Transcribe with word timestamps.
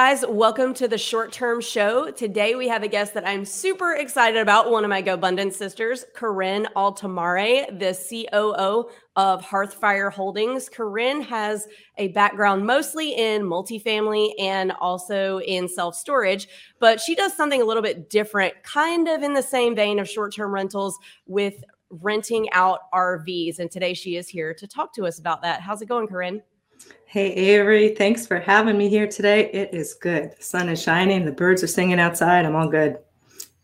Guys, 0.00 0.24
welcome 0.28 0.74
to 0.74 0.86
the 0.86 0.96
short 0.96 1.32
term 1.32 1.60
show. 1.60 2.08
Today 2.12 2.54
we 2.54 2.68
have 2.68 2.84
a 2.84 2.88
guest 2.88 3.14
that 3.14 3.26
I'm 3.26 3.44
super 3.44 3.94
excited 3.94 4.40
about, 4.40 4.70
one 4.70 4.84
of 4.84 4.90
my 4.90 5.02
GoBundance 5.02 5.54
sisters, 5.54 6.04
Corinn 6.16 6.72
Altomare, 6.76 7.66
the 7.80 7.98
COO 8.30 8.88
of 9.16 9.42
Hearthfire 9.42 10.12
Holdings. 10.12 10.68
Corinn 10.68 11.20
has 11.24 11.66
a 11.96 12.08
background 12.08 12.64
mostly 12.64 13.16
in 13.16 13.42
multifamily 13.42 14.34
and 14.38 14.70
also 14.80 15.40
in 15.40 15.68
self 15.68 15.96
storage, 15.96 16.46
but 16.78 17.00
she 17.00 17.16
does 17.16 17.36
something 17.36 17.60
a 17.60 17.64
little 17.64 17.82
bit 17.82 18.08
different, 18.08 18.54
kind 18.62 19.08
of 19.08 19.24
in 19.24 19.34
the 19.34 19.42
same 19.42 19.74
vein 19.74 19.98
of 19.98 20.08
short 20.08 20.32
term 20.32 20.54
rentals 20.54 20.96
with 21.26 21.64
renting 21.90 22.48
out 22.52 22.82
RVs. 22.94 23.58
And 23.58 23.68
today 23.68 23.94
she 23.94 24.14
is 24.14 24.28
here 24.28 24.54
to 24.54 24.68
talk 24.68 24.94
to 24.94 25.06
us 25.08 25.18
about 25.18 25.42
that. 25.42 25.60
How's 25.60 25.82
it 25.82 25.88
going, 25.88 26.06
Corinn? 26.06 26.40
Hey, 27.10 27.32
Avery, 27.32 27.94
thanks 27.94 28.26
for 28.26 28.38
having 28.38 28.76
me 28.76 28.90
here 28.90 29.06
today. 29.06 29.50
It 29.50 29.72
is 29.72 29.94
good. 29.94 30.34
The 30.38 30.42
sun 30.44 30.68
is 30.68 30.82
shining, 30.82 31.24
the 31.24 31.32
birds 31.32 31.62
are 31.62 31.66
singing 31.66 31.98
outside. 31.98 32.44
I'm 32.44 32.54
all 32.54 32.68
good. 32.68 32.98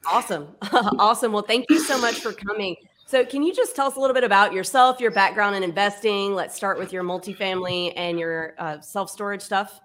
Awesome. 0.06 0.48
awesome. 0.72 1.30
Well, 1.30 1.42
thank 1.42 1.66
you 1.68 1.78
so 1.78 2.00
much 2.00 2.20
for 2.20 2.32
coming. 2.32 2.74
So, 3.04 3.22
can 3.22 3.42
you 3.42 3.54
just 3.54 3.76
tell 3.76 3.86
us 3.86 3.96
a 3.96 4.00
little 4.00 4.14
bit 4.14 4.24
about 4.24 4.54
yourself, 4.54 4.98
your 4.98 5.10
background 5.10 5.56
in 5.56 5.62
investing? 5.62 6.34
Let's 6.34 6.56
start 6.56 6.78
with 6.78 6.90
your 6.90 7.04
multifamily 7.04 7.92
and 7.96 8.18
your 8.18 8.54
uh, 8.56 8.80
self 8.80 9.10
storage 9.10 9.42
stuff. 9.42 9.78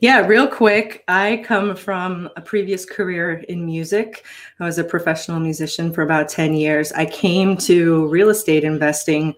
Yeah, 0.00 0.20
real 0.26 0.46
quick. 0.46 1.04
I 1.08 1.44
come 1.44 1.76
from 1.76 2.30
a 2.36 2.40
previous 2.40 2.86
career 2.86 3.44
in 3.50 3.66
music. 3.66 4.24
I 4.60 4.64
was 4.64 4.78
a 4.78 4.84
professional 4.84 5.40
musician 5.40 5.92
for 5.92 6.00
about 6.00 6.30
10 6.30 6.54
years. 6.54 6.90
I 6.92 7.04
came 7.04 7.54
to 7.58 8.06
real 8.08 8.30
estate 8.30 8.64
investing 8.64 9.34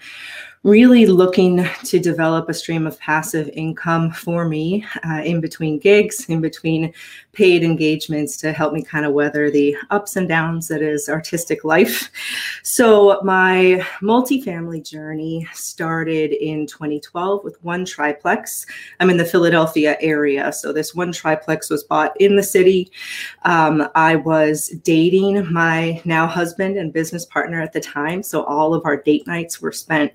really 0.65 1.05
looking 1.05 1.62
to 1.84 1.98
develop 2.01 2.48
a 2.48 2.55
stream 2.55 2.87
of 2.87 2.98
passive 2.98 3.51
income 3.53 4.11
for 4.11 4.48
me 4.48 4.84
uh, 5.06 5.21
in 5.23 5.39
between 5.39 5.79
gigs, 5.79 6.25
in 6.31 6.41
between 6.41 6.91
paid 7.33 7.62
engagements 7.62 8.39
to 8.39 8.51
help 8.53 8.73
me 8.73 8.83
kind 8.83 9.05
of 9.05 9.12
weather 9.12 9.51
the 9.51 9.77
ups 9.91 10.17
and 10.17 10.27
downs 10.27 10.69
that 10.69 10.81
is 10.81 11.09
artistic 11.09 11.65
life. 11.65 12.11
So, 12.62 13.21
my 13.23 13.84
multifamily 14.01 14.89
journey 14.89 15.47
started 15.53 16.33
in 16.33 16.67
2012 16.67 17.45
with 17.45 17.62
one 17.62 17.84
triplex. 17.84 18.65
I'm 19.01 19.11
in 19.11 19.19
the 19.19 19.25
Philadelphia 19.25 19.99
area. 20.01 20.51
So, 20.53 20.73
this 20.73 20.95
one 20.95 21.12
triplex 21.12 21.69
was 21.69 21.84
bought 21.84 22.19
in 22.21 22.37
the 22.37 22.43
city. 22.43 22.91
Um, 23.43 23.89
I 23.95 24.17
was 24.17 24.69
dating 24.83 25.53
my 25.53 26.01
now 26.06 26.27
husband 26.27 26.78
and 26.78 26.93
business 26.93 27.27
partner 27.27 27.61
at 27.61 27.75
the 27.75 27.81
time. 27.81 28.23
So, 28.23 28.45
all 28.45 28.73
of 28.73 28.87
our 28.87 28.97
date 28.97 29.27
nights 29.27 29.61
were 29.61 29.73
spent 29.73 30.12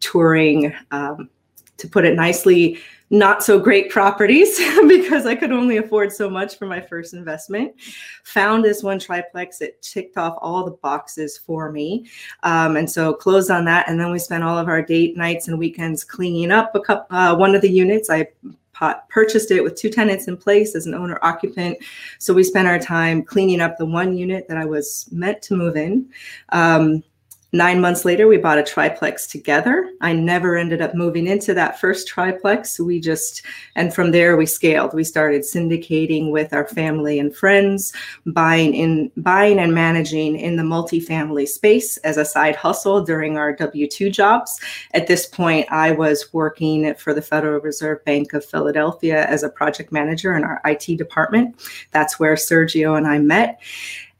touring, 0.00 0.74
um, 0.90 1.28
to 1.76 1.88
put 1.88 2.04
it 2.04 2.16
nicely, 2.16 2.78
not 3.10 3.42
so 3.42 3.58
great 3.58 3.90
properties 3.90 4.58
because 4.88 5.24
I 5.24 5.34
could 5.34 5.52
only 5.52 5.78
afford 5.78 6.12
so 6.12 6.28
much 6.28 6.58
for 6.58 6.66
my 6.66 6.80
first 6.80 7.14
investment. 7.14 7.74
Found 8.24 8.64
this 8.64 8.82
one 8.82 8.98
triplex. 8.98 9.60
It 9.60 9.80
ticked 9.80 10.18
off 10.18 10.36
all 10.42 10.64
the 10.64 10.72
boxes 10.72 11.38
for 11.38 11.72
me. 11.72 12.06
Um, 12.42 12.76
and 12.76 12.90
so 12.90 13.14
closed 13.14 13.50
on 13.50 13.64
that. 13.64 13.88
And 13.88 13.98
then 13.98 14.10
we 14.10 14.18
spent 14.18 14.44
all 14.44 14.58
of 14.58 14.68
our 14.68 14.82
date 14.82 15.16
nights 15.16 15.48
and 15.48 15.58
weekends 15.58 16.04
cleaning 16.04 16.50
up 16.50 16.74
a 16.74 16.80
couple, 16.80 17.16
uh, 17.16 17.34
one 17.34 17.54
of 17.54 17.62
the 17.62 17.70
units. 17.70 18.10
I 18.10 18.28
purchased 19.08 19.50
it 19.50 19.62
with 19.62 19.74
two 19.74 19.90
tenants 19.90 20.28
in 20.28 20.36
place 20.36 20.74
as 20.74 20.86
an 20.86 20.94
owner 20.94 21.18
occupant. 21.22 21.78
So 22.18 22.32
we 22.32 22.44
spent 22.44 22.68
our 22.68 22.78
time 22.78 23.22
cleaning 23.22 23.60
up 23.60 23.76
the 23.76 23.86
one 23.86 24.16
unit 24.16 24.46
that 24.48 24.56
I 24.56 24.64
was 24.64 25.08
meant 25.10 25.42
to 25.42 25.56
move 25.56 25.76
in. 25.76 26.08
Um, 26.50 27.02
Nine 27.52 27.80
months 27.80 28.04
later, 28.04 28.28
we 28.28 28.36
bought 28.36 28.58
a 28.58 28.62
triplex 28.62 29.26
together. 29.26 29.90
I 30.02 30.12
never 30.12 30.54
ended 30.58 30.82
up 30.82 30.94
moving 30.94 31.26
into 31.26 31.54
that 31.54 31.80
first 31.80 32.06
triplex. 32.06 32.78
We 32.78 33.00
just, 33.00 33.40
and 33.74 33.94
from 33.94 34.10
there 34.10 34.36
we 34.36 34.44
scaled. 34.44 34.92
We 34.92 35.02
started 35.02 35.40
syndicating 35.40 36.30
with 36.30 36.52
our 36.52 36.68
family 36.68 37.18
and 37.18 37.34
friends, 37.34 37.94
buying 38.26 38.74
in, 38.74 39.10
buying 39.16 39.58
and 39.58 39.72
managing 39.72 40.38
in 40.38 40.56
the 40.56 40.62
multifamily 40.62 41.48
space 41.48 41.96
as 41.98 42.18
a 42.18 42.24
side 42.24 42.54
hustle 42.54 43.02
during 43.02 43.38
our 43.38 43.54
W 43.54 43.88
2 43.88 44.10
jobs. 44.10 44.60
At 44.92 45.06
this 45.06 45.24
point, 45.24 45.66
I 45.70 45.92
was 45.92 46.28
working 46.34 46.94
for 46.96 47.14
the 47.14 47.22
Federal 47.22 47.62
Reserve 47.62 48.04
Bank 48.04 48.34
of 48.34 48.44
Philadelphia 48.44 49.24
as 49.24 49.42
a 49.42 49.48
project 49.48 49.90
manager 49.90 50.36
in 50.36 50.44
our 50.44 50.60
IT 50.66 50.98
department. 50.98 51.58
That's 51.92 52.20
where 52.20 52.34
Sergio 52.34 52.98
and 52.98 53.06
I 53.06 53.18
met. 53.20 53.58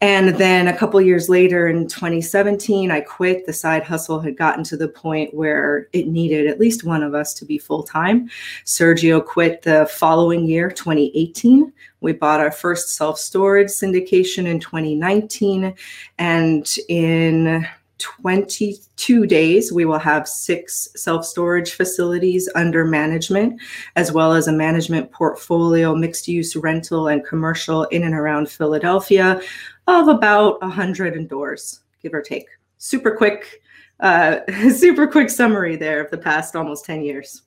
And 0.00 0.28
then 0.36 0.69
a 0.69 0.76
couple 0.76 1.00
years 1.00 1.28
later 1.28 1.66
in 1.66 1.88
2017, 1.88 2.91
I 2.91 3.00
quit. 3.00 3.47
The 3.47 3.53
side 3.53 3.82
hustle 3.82 4.20
had 4.20 4.36
gotten 4.36 4.62
to 4.64 4.76
the 4.76 4.86
point 4.86 5.34
where 5.34 5.88
it 5.92 6.06
needed 6.06 6.47
at 6.47 6.60
least 6.60 6.84
one 6.84 7.03
of 7.03 7.14
us 7.14 7.34
to 7.34 7.44
be 7.44 7.59
full 7.59 7.82
time. 7.82 8.31
Sergio 8.64 9.25
quit 9.25 9.62
the 9.62 9.91
following 9.92 10.47
year, 10.47 10.70
2018. 10.70 11.72
We 12.00 12.12
bought 12.12 12.38
our 12.38 12.53
first 12.53 12.94
self 12.94 13.19
storage 13.19 13.69
syndication 13.69 14.47
in 14.47 14.60
2019. 14.60 15.75
And 16.19 16.76
in 16.88 17.66
22 17.98 19.26
days, 19.26 19.72
we 19.72 19.84
will 19.84 19.98
have 19.98 20.28
six 20.28 20.88
self 20.94 21.25
storage 21.25 21.72
facilities 21.72 22.48
under 22.54 22.84
management, 22.84 23.60
as 23.97 24.12
well 24.12 24.32
as 24.32 24.47
a 24.47 24.53
management 24.53 25.10
portfolio, 25.10 25.94
mixed 25.94 26.28
use 26.28 26.54
rental 26.54 27.08
and 27.08 27.26
commercial 27.26 27.84
in 27.84 28.04
and 28.04 28.14
around 28.14 28.48
Philadelphia 28.48 29.41
of 29.88 30.09
about 30.09 30.60
100 30.60 31.16
indoors, 31.16 31.81
give 32.03 32.15
or 32.15 32.22
take. 32.22 32.47
Super 32.76 33.16
quick, 33.16 33.62
uh, 34.00 34.41
super 34.71 35.06
quick 35.06 35.31
summary 35.31 35.76
there 35.76 36.04
of 36.04 36.10
the 36.10 36.19
past 36.19 36.54
almost 36.54 36.84
10 36.84 37.03
years. 37.03 37.43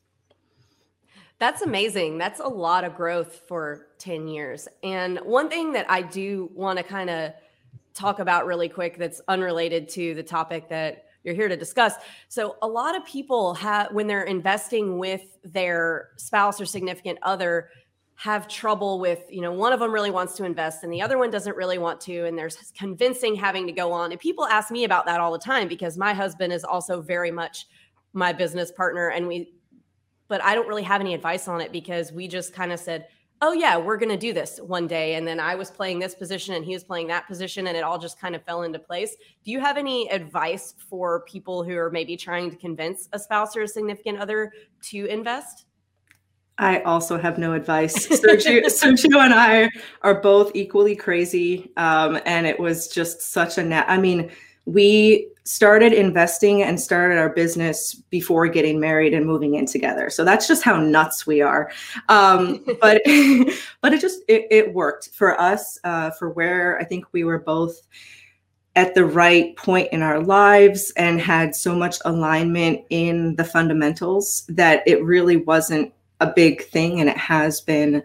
That's 1.37 1.61
amazing. 1.61 2.17
That's 2.17 2.39
a 2.39 2.47
lot 2.47 2.83
of 2.83 2.95
growth 2.95 3.41
for 3.47 3.87
10 3.99 4.27
years. 4.27 4.67
And 4.83 5.19
one 5.19 5.49
thing 5.49 5.71
that 5.73 5.89
I 5.89 6.01
do 6.01 6.51
want 6.53 6.77
to 6.77 6.83
kind 6.83 7.09
of 7.09 7.33
talk 7.93 8.19
about 8.19 8.45
really 8.45 8.69
quick 8.69 8.97
that's 8.97 9.21
unrelated 9.27 9.87
to 9.89 10.13
the 10.15 10.23
topic 10.23 10.67
that 10.69 11.05
you're 11.23 11.35
here 11.35 11.47
to 11.47 11.57
discuss. 11.57 11.95
So 12.27 12.57
a 12.61 12.67
lot 12.67 12.95
of 12.95 13.05
people 13.05 13.53
have 13.55 13.91
when 13.91 14.07
they're 14.07 14.23
investing 14.23 14.97
with 14.97 15.37
their 15.43 16.09
spouse 16.17 16.59
or 16.59 16.65
significant 16.65 17.19
other, 17.21 17.69
have 18.21 18.47
trouble 18.47 18.99
with, 18.99 19.23
you 19.31 19.41
know, 19.41 19.51
one 19.51 19.73
of 19.73 19.79
them 19.79 19.91
really 19.91 20.11
wants 20.11 20.35
to 20.35 20.43
invest 20.43 20.83
and 20.83 20.93
the 20.93 21.01
other 21.01 21.17
one 21.17 21.31
doesn't 21.31 21.57
really 21.57 21.79
want 21.79 21.99
to. 21.99 22.27
And 22.27 22.37
there's 22.37 22.71
convincing 22.77 23.33
having 23.33 23.65
to 23.65 23.73
go 23.73 23.91
on. 23.91 24.11
And 24.11 24.21
people 24.21 24.45
ask 24.45 24.69
me 24.69 24.83
about 24.83 25.07
that 25.07 25.19
all 25.19 25.31
the 25.31 25.39
time 25.39 25.67
because 25.67 25.97
my 25.97 26.13
husband 26.13 26.53
is 26.53 26.63
also 26.63 27.01
very 27.01 27.31
much 27.31 27.65
my 28.13 28.31
business 28.31 28.71
partner. 28.71 29.09
And 29.09 29.27
we, 29.27 29.55
but 30.27 30.39
I 30.43 30.53
don't 30.53 30.67
really 30.67 30.83
have 30.83 31.01
any 31.01 31.15
advice 31.15 31.47
on 31.47 31.61
it 31.61 31.71
because 31.71 32.11
we 32.11 32.27
just 32.27 32.53
kind 32.53 32.71
of 32.71 32.79
said, 32.79 33.07
oh, 33.41 33.53
yeah, 33.53 33.75
we're 33.75 33.97
going 33.97 34.09
to 34.09 34.17
do 34.17 34.33
this 34.33 34.59
one 34.59 34.85
day. 34.85 35.15
And 35.15 35.27
then 35.27 35.39
I 35.39 35.55
was 35.55 35.71
playing 35.71 35.97
this 35.97 36.13
position 36.13 36.53
and 36.53 36.63
he 36.63 36.73
was 36.73 36.83
playing 36.83 37.07
that 37.07 37.25
position 37.25 37.65
and 37.65 37.75
it 37.75 37.83
all 37.83 37.97
just 37.97 38.19
kind 38.19 38.35
of 38.35 38.43
fell 38.43 38.61
into 38.61 38.77
place. 38.77 39.15
Do 39.43 39.49
you 39.49 39.59
have 39.59 39.77
any 39.77 40.07
advice 40.11 40.75
for 40.77 41.21
people 41.21 41.63
who 41.63 41.75
are 41.75 41.89
maybe 41.89 42.15
trying 42.15 42.51
to 42.51 42.55
convince 42.55 43.09
a 43.13 43.17
spouse 43.17 43.57
or 43.57 43.63
a 43.63 43.67
significant 43.67 44.19
other 44.19 44.53
to 44.91 45.07
invest? 45.07 45.65
I 46.61 46.81
also 46.81 47.17
have 47.17 47.39
no 47.39 47.53
advice. 47.53 48.07
Sergio, 48.07 48.63
Sergio 48.65 49.17
and 49.25 49.33
I 49.33 49.69
are 50.03 50.21
both 50.21 50.51
equally 50.53 50.95
crazy. 50.95 51.71
Um, 51.75 52.19
and 52.25 52.45
it 52.45 52.59
was 52.59 52.87
just 52.87 53.21
such 53.21 53.57
a 53.57 53.63
net. 53.63 53.85
I 53.87 53.97
mean, 53.97 54.29
we 54.65 55.27
started 55.43 55.91
investing 55.91 56.61
and 56.61 56.79
started 56.79 57.17
our 57.17 57.29
business 57.29 57.95
before 57.95 58.47
getting 58.47 58.79
married 58.79 59.11
and 59.15 59.25
moving 59.25 59.55
in 59.55 59.65
together. 59.65 60.11
So 60.11 60.23
that's 60.23 60.47
just 60.47 60.61
how 60.63 60.79
nuts 60.79 61.25
we 61.25 61.41
are. 61.41 61.71
Um, 62.09 62.63
but 62.79 63.01
but 63.81 63.91
it 63.91 63.99
just 63.99 64.21
it, 64.27 64.45
it 64.51 64.71
worked 64.71 65.09
for 65.13 65.41
us 65.41 65.79
uh, 65.83 66.11
for 66.11 66.29
where 66.29 66.77
I 66.77 66.83
think 66.83 67.05
we 67.11 67.23
were 67.23 67.39
both 67.39 67.81
at 68.75 68.93
the 68.93 69.03
right 69.03 69.55
point 69.57 69.89
in 69.91 70.03
our 70.03 70.19
lives 70.19 70.93
and 70.95 71.19
had 71.19 71.55
so 71.55 71.75
much 71.75 71.97
alignment 72.05 72.81
in 72.91 73.35
the 73.35 73.43
fundamentals 73.43 74.45
that 74.47 74.83
it 74.85 75.03
really 75.03 75.37
wasn't 75.37 75.91
a 76.21 76.31
big 76.33 76.63
thing 76.65 76.99
and 76.99 77.09
it 77.09 77.17
has 77.17 77.59
been 77.61 78.03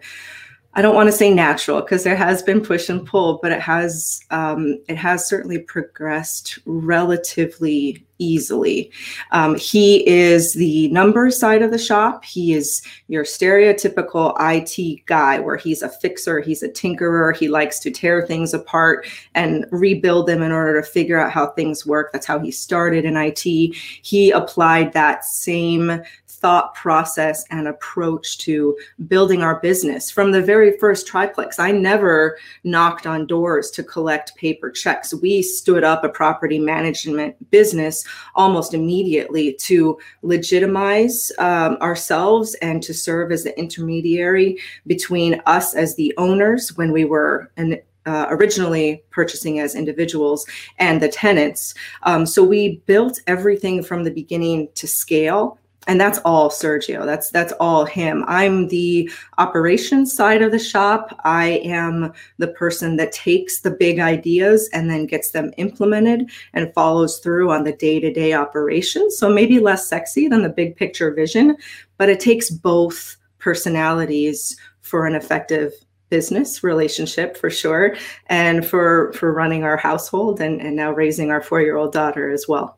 I 0.77 0.83
don't 0.83 0.93
want 0.93 1.07
to 1.07 1.11
say 1.11 1.33
natural 1.33 1.81
because 1.81 2.03
there 2.03 2.15
has 2.15 2.43
been 2.43 2.61
push 2.61 2.87
and 2.87 3.03
pull, 3.03 3.39
but 3.41 3.51
it 3.51 3.59
has 3.61 4.19
um, 4.29 4.79
it 4.87 4.95
has 4.95 5.27
certainly 5.27 5.57
progressed 5.57 6.59
relatively 6.67 8.05
easily. 8.19 8.91
Um, 9.31 9.55
he 9.55 10.07
is 10.07 10.53
the 10.53 10.87
numbers 10.89 11.39
side 11.39 11.63
of 11.63 11.71
the 11.71 11.79
shop. 11.79 12.23
He 12.23 12.53
is 12.53 12.83
your 13.07 13.23
stereotypical 13.23 14.35
IT 14.39 15.05
guy, 15.07 15.39
where 15.39 15.57
he's 15.57 15.81
a 15.81 15.89
fixer, 15.89 16.41
he's 16.41 16.61
a 16.61 16.69
tinkerer. 16.69 17.35
He 17.35 17.47
likes 17.47 17.79
to 17.79 17.89
tear 17.89 18.25
things 18.25 18.53
apart 18.53 19.07
and 19.33 19.65
rebuild 19.71 20.27
them 20.27 20.43
in 20.43 20.51
order 20.51 20.79
to 20.79 20.87
figure 20.87 21.19
out 21.19 21.31
how 21.31 21.47
things 21.47 21.87
work. 21.87 22.11
That's 22.13 22.27
how 22.27 22.37
he 22.37 22.51
started 22.51 23.03
in 23.03 23.17
IT. 23.17 23.41
He 23.41 24.29
applied 24.29 24.93
that 24.93 25.25
same 25.25 26.03
thought 26.39 26.75
process 26.75 27.43
and 27.49 27.67
approach 27.67 28.37
to 28.39 28.77
building 29.07 29.41
our 29.41 29.59
business 29.59 30.11
from 30.11 30.31
the 30.31 30.41
very 30.41 30.77
first 30.77 31.07
triplex. 31.07 31.59
I 31.59 31.71
never 31.71 32.37
knocked 32.63 33.07
on 33.07 33.27
doors 33.27 33.71
to 33.71 33.83
collect 33.83 34.35
paper 34.35 34.69
checks. 34.69 35.13
We 35.13 35.41
stood 35.41 35.83
up 35.83 36.03
a 36.03 36.09
property 36.09 36.59
management 36.59 37.49
business 37.49 38.05
almost 38.35 38.73
immediately 38.73 39.53
to 39.61 39.97
legitimize 40.21 41.31
um, 41.39 41.77
ourselves 41.81 42.53
and 42.55 42.83
to 42.83 42.93
serve 42.93 43.31
as 43.31 43.43
the 43.43 43.57
intermediary 43.57 44.59
between 44.85 45.41
us 45.45 45.73
as 45.73 45.95
the 45.95 46.13
owners 46.17 46.75
when 46.77 46.91
we 46.91 47.05
were 47.05 47.51
an 47.57 47.79
uh, 48.05 48.25
originally 48.29 49.03
purchasing 49.11 49.59
as 49.59 49.75
individuals 49.75 50.45
and 50.79 51.01
the 51.01 51.09
tenants. 51.09 51.73
Um, 52.03 52.25
so 52.25 52.41
we 52.41 52.77
built 52.85 53.19
everything 53.27 53.83
from 53.83 54.05
the 54.05 54.11
beginning 54.11 54.69
to 54.75 54.87
scale 54.87 55.59
and 55.87 55.99
that's 55.99 56.19
all 56.19 56.49
Sergio. 56.49 57.05
That's 57.05 57.31
that's 57.31 57.53
all 57.59 57.85
him. 57.85 58.23
I'm 58.27 58.67
the 58.67 59.09
operations 59.37 60.13
side 60.13 60.41
of 60.41 60.51
the 60.51 60.59
shop. 60.59 61.17
I 61.23 61.61
am 61.63 62.13
the 62.37 62.49
person 62.49 62.97
that 62.97 63.13
takes 63.13 63.61
the 63.61 63.71
big 63.71 63.99
ideas 63.99 64.69
and 64.73 64.89
then 64.89 65.05
gets 65.05 65.31
them 65.31 65.53
implemented 65.57 66.29
and 66.53 66.73
follows 66.73 67.19
through 67.19 67.51
on 67.51 67.63
the 67.63 67.71
day-to-day 67.71 68.33
operations. 68.33 69.17
So 69.17 69.29
maybe 69.29 69.59
less 69.59 69.87
sexy 69.87 70.27
than 70.27 70.43
the 70.43 70.49
big 70.49 70.75
picture 70.75 71.11
vision, 71.11 71.57
but 71.97 72.09
it 72.09 72.19
takes 72.19 72.49
both 72.49 73.17
personalities 73.39 74.57
for 74.81 75.05
an 75.05 75.15
effective 75.15 75.71
business 76.09 76.63
relationship 76.63 77.35
for 77.35 77.49
sure 77.49 77.95
and 78.27 78.65
for 78.65 79.11
for 79.13 79.33
running 79.33 79.63
our 79.63 79.77
household 79.77 80.39
and, 80.39 80.61
and 80.61 80.75
now 80.75 80.91
raising 80.91 81.31
our 81.31 81.41
four-year-old 81.41 81.91
daughter 81.91 82.29
as 82.29 82.45
well. 82.47 82.77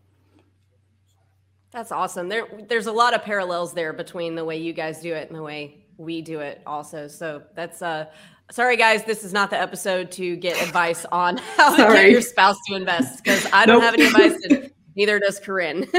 That's 1.80 1.94
awesome. 1.94 2.28
There, 2.28 2.46
there's 2.68 2.88
a 2.88 2.92
lot 2.92 3.14
of 3.14 3.24
parallels 3.24 3.74
there 3.74 3.94
between 3.94 4.36
the 4.36 4.44
way 4.44 4.58
you 4.58 4.74
guys 4.74 5.00
do 5.00 5.14
it 5.14 5.30
and 5.30 5.38
the 5.38 5.42
way 5.42 5.86
we 5.96 6.22
do 6.22 6.42
it, 6.42 6.62
also. 6.68 7.08
So 7.08 7.44
that's 7.56 7.82
uh, 7.82 8.08
sorry 8.52 8.76
guys, 8.76 9.06
this 9.06 9.24
is 9.24 9.32
not 9.32 9.50
the 9.50 9.58
episode 9.58 10.12
to 10.12 10.36
get 10.36 10.62
advice 10.62 11.06
on 11.06 11.38
how 11.56 11.74
to 11.78 11.84
get 11.94 12.12
your 12.12 12.20
spouse 12.20 12.58
to 12.68 12.76
invest 12.76 13.24
because 13.24 13.48
I 13.54 13.66
don't 13.66 13.80
nope. 13.80 13.84
have 13.84 13.94
any 13.94 14.08
advice, 14.08 14.38
and 14.50 14.70
neither 14.98 15.20
does 15.20 15.40
Corinn. 15.40 15.90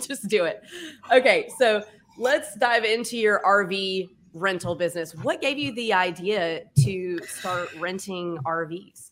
Just 0.06 0.28
do 0.28 0.44
it. 0.44 0.62
Okay, 1.10 1.48
so 1.58 1.82
let's 2.16 2.54
dive 2.54 2.84
into 2.84 3.16
your 3.16 3.42
RV 3.44 4.08
rental 4.32 4.76
business. 4.76 5.12
What 5.12 5.40
gave 5.40 5.58
you 5.58 5.74
the 5.74 5.92
idea 5.92 6.62
to 6.84 7.18
start 7.26 7.74
renting 7.80 8.38
RVs? 8.46 9.10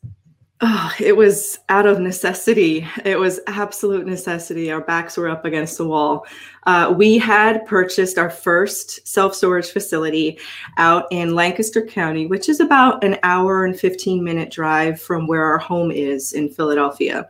Oh, 0.60 0.92
it 1.00 1.16
was 1.16 1.58
out 1.68 1.84
of 1.84 1.98
necessity. 1.98 2.86
It 3.04 3.18
was 3.18 3.40
absolute 3.48 4.06
necessity. 4.06 4.70
Our 4.70 4.80
backs 4.80 5.16
were 5.16 5.28
up 5.28 5.44
against 5.44 5.78
the 5.78 5.86
wall. 5.86 6.26
Uh, 6.64 6.94
we 6.96 7.18
had 7.18 7.66
purchased 7.66 8.18
our 8.18 8.30
first 8.30 9.06
self 9.06 9.34
storage 9.34 9.70
facility 9.70 10.38
out 10.78 11.06
in 11.10 11.34
Lancaster 11.34 11.84
County, 11.84 12.26
which 12.26 12.48
is 12.48 12.60
about 12.60 13.02
an 13.02 13.18
hour 13.24 13.64
and 13.64 13.78
15 13.78 14.22
minute 14.22 14.50
drive 14.50 15.02
from 15.02 15.26
where 15.26 15.44
our 15.44 15.58
home 15.58 15.90
is 15.90 16.32
in 16.32 16.48
Philadelphia. 16.48 17.28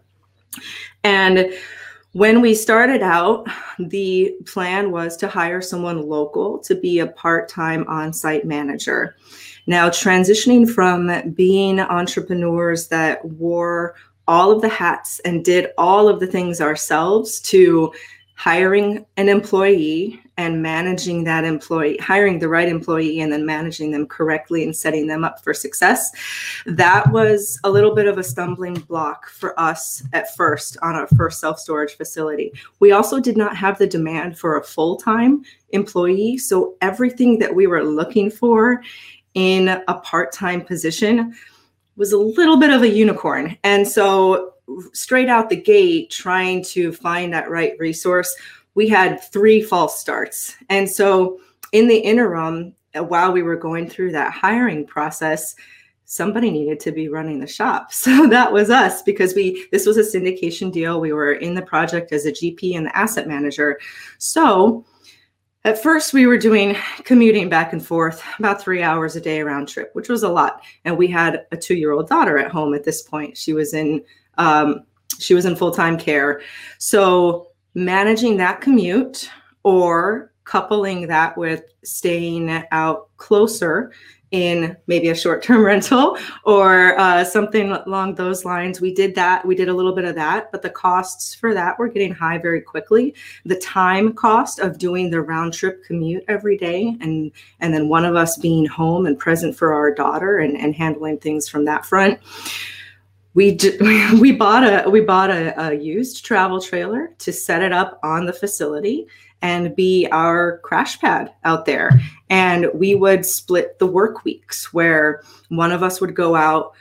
And 1.02 1.52
when 2.14 2.40
we 2.40 2.54
started 2.54 3.02
out, 3.02 3.48
the 3.78 4.36
plan 4.46 4.92
was 4.92 5.16
to 5.16 5.26
hire 5.26 5.60
someone 5.60 6.08
local 6.08 6.58
to 6.60 6.76
be 6.76 7.00
a 7.00 7.08
part 7.08 7.48
time 7.48 7.84
on 7.88 8.12
site 8.12 8.46
manager. 8.46 9.16
Now, 9.66 9.88
transitioning 9.88 10.70
from 10.70 11.32
being 11.32 11.80
entrepreneurs 11.80 12.86
that 12.88 13.24
wore 13.24 13.96
all 14.28 14.52
of 14.52 14.62
the 14.62 14.68
hats 14.68 15.18
and 15.24 15.44
did 15.44 15.70
all 15.76 16.08
of 16.08 16.20
the 16.20 16.26
things 16.28 16.60
ourselves 16.60 17.40
to 17.40 17.92
hiring 18.36 19.04
an 19.16 19.28
employee 19.28 20.22
and 20.36 20.62
managing 20.62 21.24
that 21.24 21.44
employee, 21.44 21.96
hiring 21.98 22.38
the 22.38 22.48
right 22.48 22.68
employee 22.68 23.20
and 23.20 23.32
then 23.32 23.46
managing 23.46 23.92
them 23.92 24.06
correctly 24.06 24.64
and 24.64 24.74
setting 24.74 25.06
them 25.06 25.24
up 25.24 25.42
for 25.42 25.54
success. 25.54 26.10
That 26.66 27.10
was 27.12 27.58
a 27.64 27.70
little 27.70 27.94
bit 27.94 28.06
of 28.06 28.18
a 28.18 28.24
stumbling 28.24 28.74
block 28.74 29.28
for 29.28 29.58
us 29.58 30.02
at 30.12 30.34
first 30.34 30.76
on 30.82 30.94
our 30.94 31.06
first 31.08 31.40
self 31.40 31.58
storage 31.58 31.96
facility. 31.96 32.52
We 32.80 32.92
also 32.92 33.20
did 33.20 33.36
not 33.36 33.56
have 33.56 33.78
the 33.78 33.86
demand 33.86 34.38
for 34.38 34.58
a 34.58 34.64
full 34.64 34.96
time 34.96 35.44
employee. 35.70 36.38
So 36.38 36.74
everything 36.80 37.38
that 37.38 37.54
we 37.54 37.66
were 37.66 37.84
looking 37.84 38.30
for 38.30 38.82
in 39.34 39.68
a 39.68 39.94
part 39.94 40.32
time 40.32 40.64
position 40.64 41.34
was 41.96 42.12
a 42.12 42.18
little 42.18 42.56
bit 42.56 42.70
of 42.70 42.82
a 42.82 42.88
unicorn. 42.88 43.56
And 43.62 43.86
so, 43.86 44.52
straight 44.92 45.28
out 45.28 45.50
the 45.50 45.60
gate, 45.60 46.10
trying 46.10 46.64
to 46.64 46.92
find 46.92 47.32
that 47.32 47.50
right 47.50 47.74
resource, 47.78 48.34
we 48.74 48.88
had 48.88 49.22
three 49.32 49.62
false 49.62 50.00
starts. 50.00 50.56
And 50.68 50.88
so, 50.88 51.40
in 51.72 51.88
the 51.88 51.98
interim, 51.98 52.74
while 52.94 53.32
we 53.32 53.42
were 53.42 53.56
going 53.56 53.88
through 53.88 54.12
that 54.12 54.32
hiring 54.32 54.86
process, 54.86 55.56
somebody 56.04 56.50
needed 56.50 56.78
to 56.80 56.92
be 56.92 57.08
running 57.08 57.40
the 57.40 57.46
shop. 57.46 57.92
So 58.04 58.26
that 58.28 58.52
was 58.52 58.70
us 58.70 59.02
because 59.02 59.34
we 59.34 59.66
this 59.72 59.86
was 59.86 59.96
a 59.96 60.02
syndication 60.02 60.70
deal. 60.70 61.00
We 61.00 61.12
were 61.12 61.32
in 61.32 61.54
the 61.54 61.62
project 61.62 62.12
as 62.12 62.26
a 62.26 62.32
GP 62.32 62.76
and 62.76 62.86
the 62.86 62.96
asset 62.96 63.26
manager. 63.26 63.78
So 64.18 64.84
at 65.66 65.82
first, 65.82 66.12
we 66.12 66.26
were 66.26 66.36
doing 66.36 66.76
commuting 67.04 67.48
back 67.48 67.72
and 67.72 67.84
forth 67.84 68.22
about 68.38 68.60
three 68.60 68.82
hours 68.82 69.16
a 69.16 69.20
day 69.20 69.42
round 69.42 69.66
trip, 69.66 69.90
which 69.94 70.10
was 70.10 70.22
a 70.22 70.28
lot. 70.28 70.60
And 70.84 70.98
we 70.98 71.08
had 71.08 71.46
a 71.52 71.56
two-year-old 71.56 72.06
daughter 72.06 72.36
at 72.36 72.50
home 72.50 72.74
at 72.74 72.84
this 72.84 73.00
point. 73.00 73.38
She 73.38 73.54
was 73.54 73.72
in 73.72 74.04
um, 74.36 74.84
she 75.18 75.32
was 75.32 75.46
in 75.46 75.56
full-time 75.56 75.96
care. 75.96 76.42
So 76.78 77.48
managing 77.74 78.36
that 78.38 78.60
commute 78.60 79.30
or 79.62 80.32
coupling 80.44 81.06
that 81.08 81.36
with 81.36 81.64
staying 81.82 82.50
out 82.70 83.08
closer 83.16 83.92
in 84.34 84.76
maybe 84.88 85.10
a 85.10 85.14
short-term 85.14 85.64
rental 85.64 86.18
or 86.44 86.98
uh, 86.98 87.24
something 87.24 87.70
along 87.70 88.16
those 88.16 88.44
lines. 88.44 88.80
We 88.80 88.92
did 88.92 89.14
that. 89.14 89.46
We 89.46 89.54
did 89.54 89.68
a 89.68 89.72
little 89.72 89.94
bit 89.94 90.04
of 90.04 90.16
that, 90.16 90.50
but 90.50 90.60
the 90.60 90.70
costs 90.70 91.36
for 91.36 91.54
that 91.54 91.78
were 91.78 91.88
getting 91.88 92.12
high 92.12 92.38
very 92.38 92.60
quickly. 92.60 93.14
The 93.44 93.60
time 93.60 94.12
cost 94.12 94.58
of 94.58 94.78
doing 94.78 95.10
the 95.10 95.20
round 95.20 95.54
trip 95.54 95.84
commute 95.84 96.24
every 96.26 96.56
day, 96.58 96.96
and 97.00 97.30
and 97.60 97.72
then 97.72 97.88
one 97.88 98.04
of 98.04 98.16
us 98.16 98.36
being 98.36 98.66
home 98.66 99.06
and 99.06 99.16
present 99.16 99.56
for 99.56 99.72
our 99.72 99.94
daughter 99.94 100.38
and, 100.38 100.56
and 100.56 100.74
handling 100.74 101.18
things 101.18 101.48
from 101.48 101.64
that 101.66 101.86
front. 101.86 102.18
We, 103.34 103.58
we 104.20 104.32
bought 104.32 104.64
a 104.64 104.88
we 104.88 105.00
bought 105.00 105.30
a, 105.30 105.68
a 105.68 105.74
used 105.74 106.24
travel 106.24 106.60
trailer 106.60 107.10
to 107.18 107.32
set 107.32 107.62
it 107.62 107.72
up 107.72 107.98
on 108.02 108.26
the 108.26 108.32
facility 108.32 109.06
and 109.42 109.76
be 109.76 110.08
our 110.10 110.58
crash 110.58 110.98
pad 111.00 111.32
out 111.44 111.66
there. 111.66 111.90
And 112.30 112.68
we 112.72 112.94
would 112.94 113.26
split 113.26 113.78
the 113.78 113.86
work 113.86 114.24
weeks 114.24 114.72
where 114.72 115.22
one 115.48 115.70
of 115.70 115.82
us 115.82 116.00
would 116.00 116.14
go 116.14 116.34
out 116.34 116.72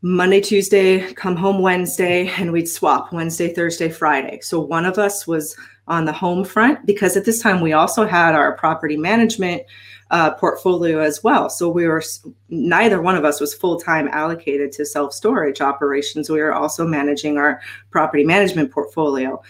Monday, 0.00 0.40
Tuesday, 0.40 1.12
come 1.14 1.36
home 1.36 1.60
Wednesday, 1.60 2.28
and 2.38 2.52
we'd 2.52 2.68
swap 2.68 3.12
Wednesday, 3.12 3.52
Thursday, 3.52 3.90
Friday. 3.90 4.40
So 4.40 4.60
one 4.60 4.86
of 4.86 4.98
us 4.98 5.26
was 5.26 5.56
on 5.88 6.04
the 6.04 6.12
home 6.12 6.44
front 6.44 6.86
because 6.86 7.16
at 7.16 7.24
this 7.24 7.40
time 7.40 7.60
we 7.60 7.72
also 7.72 8.06
had 8.06 8.34
our 8.34 8.56
property 8.56 8.96
management 8.96 9.62
uh, 10.10 10.32
portfolio 10.34 11.00
as 11.00 11.22
well. 11.22 11.50
So 11.50 11.68
we 11.68 11.86
were 11.86 12.02
neither 12.48 13.02
one 13.02 13.16
of 13.16 13.24
us 13.24 13.40
was 13.40 13.54
full 13.54 13.80
time 13.80 14.08
allocated 14.08 14.72
to 14.72 14.86
self 14.86 15.12
storage 15.12 15.60
operations. 15.60 16.30
We 16.30 16.40
were 16.40 16.54
also 16.54 16.86
managing 16.86 17.38
our 17.38 17.60
property 17.90 18.24
management 18.24 18.70
portfolio. 18.70 19.42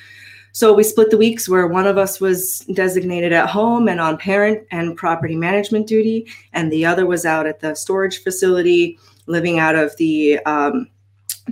So 0.52 0.72
we 0.72 0.84
split 0.84 1.10
the 1.10 1.18
weeks 1.18 1.50
where 1.50 1.66
one 1.66 1.86
of 1.86 1.98
us 1.98 2.18
was 2.18 2.60
designated 2.72 3.30
at 3.34 3.50
home 3.50 3.88
and 3.88 4.00
on 4.00 4.16
parent 4.16 4.66
and 4.70 4.96
property 4.96 5.36
management 5.36 5.86
duty, 5.86 6.26
and 6.54 6.72
the 6.72 6.86
other 6.86 7.04
was 7.04 7.26
out 7.26 7.46
at 7.46 7.60
the 7.60 7.74
storage 7.74 8.22
facility, 8.22 8.98
living 9.26 9.58
out 9.58 9.76
of 9.76 9.94
the 9.98 10.38
um, 10.46 10.88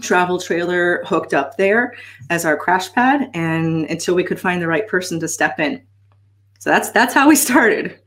travel 0.00 0.38
trailer 0.38 1.04
hooked 1.04 1.34
up 1.34 1.58
there 1.58 1.94
as 2.30 2.46
our 2.46 2.56
crash 2.56 2.90
pad, 2.94 3.30
and 3.34 3.84
until 3.90 4.14
we 4.14 4.24
could 4.24 4.40
find 4.40 4.62
the 4.62 4.68
right 4.68 4.88
person 4.88 5.20
to 5.20 5.28
step 5.28 5.60
in. 5.60 5.82
So 6.58 6.70
that's 6.70 6.90
that's 6.90 7.12
how 7.12 7.28
we 7.28 7.36
started. 7.36 8.00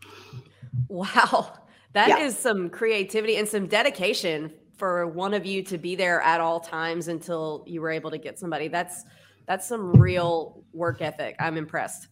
Wow, 0.88 1.54
that 1.94 2.10
yeah. 2.10 2.20
is 2.20 2.38
some 2.38 2.70
creativity 2.70 3.38
and 3.38 3.48
some 3.48 3.68
dedication 3.68 4.54
for 4.78 5.08
one 5.08 5.34
of 5.34 5.46
you 5.46 5.64
to 5.64 5.78
be 5.78 5.96
there 5.96 6.22
at 6.22 6.40
all 6.40 6.60
times 6.60 7.08
until 7.08 7.64
you 7.66 7.82
were 7.82 7.90
able 7.90 8.12
to 8.12 8.18
get 8.18 8.38
somebody. 8.38 8.68
That's 8.68 9.04
that's 9.48 9.68
some 9.68 9.94
real 9.94 10.64
work 10.74 11.02
ethic. 11.02 11.36
I'm 11.40 11.58
impressed. 11.58 12.08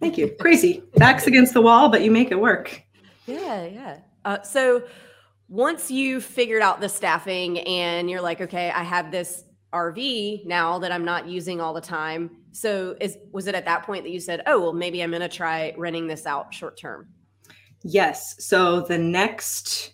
Thank 0.00 0.18
you. 0.18 0.34
Crazy. 0.38 0.82
Backs 0.96 1.26
against 1.26 1.54
the 1.54 1.62
wall, 1.62 1.88
but 1.88 2.02
you 2.02 2.10
make 2.10 2.30
it 2.30 2.38
work. 2.38 2.82
Yeah, 3.26 3.64
yeah. 3.64 3.98
Uh, 4.24 4.42
so, 4.42 4.84
once 5.48 5.90
you 5.90 6.20
figured 6.20 6.62
out 6.62 6.80
the 6.80 6.88
staffing 6.88 7.60
and 7.60 8.10
you're 8.10 8.20
like, 8.20 8.40
okay, 8.40 8.70
I 8.70 8.82
have 8.82 9.10
this 9.10 9.44
RV 9.74 10.46
now 10.46 10.78
that 10.78 10.92
I'm 10.92 11.04
not 11.04 11.26
using 11.26 11.60
all 11.60 11.74
the 11.74 11.80
time. 11.80 12.30
So 12.52 12.96
is 13.00 13.18
was 13.32 13.46
it 13.48 13.54
at 13.54 13.64
that 13.64 13.82
point 13.82 14.04
that 14.04 14.10
you 14.10 14.20
said, 14.20 14.42
"Oh, 14.46 14.60
well 14.60 14.72
maybe 14.72 15.02
I'm 15.02 15.10
going 15.10 15.20
to 15.20 15.28
try 15.28 15.74
renting 15.76 16.06
this 16.06 16.26
out 16.26 16.54
short 16.54 16.78
term?" 16.78 17.08
Yes. 17.84 18.42
So 18.44 18.80
the 18.80 18.98
next 18.98 19.92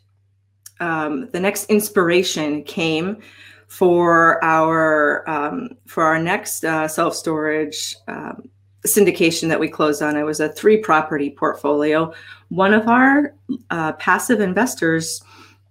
um, 0.78 1.28
the 1.30 1.40
next 1.40 1.68
inspiration 1.68 2.62
came 2.62 3.18
for 3.66 4.42
our 4.42 5.28
um, 5.28 5.70
for 5.87 6.04
our 6.04 6.18
next 6.18 6.64
uh, 6.64 6.88
self 6.88 7.14
storage 7.14 7.97
um, 8.09 8.49
syndication 8.87 9.49
that 9.49 9.61
we 9.61 9.68
closed 9.68 10.02
on. 10.02 10.16
It 10.16 10.23
was 10.23 10.40
a 10.40 10.49
three 10.49 10.78
property 10.78 11.30
portfolio. 11.30 12.14
One 12.49 12.73
of 12.73 12.88
our 12.88 13.35
uh, 13.70 13.92
passive 13.92 14.40
investors 14.40 15.23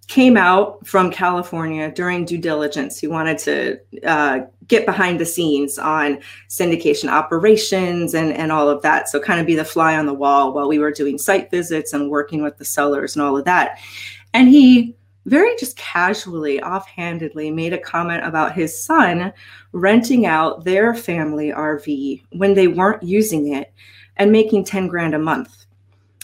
came 0.08 0.38
out 0.38 0.86
from 0.86 1.12
California 1.12 1.92
during 1.92 2.26
due 2.26 2.38
diligence. 2.38 3.00
He 3.00 3.08
wanted 3.08 3.38
to 3.40 3.80
uh, 4.06 4.40
get 4.70 4.86
behind 4.86 5.20
the 5.20 5.26
scenes 5.26 5.78
on 5.78 6.20
syndication 6.48 7.10
operations 7.10 8.14
and, 8.14 8.32
and 8.32 8.52
all 8.52 8.70
of 8.70 8.82
that. 8.82 9.10
So, 9.10 9.20
kind 9.20 9.42
of 9.42 9.46
be 9.46 9.56
the 9.56 9.66
fly 9.66 9.98
on 9.98 10.06
the 10.06 10.14
wall 10.14 10.54
while 10.54 10.70
we 10.70 10.80
were 10.80 10.92
doing 10.92 11.18
site 11.18 11.52
visits 11.52 11.92
and 11.92 12.10
working 12.10 12.42
with 12.42 12.58
the 12.58 12.66
sellers 12.66 13.16
and 13.16 13.24
all 13.24 13.38
of 13.38 13.46
that. 13.46 13.80
And 14.34 14.48
he 14.48 14.96
very 15.26 15.56
just 15.60 15.78
casually, 15.78 16.62
offhandedly 16.62 17.52
made 17.52 17.74
a 17.74 17.78
comment 17.78 18.26
about 18.26 18.54
his 18.54 18.82
son 18.82 19.32
renting 19.74 20.26
out 20.26 20.64
their 20.64 20.96
family 20.96 21.50
RV 21.50 22.24
when 22.32 22.54
they 22.54 22.68
weren't 22.68 23.04
using 23.04 23.54
it 23.54 23.72
and 24.18 24.32
making 24.32 24.64
10 24.64 24.88
grand 24.88 25.14
a 25.14 25.20
month. 25.20 25.66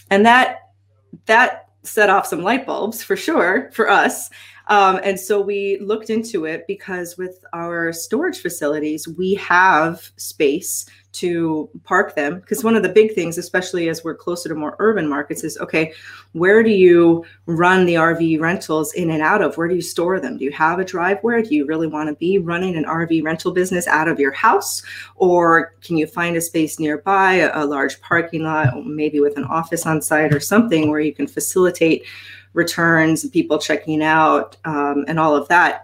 And 0.09 0.25
that 0.25 0.69
that 1.25 1.69
set 1.83 2.09
off 2.09 2.27
some 2.27 2.41
light 2.41 2.65
bulbs 2.65 3.03
for 3.03 3.15
sure 3.15 3.69
for 3.71 3.89
us. 3.89 4.29
Um, 4.67 5.00
and 5.03 5.19
so 5.19 5.39
we 5.41 5.77
looked 5.79 6.10
into 6.10 6.45
it 6.45 6.65
because 6.67 7.17
with 7.17 7.43
our 7.53 7.93
storage 7.93 8.39
facilities, 8.39 9.07
we 9.07 9.36
have 9.36 10.12
space 10.17 10.86
to 11.15 11.69
park 11.84 12.15
them 12.15 12.39
because 12.39 12.63
one 12.63 12.75
of 12.75 12.84
the 12.84 12.89
big 12.89 13.13
things 13.13 13.38
especially 13.38 13.89
as 13.89 14.03
we're 14.03 14.15
closer 14.15 14.50
to 14.50 14.55
more 14.55 14.75
urban 14.79 15.07
markets 15.07 15.43
is 15.43 15.57
okay 15.57 15.93
where 16.34 16.63
do 16.63 16.69
you 16.69 17.25
run 17.45 17.86
the 17.86 17.95
rv 17.95 18.39
rentals 18.41 18.93
in 18.93 19.10
and 19.10 19.22
out 19.22 19.41
of? 19.41 19.57
Where 19.57 19.67
do 19.67 19.75
you 19.75 19.81
store 19.81 20.19
them? 20.19 20.38
Do 20.38 20.43
you 20.43 20.51
have 20.51 20.79
a 20.79 20.86
driveway? 20.86 21.43
Do 21.43 21.55
you 21.55 21.65
really 21.65 21.88
want 21.88 22.10
to 22.10 22.15
be 22.15 22.38
running 22.38 22.75
an 22.75 22.84
rv 22.84 23.24
rental 23.24 23.51
business 23.51 23.88
out 23.88 24.07
of 24.07 24.19
your 24.19 24.31
house? 24.31 24.84
Or 25.15 25.74
can 25.81 25.98
you 25.98 26.07
find 26.07 26.36
a 26.36 26.41
space 26.41 26.79
nearby 26.79 27.36
a, 27.36 27.63
a 27.63 27.65
large 27.65 28.01
parking 28.01 28.43
lot 28.43 28.86
maybe 28.86 29.19
with 29.19 29.38
an 29.38 29.45
office 29.45 29.86
on 29.86 30.01
site 30.01 30.34
or 30.34 30.39
something 30.39 30.89
where 30.89 31.00
you 31.00 31.13
can 31.13 31.27
facilitate 31.27 32.05
returns 32.53 33.27
people 33.29 33.57
checking 33.57 34.01
out 34.01 34.55
um, 34.65 35.03
and 35.07 35.19
all 35.19 35.36
of 35.36 35.48
that 35.50 35.84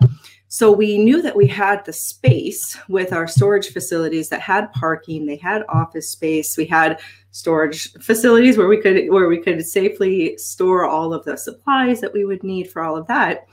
so 0.53 0.69
we 0.69 0.97
knew 0.97 1.21
that 1.21 1.37
we 1.37 1.47
had 1.47 1.85
the 1.85 1.93
space 1.93 2.77
with 2.89 3.13
our 3.13 3.25
storage 3.25 3.69
facilities 3.71 4.27
that 4.27 4.41
had 4.41 4.69
parking, 4.73 5.25
they 5.25 5.37
had 5.37 5.63
office 5.69 6.09
space, 6.09 6.57
we 6.57 6.65
had 6.65 6.99
storage 7.31 7.93
facilities 7.93 8.57
where 8.57 8.67
we 8.67 8.75
could 8.81 9.09
where 9.09 9.29
we 9.29 9.37
could 9.37 9.65
safely 9.65 10.37
store 10.37 10.85
all 10.85 11.13
of 11.13 11.23
the 11.23 11.37
supplies 11.37 12.01
that 12.01 12.11
we 12.11 12.25
would 12.25 12.43
need 12.43 12.69
for 12.69 12.83
all 12.83 12.97
of 12.97 13.07
that. 13.07 13.47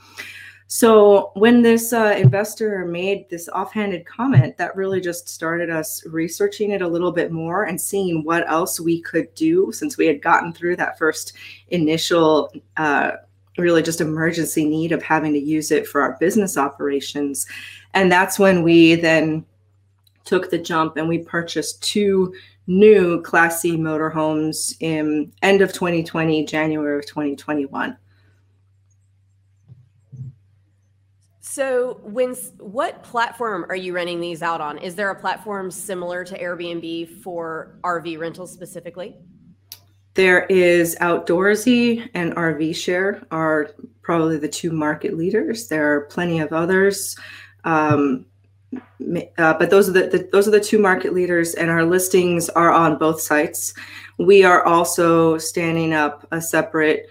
So 0.66 1.30
when 1.34 1.62
this 1.62 1.92
uh, 1.92 2.16
investor 2.18 2.84
made 2.84 3.30
this 3.30 3.48
offhanded 3.48 4.04
comment, 4.04 4.56
that 4.56 4.74
really 4.74 5.00
just 5.00 5.28
started 5.28 5.70
us 5.70 6.04
researching 6.04 6.72
it 6.72 6.82
a 6.82 6.88
little 6.88 7.12
bit 7.12 7.30
more 7.30 7.62
and 7.62 7.80
seeing 7.80 8.24
what 8.24 8.50
else 8.50 8.80
we 8.80 9.00
could 9.02 9.32
do 9.36 9.70
since 9.70 9.96
we 9.96 10.06
had 10.08 10.20
gotten 10.20 10.52
through 10.52 10.74
that 10.76 10.98
first 10.98 11.34
initial 11.68 12.52
uh, 12.76 13.12
really 13.58 13.82
just 13.82 14.00
emergency 14.00 14.64
need 14.64 14.92
of 14.92 15.02
having 15.02 15.32
to 15.32 15.38
use 15.38 15.70
it 15.70 15.86
for 15.86 16.00
our 16.00 16.16
business 16.18 16.56
operations. 16.56 17.46
And 17.94 18.10
that's 18.10 18.38
when 18.38 18.62
we 18.62 18.94
then 18.94 19.44
took 20.24 20.50
the 20.50 20.58
jump 20.58 20.96
and 20.96 21.08
we 21.08 21.18
purchased 21.18 21.82
two 21.82 22.34
new 22.66 23.22
Class 23.22 23.60
C 23.60 23.76
motorhomes 23.76 24.76
in 24.80 25.32
end 25.42 25.62
of 25.62 25.72
2020, 25.72 26.44
January 26.44 26.98
of 26.98 27.06
2021. 27.06 27.96
So, 31.40 31.98
when 32.04 32.34
what 32.58 33.02
platform 33.02 33.66
are 33.68 33.74
you 33.74 33.92
renting 33.92 34.20
these 34.20 34.42
out 34.42 34.60
on? 34.60 34.78
Is 34.78 34.94
there 34.94 35.10
a 35.10 35.18
platform 35.18 35.70
similar 35.72 36.22
to 36.24 36.38
Airbnb 36.38 37.22
for 37.22 37.78
RV 37.82 38.18
rentals 38.18 38.52
specifically? 38.52 39.16
There 40.18 40.46
is 40.46 40.96
Outdoorsy 41.00 42.08
and 42.12 42.34
RV 42.34 42.74
Share 42.74 43.24
are 43.30 43.70
probably 44.02 44.36
the 44.36 44.48
two 44.48 44.72
market 44.72 45.16
leaders. 45.16 45.68
There 45.68 45.94
are 45.94 46.00
plenty 46.06 46.40
of 46.40 46.52
others, 46.52 47.16
um, 47.62 48.26
uh, 48.74 49.54
but 49.54 49.70
those 49.70 49.88
are 49.88 49.92
the, 49.92 50.08
the, 50.08 50.28
those 50.32 50.48
are 50.48 50.50
the 50.50 50.58
two 50.58 50.80
market 50.80 51.14
leaders, 51.14 51.54
and 51.54 51.70
our 51.70 51.84
listings 51.84 52.48
are 52.48 52.72
on 52.72 52.98
both 52.98 53.20
sites. 53.20 53.74
We 54.18 54.42
are 54.42 54.64
also 54.64 55.38
standing 55.38 55.92
up 55.92 56.26
a 56.32 56.40
separate 56.42 57.06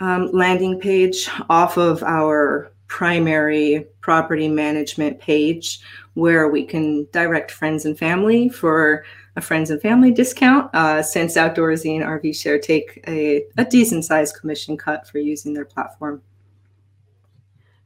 um, 0.00 0.32
landing 0.32 0.80
page 0.80 1.30
off 1.48 1.76
of 1.76 2.02
our 2.02 2.72
primary 2.88 3.86
property 4.00 4.48
management 4.48 5.20
page 5.20 5.78
where 6.14 6.48
we 6.48 6.64
can 6.64 7.06
direct 7.12 7.52
friends 7.52 7.84
and 7.84 7.96
family 7.96 8.48
for 8.48 9.04
a 9.36 9.40
friends 9.40 9.70
and 9.70 9.80
family 9.80 10.10
discount 10.10 10.74
uh, 10.74 11.02
since 11.02 11.36
Outdoorsy 11.36 11.96
and 11.96 12.04
RV 12.04 12.36
Share 12.36 12.58
take 12.58 13.02
a, 13.06 13.44
a 13.56 13.64
decent 13.64 14.04
sized 14.04 14.36
commission 14.36 14.76
cut 14.76 15.08
for 15.08 15.18
using 15.18 15.54
their 15.54 15.64
platform. 15.64 16.22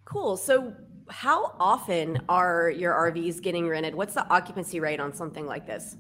Cool. 0.05 0.37
So, 0.37 0.75
how 1.09 1.55
often 1.61 2.21
are 2.29 2.69
your 2.71 2.93
RVs 2.93 3.41
getting 3.41 3.69
rented? 3.69 3.95
What's 3.95 4.15
the 4.15 4.29
occupancy 4.29 4.81
rate 4.81 4.99
on 4.99 5.13
something 5.13 5.47
like 5.47 5.67
this? 5.67 5.97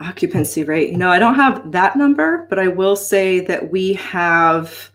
Occupancy 0.00 0.64
rate. 0.64 0.90
You 0.90 0.98
know, 0.98 1.10
I 1.10 1.18
don't 1.18 1.34
have 1.36 1.72
that 1.72 1.96
number, 1.96 2.46
but 2.50 2.58
I 2.58 2.68
will 2.68 2.96
say 2.96 3.40
that 3.40 3.70
we 3.70 3.94
have 3.94 4.90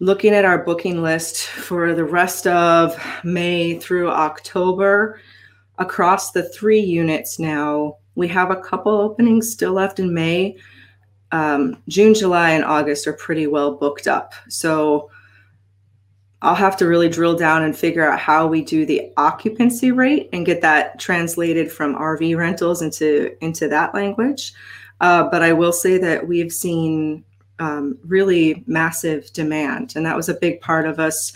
looking 0.00 0.34
at 0.34 0.44
our 0.44 0.58
booking 0.64 1.02
list 1.02 1.46
for 1.46 1.94
the 1.94 2.04
rest 2.04 2.46
of 2.48 3.00
May 3.22 3.78
through 3.78 4.10
October 4.10 5.20
across 5.78 6.32
the 6.32 6.48
three 6.50 6.80
units 6.80 7.38
now. 7.38 7.96
We 8.14 8.28
have 8.28 8.50
a 8.50 8.60
couple 8.60 8.92
openings 8.92 9.50
still 9.50 9.72
left 9.72 9.98
in 9.98 10.14
May. 10.14 10.56
Um, 11.32 11.82
June, 11.88 12.14
July, 12.14 12.50
and 12.50 12.64
August 12.64 13.06
are 13.06 13.12
pretty 13.12 13.46
well 13.46 13.74
booked 13.74 14.06
up. 14.06 14.34
So 14.48 15.10
I'll 16.42 16.54
have 16.54 16.76
to 16.76 16.86
really 16.86 17.08
drill 17.08 17.36
down 17.36 17.62
and 17.62 17.76
figure 17.76 18.08
out 18.08 18.18
how 18.20 18.46
we 18.46 18.62
do 18.62 18.84
the 18.84 19.10
occupancy 19.16 19.92
rate 19.92 20.28
and 20.32 20.44
get 20.44 20.60
that 20.60 21.00
translated 21.00 21.72
from 21.72 21.96
RV 21.96 22.36
rentals 22.36 22.82
into 22.82 23.34
into 23.42 23.66
that 23.68 23.94
language. 23.94 24.52
Uh, 25.00 25.28
but 25.30 25.42
I 25.42 25.52
will 25.54 25.72
say 25.72 25.98
that 25.98 26.28
we've 26.28 26.52
seen 26.52 27.24
um, 27.58 27.98
really 28.04 28.62
massive 28.66 29.32
demand, 29.32 29.94
and 29.96 30.04
that 30.04 30.16
was 30.16 30.28
a 30.28 30.34
big 30.34 30.60
part 30.60 30.86
of 30.86 30.98
us 30.98 31.32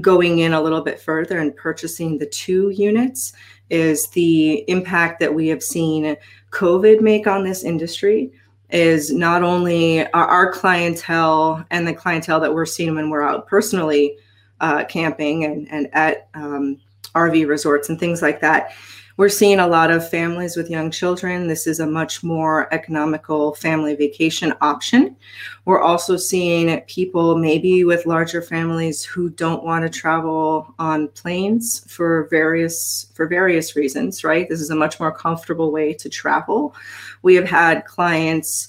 going 0.00 0.38
in 0.38 0.54
a 0.54 0.60
little 0.60 0.82
bit 0.82 1.00
further 1.00 1.38
and 1.38 1.56
purchasing 1.56 2.18
the 2.18 2.26
two 2.26 2.70
units 2.70 3.32
is 3.70 4.08
the 4.10 4.64
impact 4.70 5.20
that 5.20 5.34
we 5.34 5.48
have 5.48 5.62
seen 5.62 6.16
COVID 6.50 7.00
make 7.00 7.26
on 7.26 7.44
this 7.44 7.64
industry 7.64 8.32
is 8.70 9.12
not 9.12 9.42
only 9.42 10.06
our, 10.12 10.50
clientele 10.52 11.64
and 11.70 11.86
the 11.86 11.94
clientele 11.94 12.40
that 12.40 12.52
we're 12.52 12.66
seeing 12.66 12.94
when 12.94 13.10
we're 13.10 13.22
out 13.22 13.46
personally 13.46 14.16
uh, 14.60 14.84
camping 14.84 15.44
and, 15.44 15.70
and 15.70 15.88
at 15.92 16.28
um, 16.34 16.80
RV 17.14 17.46
resorts 17.46 17.88
and 17.88 18.00
things 18.00 18.22
like 18.22 18.40
that 18.40 18.72
we're 19.16 19.28
seeing 19.30 19.60
a 19.60 19.66
lot 19.66 19.90
of 19.90 20.08
families 20.08 20.56
with 20.56 20.70
young 20.70 20.90
children. 20.90 21.46
This 21.46 21.66
is 21.66 21.80
a 21.80 21.86
much 21.86 22.22
more 22.22 22.72
economical 22.72 23.54
family 23.54 23.96
vacation 23.96 24.52
option. 24.60 25.16
We're 25.64 25.80
also 25.80 26.16
seeing 26.16 26.80
people 26.82 27.36
maybe 27.36 27.84
with 27.84 28.06
larger 28.06 28.42
families 28.42 29.04
who 29.04 29.30
don't 29.30 29.64
want 29.64 29.84
to 29.84 29.98
travel 29.98 30.74
on 30.78 31.08
planes 31.08 31.90
for 31.90 32.28
various 32.30 33.10
for 33.14 33.26
various 33.26 33.74
reasons, 33.74 34.22
right? 34.22 34.48
This 34.48 34.60
is 34.60 34.70
a 34.70 34.76
much 34.76 35.00
more 35.00 35.12
comfortable 35.12 35.72
way 35.72 35.94
to 35.94 36.08
travel. 36.08 36.74
We 37.22 37.34
have 37.36 37.48
had 37.48 37.86
clients 37.86 38.68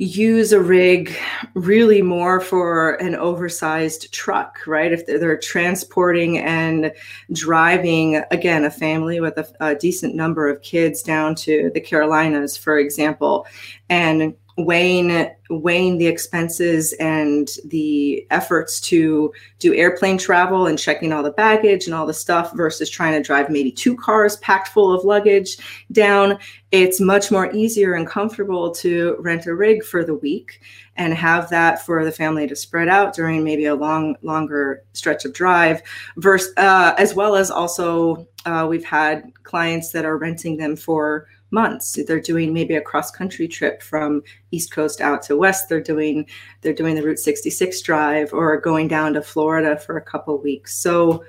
use 0.00 0.50
a 0.50 0.60
rig 0.60 1.14
really 1.52 2.00
more 2.00 2.40
for 2.40 2.94
an 2.94 3.14
oversized 3.14 4.10
truck, 4.14 4.58
right? 4.66 4.92
If 4.92 5.04
they're, 5.04 5.18
they're 5.18 5.36
transporting 5.36 6.38
and 6.38 6.90
driving, 7.32 8.16
again, 8.30 8.64
a 8.64 8.70
family 8.70 9.20
with 9.20 9.36
a, 9.36 9.46
a, 9.60 9.74
decent 9.74 10.14
number 10.14 10.48
of 10.48 10.62
kids 10.62 11.02
down 11.02 11.34
to 11.34 11.70
the 11.74 11.80
Carolinas, 11.82 12.56
for 12.56 12.78
example, 12.78 13.46
and 13.90 14.34
weighing 14.64 15.28
weighing 15.50 15.98
the 15.98 16.06
expenses 16.06 16.92
and 16.94 17.50
the 17.66 18.24
efforts 18.30 18.80
to 18.80 19.32
do 19.58 19.74
airplane 19.74 20.16
travel 20.16 20.66
and 20.66 20.78
checking 20.78 21.12
all 21.12 21.22
the 21.22 21.32
baggage 21.32 21.86
and 21.86 21.94
all 21.94 22.06
the 22.06 22.14
stuff 22.14 22.52
versus 22.54 22.88
trying 22.88 23.12
to 23.12 23.26
drive 23.26 23.50
maybe 23.50 23.72
two 23.72 23.96
cars 23.96 24.36
packed 24.36 24.68
full 24.68 24.92
of 24.92 25.04
luggage 25.04 25.56
down 25.90 26.38
it's 26.70 27.00
much 27.00 27.32
more 27.32 27.52
easier 27.52 27.94
and 27.94 28.06
comfortable 28.06 28.70
to 28.70 29.16
rent 29.18 29.46
a 29.46 29.54
rig 29.54 29.82
for 29.82 30.04
the 30.04 30.14
week 30.14 30.60
and 30.96 31.14
have 31.14 31.50
that 31.50 31.84
for 31.84 32.04
the 32.04 32.12
family 32.12 32.46
to 32.46 32.54
spread 32.54 32.88
out 32.88 33.14
during 33.14 33.42
maybe 33.42 33.64
a 33.64 33.74
long 33.74 34.16
longer 34.22 34.84
stretch 34.92 35.24
of 35.24 35.32
drive 35.32 35.82
versus 36.16 36.52
uh, 36.58 36.94
as 36.96 37.14
well 37.14 37.34
as 37.34 37.50
also 37.50 38.26
uh, 38.46 38.66
we've 38.68 38.84
had 38.84 39.32
clients 39.42 39.90
that 39.90 40.04
are 40.04 40.16
renting 40.16 40.56
them 40.56 40.76
for 40.76 41.26
months. 41.50 41.98
They're 42.06 42.20
doing 42.20 42.52
maybe 42.52 42.74
a 42.74 42.80
cross 42.80 43.10
country 43.10 43.48
trip 43.48 43.82
from 43.82 44.22
east 44.50 44.70
coast 44.72 45.00
out 45.00 45.22
to 45.24 45.36
west. 45.36 45.68
They're 45.68 45.80
doing 45.80 46.26
they're 46.60 46.72
doing 46.72 46.94
the 46.94 47.02
route 47.02 47.18
66 47.18 47.80
drive 47.82 48.32
or 48.32 48.60
going 48.60 48.88
down 48.88 49.14
to 49.14 49.22
florida 49.22 49.76
for 49.76 49.96
a 49.96 50.02
couple 50.02 50.38
weeks. 50.38 50.76
So 50.76 51.24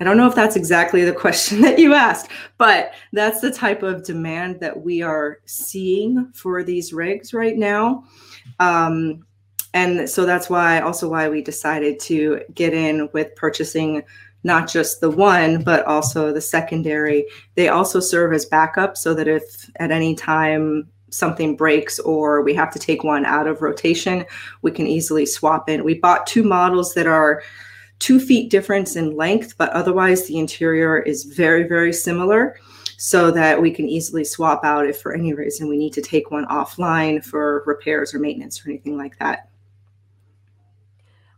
i 0.00 0.04
don't 0.04 0.16
know 0.16 0.26
if 0.26 0.34
that's 0.34 0.56
exactly 0.56 1.04
the 1.04 1.12
question 1.24 1.60
that 1.60 1.78
you 1.78 1.94
asked 1.94 2.28
but 2.58 2.94
that's 3.12 3.40
the 3.40 3.52
type 3.52 3.82
of 3.82 4.04
demand 4.04 4.58
that 4.60 4.82
we 4.82 5.02
are 5.02 5.38
seeing 5.44 6.30
for 6.32 6.62
these 6.64 6.92
rigs 6.92 7.34
right 7.34 7.56
now. 7.56 8.04
Um, 8.60 9.26
and 9.74 10.08
so 10.08 10.26
that's 10.26 10.50
why 10.50 10.80
also 10.80 11.08
why 11.08 11.28
we 11.28 11.42
decided 11.42 11.98
to 12.00 12.42
get 12.54 12.74
in 12.74 13.08
with 13.12 13.34
purchasing 13.36 14.02
not 14.44 14.68
just 14.68 15.00
the 15.00 15.10
one, 15.10 15.62
but 15.62 15.84
also 15.86 16.32
the 16.32 16.40
secondary. 16.40 17.26
They 17.54 17.68
also 17.68 18.00
serve 18.00 18.32
as 18.32 18.44
backup 18.44 18.96
so 18.96 19.14
that 19.14 19.28
if 19.28 19.70
at 19.76 19.90
any 19.90 20.14
time 20.14 20.88
something 21.10 21.56
breaks 21.56 21.98
or 22.00 22.42
we 22.42 22.54
have 22.54 22.72
to 22.72 22.78
take 22.78 23.04
one 23.04 23.24
out 23.24 23.46
of 23.46 23.62
rotation, 23.62 24.24
we 24.62 24.70
can 24.70 24.86
easily 24.86 25.26
swap 25.26 25.68
in. 25.68 25.84
We 25.84 25.98
bought 25.98 26.26
two 26.26 26.42
models 26.42 26.94
that 26.94 27.06
are 27.06 27.42
two 27.98 28.18
feet 28.18 28.50
difference 28.50 28.96
in 28.96 29.16
length, 29.16 29.56
but 29.58 29.70
otherwise 29.70 30.26
the 30.26 30.38
interior 30.38 30.98
is 30.98 31.24
very, 31.24 31.68
very 31.68 31.92
similar 31.92 32.56
so 32.96 33.30
that 33.30 33.60
we 33.60 33.70
can 33.70 33.88
easily 33.88 34.24
swap 34.24 34.64
out 34.64 34.86
if 34.86 35.00
for 35.00 35.14
any 35.14 35.34
reason 35.34 35.68
we 35.68 35.76
need 35.76 35.92
to 35.92 36.02
take 36.02 36.30
one 36.30 36.46
offline 36.46 37.24
for 37.24 37.62
repairs 37.66 38.14
or 38.14 38.18
maintenance 38.18 38.64
or 38.64 38.70
anything 38.70 38.96
like 38.96 39.18
that. 39.18 39.48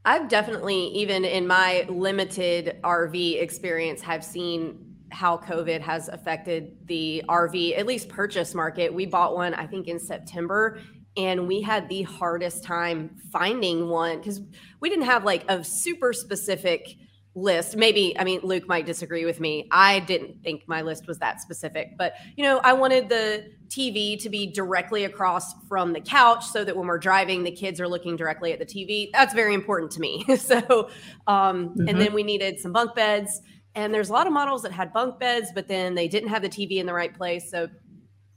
I've 0.04 0.28
definitely, 0.28 0.88
even 0.88 1.24
in 1.24 1.46
my 1.46 1.86
limited 1.88 2.78
RV 2.82 3.40
experience, 3.40 4.02
have 4.02 4.22
seen 4.22 4.96
how 5.10 5.38
COVID 5.38 5.80
has 5.80 6.08
affected 6.08 6.76
the 6.86 7.22
RV, 7.28 7.78
at 7.78 7.86
least 7.86 8.08
purchase 8.08 8.54
market. 8.54 8.92
We 8.92 9.06
bought 9.06 9.34
one, 9.34 9.54
I 9.54 9.66
think, 9.66 9.88
in 9.88 9.98
September, 9.98 10.80
and 11.16 11.46
we 11.46 11.62
had 11.62 11.88
the 11.88 12.02
hardest 12.02 12.64
time 12.64 13.16
finding 13.32 13.88
one 13.88 14.18
because 14.18 14.42
we 14.80 14.90
didn't 14.90 15.06
have 15.06 15.24
like 15.24 15.44
a 15.48 15.64
super 15.64 16.12
specific 16.12 16.96
list. 17.34 17.76
Maybe, 17.76 18.16
I 18.18 18.24
mean, 18.24 18.40
Luke 18.42 18.68
might 18.68 18.86
disagree 18.86 19.24
with 19.24 19.40
me. 19.40 19.68
I 19.72 20.00
didn't 20.00 20.42
think 20.42 20.64
my 20.68 20.82
list 20.82 21.06
was 21.08 21.18
that 21.18 21.40
specific, 21.40 21.96
but 21.98 22.14
you 22.36 22.44
know, 22.44 22.58
I 22.58 22.72
wanted 22.74 23.08
the 23.08 23.50
TV 23.68 24.20
to 24.22 24.28
be 24.30 24.46
directly 24.46 25.04
across 25.04 25.52
from 25.68 25.92
the 25.92 26.00
couch 26.00 26.46
so 26.46 26.64
that 26.64 26.76
when 26.76 26.86
we're 26.86 26.98
driving, 26.98 27.42
the 27.42 27.50
kids 27.50 27.80
are 27.80 27.88
looking 27.88 28.16
directly 28.16 28.52
at 28.52 28.60
the 28.60 28.66
TV. 28.66 29.10
That's 29.12 29.34
very 29.34 29.54
important 29.54 29.90
to 29.92 30.00
me. 30.00 30.24
so, 30.36 30.88
um, 31.26 31.70
mm-hmm. 31.70 31.88
and 31.88 32.00
then 32.00 32.12
we 32.12 32.22
needed 32.22 32.60
some 32.60 32.72
bunk 32.72 32.94
beds. 32.94 33.40
And 33.74 33.92
there's 33.92 34.10
a 34.10 34.12
lot 34.12 34.28
of 34.28 34.32
models 34.32 34.62
that 34.62 34.70
had 34.70 34.92
bunk 34.92 35.18
beds, 35.18 35.50
but 35.52 35.66
then 35.66 35.96
they 35.96 36.06
didn't 36.06 36.28
have 36.28 36.42
the 36.42 36.48
TV 36.48 36.78
in 36.78 36.86
the 36.86 36.94
right 36.94 37.12
place. 37.12 37.50
So, 37.50 37.68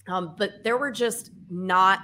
um, 0.07 0.33
but 0.37 0.63
there 0.63 0.77
were 0.77 0.91
just 0.91 1.29
not 1.49 1.99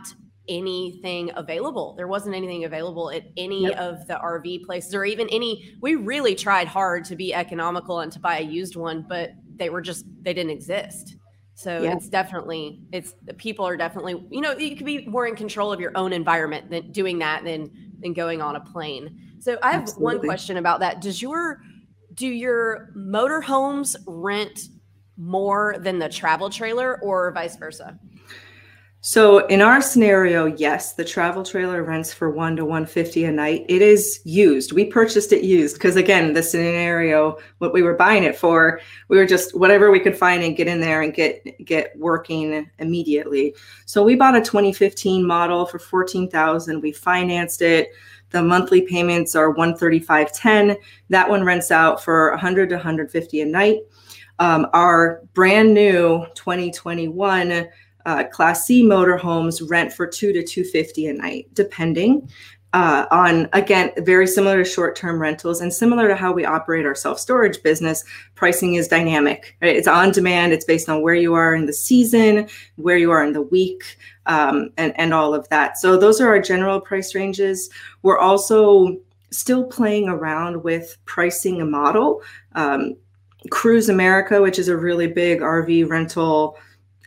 anything 0.50 1.32
available. 1.36 1.94
There 1.96 2.08
wasn't 2.08 2.36
anything 2.36 2.66
available 2.66 3.12
at 3.12 3.24
any 3.38 3.64
yep. 3.64 3.78
of 3.78 4.08
the 4.08 4.16
RV 4.16 4.64
places 4.64 4.94
or 4.94 5.06
even 5.06 5.30
any. 5.30 5.76
We 5.82 5.96
really 5.96 6.36
tried 6.36 6.68
hard 6.68 7.06
to 7.06 7.16
be 7.16 7.34
economical 7.34 8.02
and 8.02 8.12
to 8.12 8.20
buy 8.20 8.40
a 8.40 8.44
used 8.44 8.76
one, 8.76 9.06
but 9.08 9.32
they 9.56 9.70
were 9.70 9.82
just, 9.82 10.06
they 10.22 10.34
didn't 10.34 10.52
exist. 10.52 11.16
So 11.56 11.82
yeah. 11.82 11.94
it's 11.94 12.10
definitely, 12.10 12.82
it's 12.92 13.14
the 13.24 13.34
people 13.34 13.66
are 13.66 13.78
definitely, 13.78 14.26
you 14.32 14.42
know, 14.42 14.58
you 14.58 14.76
could 14.76 14.86
be 14.86 15.06
more 15.06 15.28
in 15.28 15.36
control 15.36 15.72
of 15.72 15.80
your 15.80 15.92
own 15.96 16.12
environment 16.12 16.70
than 16.70 16.92
doing 16.92 17.20
that 17.20 17.44
than, 17.44 17.72
than 18.00 18.14
going 18.14 18.42
on 18.42 18.56
a 18.56 18.60
plane. 18.60 19.18
So 19.40 19.58
I 19.62 19.72
have 19.72 19.84
Absolutely. 19.84 20.04
one 20.04 20.20
question 20.20 20.58
about 20.58 20.80
that. 20.80 21.00
Does 21.00 21.22
your, 21.22 21.62
do 22.14 22.28
your 22.28 22.90
motorhomes 22.98 23.96
rent 24.08 24.60
more 25.18 25.76
than 25.80 26.00
the 26.00 26.10
travel 26.10 26.50
trailer 26.50 27.00
or 27.02 27.32
vice 27.32 27.56
versa? 27.56 27.98
So 29.06 29.46
in 29.48 29.60
our 29.60 29.82
scenario, 29.82 30.46
yes, 30.46 30.94
the 30.94 31.04
travel 31.04 31.44
trailer 31.44 31.84
rents 31.84 32.14
for 32.14 32.30
one 32.30 32.56
to 32.56 32.64
150 32.64 33.26
a 33.26 33.32
night. 33.34 33.66
It 33.68 33.82
is 33.82 34.22
used. 34.24 34.72
We 34.72 34.86
purchased 34.86 35.34
it 35.34 35.44
used 35.44 35.76
because 35.76 35.98
again, 35.98 36.32
the 36.32 36.42
scenario, 36.42 37.38
what 37.58 37.74
we 37.74 37.82
were 37.82 37.96
buying 37.96 38.24
it 38.24 38.38
for, 38.38 38.80
we 39.10 39.18
were 39.18 39.26
just 39.26 39.58
whatever 39.58 39.92
we 39.92 40.00
could 40.00 40.16
find 40.16 40.42
and 40.42 40.56
get 40.56 40.70
in 40.70 40.80
there 40.80 41.02
and 41.02 41.14
get 41.14 41.44
get 41.66 41.92
working 42.00 42.72
immediately. 42.80 43.54
So 43.86 44.06
we 44.06 44.16
bought 44.16 44.38
a 44.38 44.42
2015 44.42 45.28
model 45.28 45.66
for 45.66 45.80
14,000. 45.80 46.80
We 46.80 46.94
financed 46.94 47.62
it. 47.62 47.90
The 48.30 48.42
monthly 48.42 48.84
payments 48.84 49.36
are 49.36 49.54
135.10. 49.54 50.78
That 51.10 51.30
one 51.30 51.44
rents 51.44 51.72
out 51.72 52.02
for 52.02 52.30
100 52.32 52.70
to 52.70 52.76
150 52.76 53.42
a 53.42 53.46
night. 53.46 53.80
Um, 54.40 54.68
our 54.74 55.22
brand 55.34 55.74
new 55.74 56.26
2021 56.36 57.68
uh, 58.06 58.24
Class 58.26 58.66
C 58.66 58.84
motorhomes 58.84 59.68
rent 59.70 59.94
for 59.94 60.08
two 60.08 60.34
to 60.34 60.44
two 60.44 60.64
fifty 60.64 61.08
a 61.08 61.14
night, 61.14 61.48
depending 61.54 62.30
uh, 62.74 63.06
on 63.12 63.48
again 63.54 63.92
very 64.00 64.26
similar 64.26 64.64
to 64.64 64.70
short-term 64.70 65.22
rentals 65.22 65.62
and 65.62 65.72
similar 65.72 66.08
to 66.08 66.16
how 66.16 66.32
we 66.32 66.44
operate 66.44 66.86
our 66.86 66.96
self-storage 66.96 67.62
business. 67.62 68.04
Pricing 68.34 68.76
is 68.76 68.88
dynamic. 68.88 69.56
Right? 69.62 69.76
It's 69.76 69.88
on 69.88 70.12
demand. 70.12 70.54
It's 70.54 70.66
based 70.66 70.90
on 70.90 71.04
where 71.04 71.14
you 71.14 71.36
are 71.36 71.54
in 71.54 71.68
the 71.68 71.74
season, 71.74 72.50
where 72.76 72.98
you 72.98 73.12
are 73.12 73.24
in 73.24 73.34
the 73.34 73.44
week, 73.44 73.98
um, 74.26 74.72
and 74.78 74.98
and 75.00 75.14
all 75.14 75.36
of 75.36 75.48
that. 75.50 75.78
So 75.78 75.98
those 75.98 76.20
are 76.20 76.28
our 76.28 76.42
general 76.42 76.82
price 76.82 77.14
ranges. 77.14 77.70
We're 78.02 78.20
also 78.20 78.98
still 79.30 79.64
playing 79.66 80.10
around 80.10 80.64
with 80.64 80.98
pricing 81.06 81.62
a 81.62 81.66
model. 81.66 82.22
Um, 82.54 82.96
Cruise 83.52 83.90
America, 83.90 84.42
which 84.42 84.58
is 84.58 84.68
a 84.68 84.78
really 84.78 85.08
big 85.08 85.42
RV 85.42 85.90
rental 85.90 86.58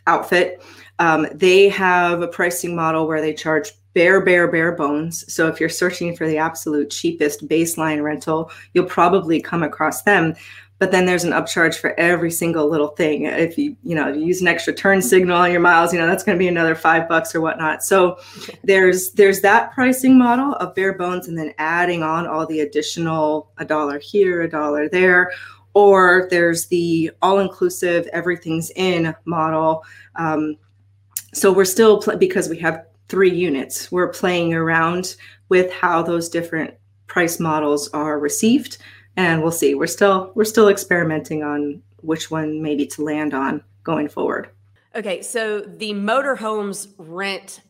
outfit, 0.05 0.63
um, 0.99 1.27
they 1.33 1.69
have 1.69 2.21
a 2.21 2.27
pricing 2.27 2.75
model 2.75 3.07
where 3.07 3.21
they 3.21 3.33
charge 3.33 3.71
bare, 3.93 4.23
bare, 4.23 4.47
bare 4.47 4.73
bones. 4.73 5.31
So 5.33 5.47
if 5.47 5.59
you're 5.59 5.69
searching 5.69 6.15
for 6.15 6.27
the 6.27 6.37
absolute 6.37 6.89
cheapest 6.91 7.47
baseline 7.47 8.03
rental, 8.03 8.51
you'll 8.73 8.85
probably 8.85 9.41
come 9.41 9.63
across 9.63 10.03
them. 10.03 10.35
But 10.79 10.91
then 10.91 11.07
there's 11.07 11.23
an 11.23 11.31
upcharge 11.31 11.79
for 11.79 11.99
every 11.99 12.29
single 12.29 12.69
little 12.69 12.89
thing. 12.89 13.25
If 13.25 13.57
you, 13.57 13.75
you 13.81 13.95
know, 13.95 14.09
you 14.09 14.23
use 14.23 14.41
an 14.41 14.47
extra 14.47 14.71
turn 14.71 15.01
signal 15.01 15.35
on 15.35 15.51
your 15.51 15.59
miles, 15.59 15.91
you 15.91 15.99
know, 15.99 16.05
that's 16.05 16.23
going 16.23 16.37
to 16.37 16.39
be 16.39 16.47
another 16.47 16.75
five 16.75 17.09
bucks 17.09 17.33
or 17.33 17.41
whatnot. 17.41 17.83
So 17.83 18.19
there's 18.63 19.11
there's 19.13 19.41
that 19.41 19.71
pricing 19.71 20.15
model 20.19 20.53
of 20.53 20.75
bare 20.75 20.93
bones 20.93 21.27
and 21.27 21.35
then 21.35 21.55
adding 21.57 22.03
on 22.03 22.27
all 22.27 22.45
the 22.45 22.59
additional 22.59 23.51
a 23.57 23.65
dollar 23.65 23.97
here, 23.97 24.43
a 24.43 24.49
dollar 24.49 24.87
there. 24.87 25.31
Or 25.73 26.27
there's 26.29 26.67
the 26.67 27.09
all-inclusive, 27.23 28.07
everything's 28.13 28.69
in 28.75 29.15
model. 29.25 29.83
Um, 30.15 30.57
so 31.37 31.51
we're 31.51 31.65
still 31.65 32.01
pl- 32.01 32.17
because 32.17 32.49
we 32.49 32.57
have 32.57 32.85
three 33.09 33.33
units 33.33 33.91
we're 33.91 34.09
playing 34.09 34.53
around 34.53 35.15
with 35.49 35.71
how 35.71 36.01
those 36.01 36.29
different 36.29 36.73
price 37.07 37.39
models 37.39 37.89
are 37.89 38.19
received 38.19 38.77
and 39.17 39.41
we'll 39.41 39.51
see. 39.51 39.75
We're 39.75 39.87
still 39.87 40.31
we're 40.35 40.45
still 40.45 40.69
experimenting 40.69 41.43
on 41.43 41.81
which 41.97 42.31
one 42.31 42.61
maybe 42.61 42.85
to 42.85 43.03
land 43.03 43.33
on 43.33 43.63
going 43.83 44.07
forward. 44.07 44.49
Okay 44.95 45.21
so 45.21 45.61
the 45.61 45.91
motorhomes 45.91 46.93
rent 46.97 47.61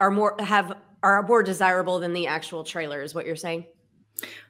are 0.00 0.10
more 0.10 0.36
have 0.38 0.76
are 1.02 1.22
more 1.22 1.42
desirable 1.42 1.98
than 1.98 2.14
the 2.14 2.26
actual 2.26 2.64
trailer 2.64 3.02
is 3.02 3.14
what 3.14 3.26
you're 3.26 3.36
saying? 3.36 3.66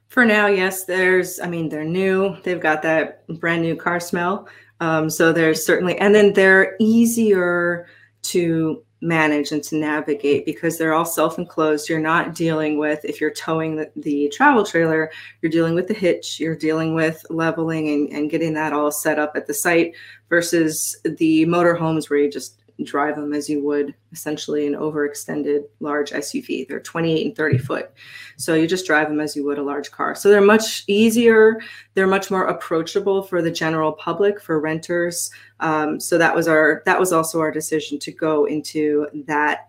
For 0.08 0.24
now 0.24 0.46
yes 0.46 0.84
there's 0.84 1.40
i 1.40 1.46
mean 1.46 1.68
they're 1.68 1.84
new 1.84 2.36
they've 2.44 2.60
got 2.60 2.82
that 2.82 3.26
brand 3.40 3.62
new 3.62 3.74
car 3.74 3.98
smell 3.98 4.46
um, 4.80 5.08
so 5.08 5.32
there's 5.32 5.64
certainly 5.64 5.98
and 5.98 6.14
then 6.14 6.34
they're 6.34 6.76
easier 6.78 7.88
to 8.24 8.82
manage 9.00 9.52
and 9.52 9.62
to 9.62 9.76
navigate 9.76 10.46
because 10.46 10.78
they're 10.78 10.94
all 10.94 11.04
self-enclosed. 11.04 11.88
You're 11.88 12.00
not 12.00 12.34
dealing 12.34 12.78
with 12.78 13.04
if 13.04 13.20
you're 13.20 13.30
towing 13.30 13.76
the, 13.76 13.90
the, 13.96 14.28
travel 14.34 14.64
trailer 14.64 15.10
you're 15.42 15.50
dealing 15.52 15.74
with 15.74 15.86
the 15.86 15.94
hitch 15.94 16.40
you're 16.40 16.56
dealing 16.56 16.94
with 16.94 17.24
leveling 17.28 17.88
and, 17.88 18.08
and 18.10 18.30
getting 18.30 18.54
that 18.54 18.72
all 18.72 18.90
set 18.90 19.18
up 19.18 19.32
at 19.36 19.46
the 19.46 19.54
site 19.54 19.94
versus 20.28 20.96
the 21.04 21.44
motorhomes 21.46 22.08
where 22.08 22.18
you 22.18 22.30
just 22.30 22.63
drive 22.82 23.16
them 23.16 23.32
as 23.32 23.48
you 23.48 23.62
would 23.64 23.94
essentially 24.12 24.66
an 24.66 24.74
overextended 24.74 25.64
large 25.80 26.10
SUV. 26.10 26.66
They're 26.66 26.80
28 26.80 27.26
and 27.26 27.36
30 27.36 27.58
foot. 27.58 27.92
So 28.36 28.54
you 28.54 28.66
just 28.66 28.86
drive 28.86 29.08
them 29.08 29.20
as 29.20 29.36
you 29.36 29.44
would 29.44 29.58
a 29.58 29.62
large 29.62 29.90
car. 29.90 30.14
So 30.14 30.28
they're 30.28 30.40
much 30.40 30.84
easier. 30.88 31.60
They're 31.94 32.06
much 32.06 32.30
more 32.30 32.44
approachable 32.44 33.22
for 33.22 33.42
the 33.42 33.50
general 33.50 33.92
public, 33.92 34.40
for 34.40 34.58
renters. 34.60 35.30
Um, 35.60 36.00
so 36.00 36.18
that 36.18 36.34
was 36.34 36.48
our 36.48 36.82
that 36.86 36.98
was 36.98 37.12
also 37.12 37.40
our 37.40 37.52
decision 37.52 37.98
to 38.00 38.10
go 38.10 38.46
into 38.46 39.06
that 39.26 39.68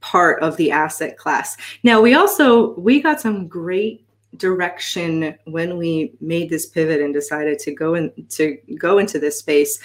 part 0.00 0.42
of 0.42 0.56
the 0.56 0.70
asset 0.70 1.18
class. 1.18 1.56
Now 1.82 2.00
we 2.00 2.14
also 2.14 2.74
we 2.74 3.00
got 3.00 3.20
some 3.20 3.46
great 3.46 4.06
direction 4.36 5.36
when 5.44 5.76
we 5.76 6.12
made 6.20 6.48
this 6.48 6.66
pivot 6.66 7.00
and 7.00 7.12
decided 7.12 7.58
to 7.58 7.72
go 7.72 7.94
in 7.94 8.10
to 8.30 8.56
go 8.78 8.98
into 8.98 9.18
this 9.18 9.38
space 9.38 9.78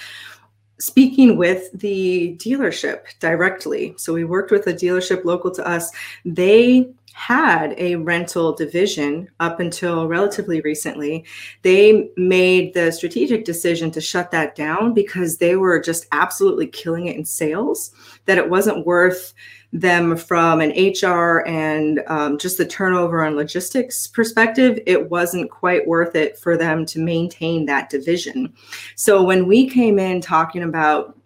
speaking 0.80 1.38
with 1.38 1.72
the 1.74 2.36
dealership 2.40 3.04
directly. 3.20 3.96
So 3.98 4.14
we 4.14 4.24
worked 4.24 4.52
with 4.52 4.68
a 4.68 4.74
dealership 4.74 5.26
local 5.26 5.52
to 5.52 5.68
us. 5.68 5.92
They 6.24 6.90
had 7.18 7.74
a 7.80 7.96
rental 7.96 8.54
division 8.54 9.28
up 9.40 9.60
until 9.60 10.08
relatively 10.08 10.62
recently. 10.62 11.26
They 11.64 12.12
made 12.16 12.76
the 12.76 12.92
strategic 12.92 13.44
decision 13.44 13.90
to 13.92 14.02
shut 14.02 14.30
that 14.30 14.54
down 14.54 14.94
because 14.94 15.38
they 15.38 15.56
were 15.56 15.80
just 15.80 16.06
absolutely 16.12 16.68
killing 16.68 17.08
it 17.08 17.18
in 17.18 17.26
sales, 17.26 17.90
that 18.26 18.38
it 18.38 18.52
wasn't 18.52 18.86
worth 18.86 19.34
them 19.74 20.16
from 20.16 20.62
an 20.62 20.70
HR 20.70 21.44
and 21.48 22.04
um, 22.06 22.38
just 22.38 22.60
the 22.60 22.66
turnover 22.68 23.24
and 23.24 23.36
logistics 23.36 24.06
perspective, 24.06 24.80
it 24.86 25.10
wasn't 25.10 25.50
quite 25.50 25.88
worth 25.88 26.16
it 26.16 26.38
for 26.38 26.56
them 26.56 26.86
to 26.86 27.00
maintain 27.00 27.66
that 27.66 27.90
division. 27.90 28.54
So 28.96 29.24
when 29.24 29.48
we 29.48 29.68
came 29.68 29.98
in 29.98 30.22
talking 30.22 30.62
about 30.62 31.17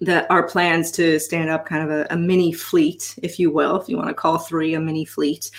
that 0.00 0.30
our 0.30 0.46
plans 0.46 0.90
to 0.92 1.18
stand 1.18 1.50
up 1.50 1.66
kind 1.66 1.82
of 1.82 1.90
a, 1.90 2.06
a, 2.10 2.16
mini 2.16 2.52
fleet, 2.52 3.18
if 3.22 3.38
you 3.38 3.50
will, 3.50 3.80
if 3.80 3.88
you 3.88 3.96
want 3.96 4.08
to 4.08 4.14
call 4.14 4.38
three 4.38 4.74
a 4.74 4.80
mini 4.80 5.04
fleet. 5.04 5.50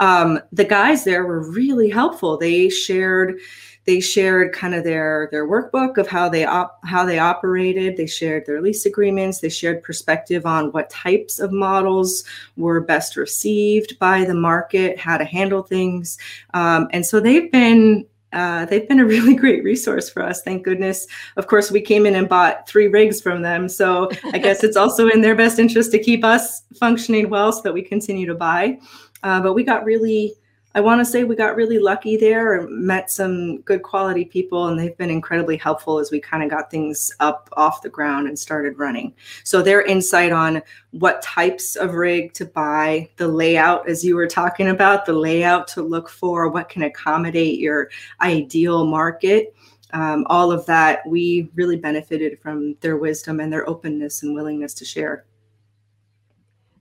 Um, 0.00 0.40
the 0.52 0.64
guys 0.64 1.04
there 1.04 1.24
were 1.24 1.48
really 1.48 1.90
helpful. 1.90 2.36
They 2.36 2.68
shared 2.68 3.38
they 3.86 4.00
shared 4.00 4.52
kind 4.52 4.74
of 4.74 4.84
their 4.84 5.28
their 5.30 5.46
workbook 5.46 5.98
of 5.98 6.08
how 6.08 6.28
they 6.28 6.44
op- 6.44 6.80
how 6.84 7.04
they 7.04 7.18
operated 7.18 7.96
they 7.96 8.06
shared 8.06 8.46
their 8.46 8.60
lease 8.60 8.86
agreements 8.86 9.40
they 9.40 9.48
shared 9.48 9.82
perspective 9.82 10.46
on 10.46 10.72
what 10.72 10.90
types 10.90 11.38
of 11.38 11.52
models 11.52 12.24
were 12.56 12.80
best 12.80 13.16
received 13.16 13.98
by 13.98 14.24
the 14.24 14.34
market 14.34 14.98
how 14.98 15.16
to 15.16 15.24
handle 15.24 15.62
things 15.62 16.18
um, 16.54 16.88
and 16.92 17.04
so 17.04 17.20
they've 17.20 17.52
been 17.52 18.06
uh, 18.34 18.66
they've 18.66 18.86
been 18.88 19.00
a 19.00 19.06
really 19.06 19.34
great 19.42 19.64
resource 19.64 20.10
for 20.10 20.22
us. 20.22 20.42
Thank 20.42 20.64
goodness. 20.64 21.06
Of 21.36 21.46
course, 21.46 21.70
we 21.70 21.80
came 21.80 22.04
in 22.04 22.16
and 22.16 22.28
bought 22.28 22.68
three 22.68 22.88
rigs 22.88 23.20
from 23.20 23.42
them. 23.42 23.68
So 23.68 24.10
I 24.32 24.38
guess 24.38 24.64
it's 24.64 24.76
also 24.76 25.08
in 25.08 25.20
their 25.20 25.34
best 25.34 25.58
interest 25.58 25.92
to 25.92 25.98
keep 25.98 26.24
us 26.24 26.62
functioning 26.78 27.30
well 27.30 27.52
so 27.52 27.62
that 27.62 27.72
we 27.72 27.82
continue 27.82 28.26
to 28.26 28.34
buy. 28.34 28.78
Uh, 29.22 29.40
but 29.40 29.54
we 29.54 29.64
got 29.64 29.84
really 29.84 30.34
I 30.76 30.80
want 30.80 31.00
to 31.00 31.04
say 31.04 31.22
we 31.22 31.36
got 31.36 31.54
really 31.54 31.78
lucky 31.78 32.16
there 32.16 32.54
and 32.58 32.84
met 32.84 33.08
some 33.08 33.60
good 33.60 33.82
quality 33.82 34.24
people, 34.24 34.66
and 34.66 34.76
they've 34.76 34.96
been 34.96 35.10
incredibly 35.10 35.56
helpful 35.56 36.00
as 36.00 36.10
we 36.10 36.18
kind 36.18 36.42
of 36.42 36.50
got 36.50 36.68
things 36.68 37.12
up 37.20 37.48
off 37.52 37.82
the 37.82 37.88
ground 37.88 38.26
and 38.26 38.36
started 38.36 38.76
running. 38.76 39.14
So, 39.44 39.62
their 39.62 39.82
insight 39.82 40.32
on 40.32 40.62
what 40.90 41.22
types 41.22 41.76
of 41.76 41.94
rig 41.94 42.32
to 42.34 42.44
buy, 42.44 43.08
the 43.18 43.28
layout, 43.28 43.88
as 43.88 44.04
you 44.04 44.16
were 44.16 44.26
talking 44.26 44.68
about, 44.68 45.06
the 45.06 45.12
layout 45.12 45.68
to 45.68 45.82
look 45.82 46.08
for, 46.08 46.48
what 46.48 46.68
can 46.68 46.82
accommodate 46.82 47.60
your 47.60 47.88
ideal 48.20 48.84
market. 48.84 49.54
Um, 49.92 50.26
all 50.28 50.50
of 50.50 50.66
that, 50.66 51.06
we 51.06 51.52
really 51.54 51.76
benefited 51.76 52.40
from 52.40 52.74
their 52.80 52.96
wisdom 52.96 53.38
and 53.38 53.52
their 53.52 53.68
openness 53.68 54.24
and 54.24 54.34
willingness 54.34 54.74
to 54.74 54.84
share. 54.84 55.24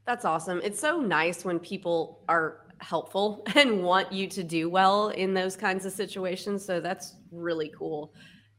That's 0.06 0.26
awesome. 0.26 0.62
It's 0.64 0.80
so 0.80 1.00
nice 1.00 1.46
when 1.46 1.60
people 1.60 2.20
are 2.28 2.63
helpful 2.84 3.44
and 3.56 3.84
want 3.84 4.12
you 4.12 4.28
to 4.28 4.44
do 4.44 4.70
well 4.70 5.10
in 5.10 5.34
those 5.34 5.56
kinds 5.56 5.86
of 5.86 5.94
situations. 5.94 6.66
So 6.66 6.80
that's 6.80 7.16
really 7.32 7.72
cool. 7.78 8.14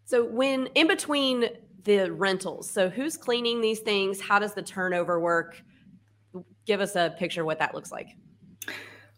So 0.05 0.25
when 0.25 0.67
in 0.75 0.87
between 0.87 1.47
the 1.85 2.11
rentals, 2.13 2.71
so 2.71 2.89
who's 2.89 3.17
cleaning 3.17 3.61
these 3.61 3.81
things? 3.81 4.21
How 4.21 4.39
does 4.39 4.55
the 4.55 4.63
turnover 4.63 5.21
work? 5.21 5.63
Give 6.67 6.81
us 6.81 6.97
a 6.97 7.15
picture 7.19 7.45
what 7.45 7.59
that 7.59 7.75
looks 7.75 7.93
like. 7.93 8.09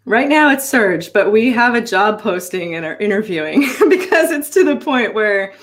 Right 0.04 0.28
now 0.28 0.50
it's 0.50 0.68
Surge, 0.68 1.12
but 1.12 1.32
we 1.32 1.50
have 1.50 1.74
a 1.74 1.80
job 1.80 2.20
posting 2.20 2.74
and 2.74 2.84
are 2.84 2.96
interviewing 2.98 3.60
because 3.88 4.30
it's 4.30 4.50
to 4.50 4.64
the 4.64 4.76
point 4.76 5.14
where 5.14 5.54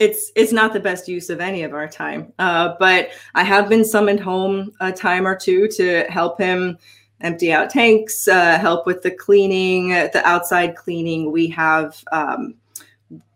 it's 0.00 0.32
it's 0.34 0.52
not 0.52 0.72
the 0.72 0.80
best 0.80 1.06
use 1.06 1.30
of 1.30 1.40
any 1.40 1.62
of 1.62 1.72
our 1.72 1.86
time. 1.86 2.32
Uh, 2.38 2.74
but 2.78 3.10
I 3.34 3.44
have 3.44 3.68
been 3.68 3.84
summoned 3.84 4.20
home 4.20 4.72
a 4.80 4.90
time 4.90 5.26
or 5.26 5.36
two 5.36 5.68
to 5.68 6.04
help 6.08 6.40
him 6.40 6.78
empty 7.20 7.52
out 7.52 7.70
tanks, 7.70 8.28
uh, 8.28 8.58
help 8.58 8.86
with 8.86 9.02
the 9.02 9.10
cleaning, 9.10 9.90
the 9.90 10.22
outside 10.24 10.76
cleaning. 10.76 11.32
We 11.32 11.48
have 11.48 12.02
um, 12.12 12.54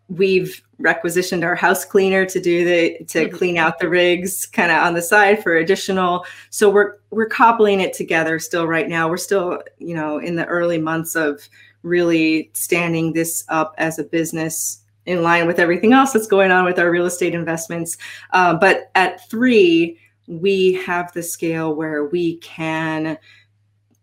we've 0.09 0.63
requisitioned 0.79 1.45
our 1.45 1.55
house 1.55 1.85
cleaner 1.85 2.25
to 2.25 2.41
do 2.41 2.65
the 2.65 3.05
to 3.05 3.27
mm-hmm. 3.27 3.37
clean 3.37 3.59
out 3.59 3.79
the 3.79 3.89
rigs 3.89 4.47
kind 4.47 4.71
of 4.71 4.79
on 4.79 4.95
the 4.95 5.03
side 5.03 5.43
for 5.43 5.57
additional 5.57 6.25
so 6.51 6.71
we're 6.71 6.95
we're 7.11 7.27
cobbling 7.27 7.81
it 7.81 7.93
together 7.93 8.39
still 8.39 8.67
right 8.67 8.89
now 8.89 9.09
we're 9.09 9.17
still 9.17 9.61
you 9.79 9.95
know 9.95 10.19
in 10.19 10.37
the 10.37 10.47
early 10.47 10.79
months 10.79 11.15
of 11.15 11.47
really 11.83 12.51
standing 12.55 13.13
this 13.13 13.45
up 13.49 13.75
as 13.79 13.99
a 13.99 14.05
business 14.05 14.83
in 15.05 15.23
line 15.23 15.47
with 15.47 15.59
everything 15.59 15.93
else 15.93 16.13
that's 16.13 16.27
going 16.27 16.51
on 16.51 16.65
with 16.65 16.79
our 16.79 16.91
real 16.91 17.07
estate 17.07 17.35
investments 17.35 17.99
uh, 18.33 18.55
but 18.55 18.91
at 18.95 19.29
three 19.29 19.99
we 20.27 20.75
have 20.75 21.13
the 21.13 21.23
scale 21.23 21.75
where 21.75 22.05
we 22.05 22.37
can 22.37 23.19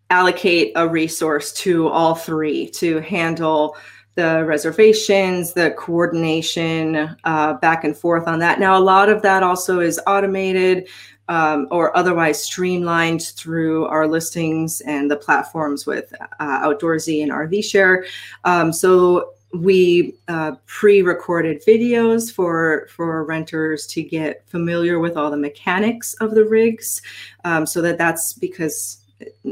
allocate 0.10 0.72
a 0.76 0.88
resource 0.88 1.52
to 1.54 1.88
all 1.88 2.16
three 2.16 2.70
to 2.70 3.00
handle 3.02 3.76
the 4.16 4.46
reservations, 4.46 5.54
the 5.54 5.72
coordination, 5.72 7.16
uh, 7.26 7.54
back 7.56 7.84
and 7.84 7.98
forth 7.98 8.28
on 8.28 8.40
that. 8.40 8.60
Now, 8.60 8.78
a 8.78 8.80
lot 8.80 9.10
of 9.10 9.22
that 9.24 9.44
also 9.44 9.82
is 9.82 10.00
automated 10.08 10.88
um, 11.28 11.68
or 11.72 11.96
otherwise 11.98 12.42
streamlined 12.44 13.24
through 13.24 13.88
our 13.88 14.08
listings 14.08 14.82
and 14.82 15.10
the 15.10 15.18
platforms 15.18 15.86
with 15.86 16.14
uh, 16.40 16.60
Outdoorsy 16.62 17.24
and 17.24 17.32
RV 17.32 17.64
Share. 17.64 18.06
Um, 18.46 18.72
so 18.72 19.34
we 19.54 20.16
uh, 20.28 20.54
pre-recorded 20.66 21.64
videos 21.66 22.32
for 22.32 22.88
for 22.90 23.24
renters 23.24 23.88
to 23.88 24.04
get 24.04 24.48
familiar 24.48 25.00
with 25.00 25.16
all 25.16 25.32
the 25.32 25.38
mechanics 25.38 26.14
of 26.16 26.36
the 26.36 26.44
rigs 26.44 27.02
um, 27.46 27.66
so 27.66 27.82
that 27.82 27.98
that's 27.98 28.34
because 28.34 29.05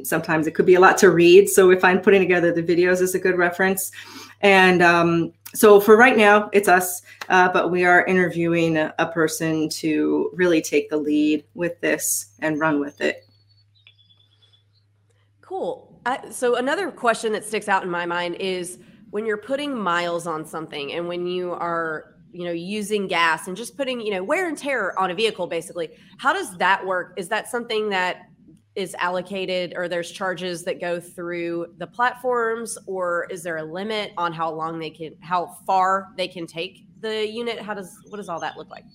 sometimes 0.03 0.47
it 0.47 0.51
could 0.51 0.65
be 0.65 0.75
a 0.75 0.79
lot 0.79 0.97
to 0.99 1.11
read. 1.11 1.49
So 1.49 1.67
we 1.67 1.77
find 1.77 2.03
putting 2.03 2.21
together 2.21 2.51
the 2.51 2.63
videos 2.63 3.01
is 3.01 3.15
a 3.15 3.19
good 3.19 3.37
reference. 3.37 3.91
And 4.41 4.81
um, 4.81 5.33
so 5.55 5.79
for 5.79 5.95
right 5.95 6.17
now, 6.17 6.49
it's 6.51 6.67
us, 6.67 7.01
uh, 7.29 7.49
but 7.49 7.71
we 7.71 7.85
are 7.85 8.05
interviewing 8.05 8.77
a, 8.77 8.93
person 9.13 9.69
to 9.69 10.31
really 10.33 10.61
take 10.61 10.89
the 10.89 10.97
lead 10.97 11.43
with 11.53 11.79
this 11.81 12.33
and 12.39 12.59
run 12.59 12.79
with 12.79 12.99
it. 12.99 13.27
Cool. 15.41 15.99
I, 16.05 16.29
so 16.31 16.55
another 16.55 16.89
question 16.89 17.31
that 17.33 17.45
sticks 17.45 17.69
out 17.69 17.83
in 17.83 17.89
my 17.89 18.05
mind 18.05 18.35
is 18.35 18.79
when 19.11 19.25
you're 19.25 19.37
putting 19.37 19.77
miles 19.77 20.25
on 20.25 20.45
something 20.45 20.93
and 20.93 21.07
when 21.07 21.27
you 21.27 21.51
are 21.51 22.15
you 22.31 22.45
know 22.45 22.51
using 22.51 23.07
gas 23.07 23.47
and 23.47 23.55
just 23.55 23.77
putting 23.77 24.01
you 24.01 24.11
know 24.11 24.23
wear 24.23 24.47
and 24.47 24.57
tear 24.57 24.97
on 24.99 25.11
a 25.11 25.13
vehicle 25.13 25.45
basically 25.45 25.91
how 26.17 26.33
does 26.33 26.57
that 26.57 26.83
work 26.83 27.13
is 27.15 27.29
that 27.29 27.47
something 27.47 27.89
that 27.89 28.23
is 28.75 28.95
allocated 28.99 29.73
or 29.75 29.87
there's 29.87 30.11
charges 30.11 30.63
that 30.63 30.81
go 30.81 30.99
through 30.99 31.67
the 31.77 31.87
platforms 31.87 32.77
or 32.87 33.27
is 33.29 33.43
there 33.43 33.57
a 33.57 33.63
limit 33.63 34.11
on 34.17 34.33
how 34.33 34.51
long 34.51 34.79
they 34.79 34.89
can 34.89 35.15
how 35.21 35.57
far 35.65 36.09
they 36.17 36.27
can 36.27 36.47
take 36.47 36.85
the 37.01 37.27
unit? 37.27 37.59
How 37.61 37.75
does 37.75 37.95
what 38.09 38.17
does 38.17 38.29
all 38.29 38.39
that 38.39 38.57
look 38.57 38.69
like? 38.69 38.85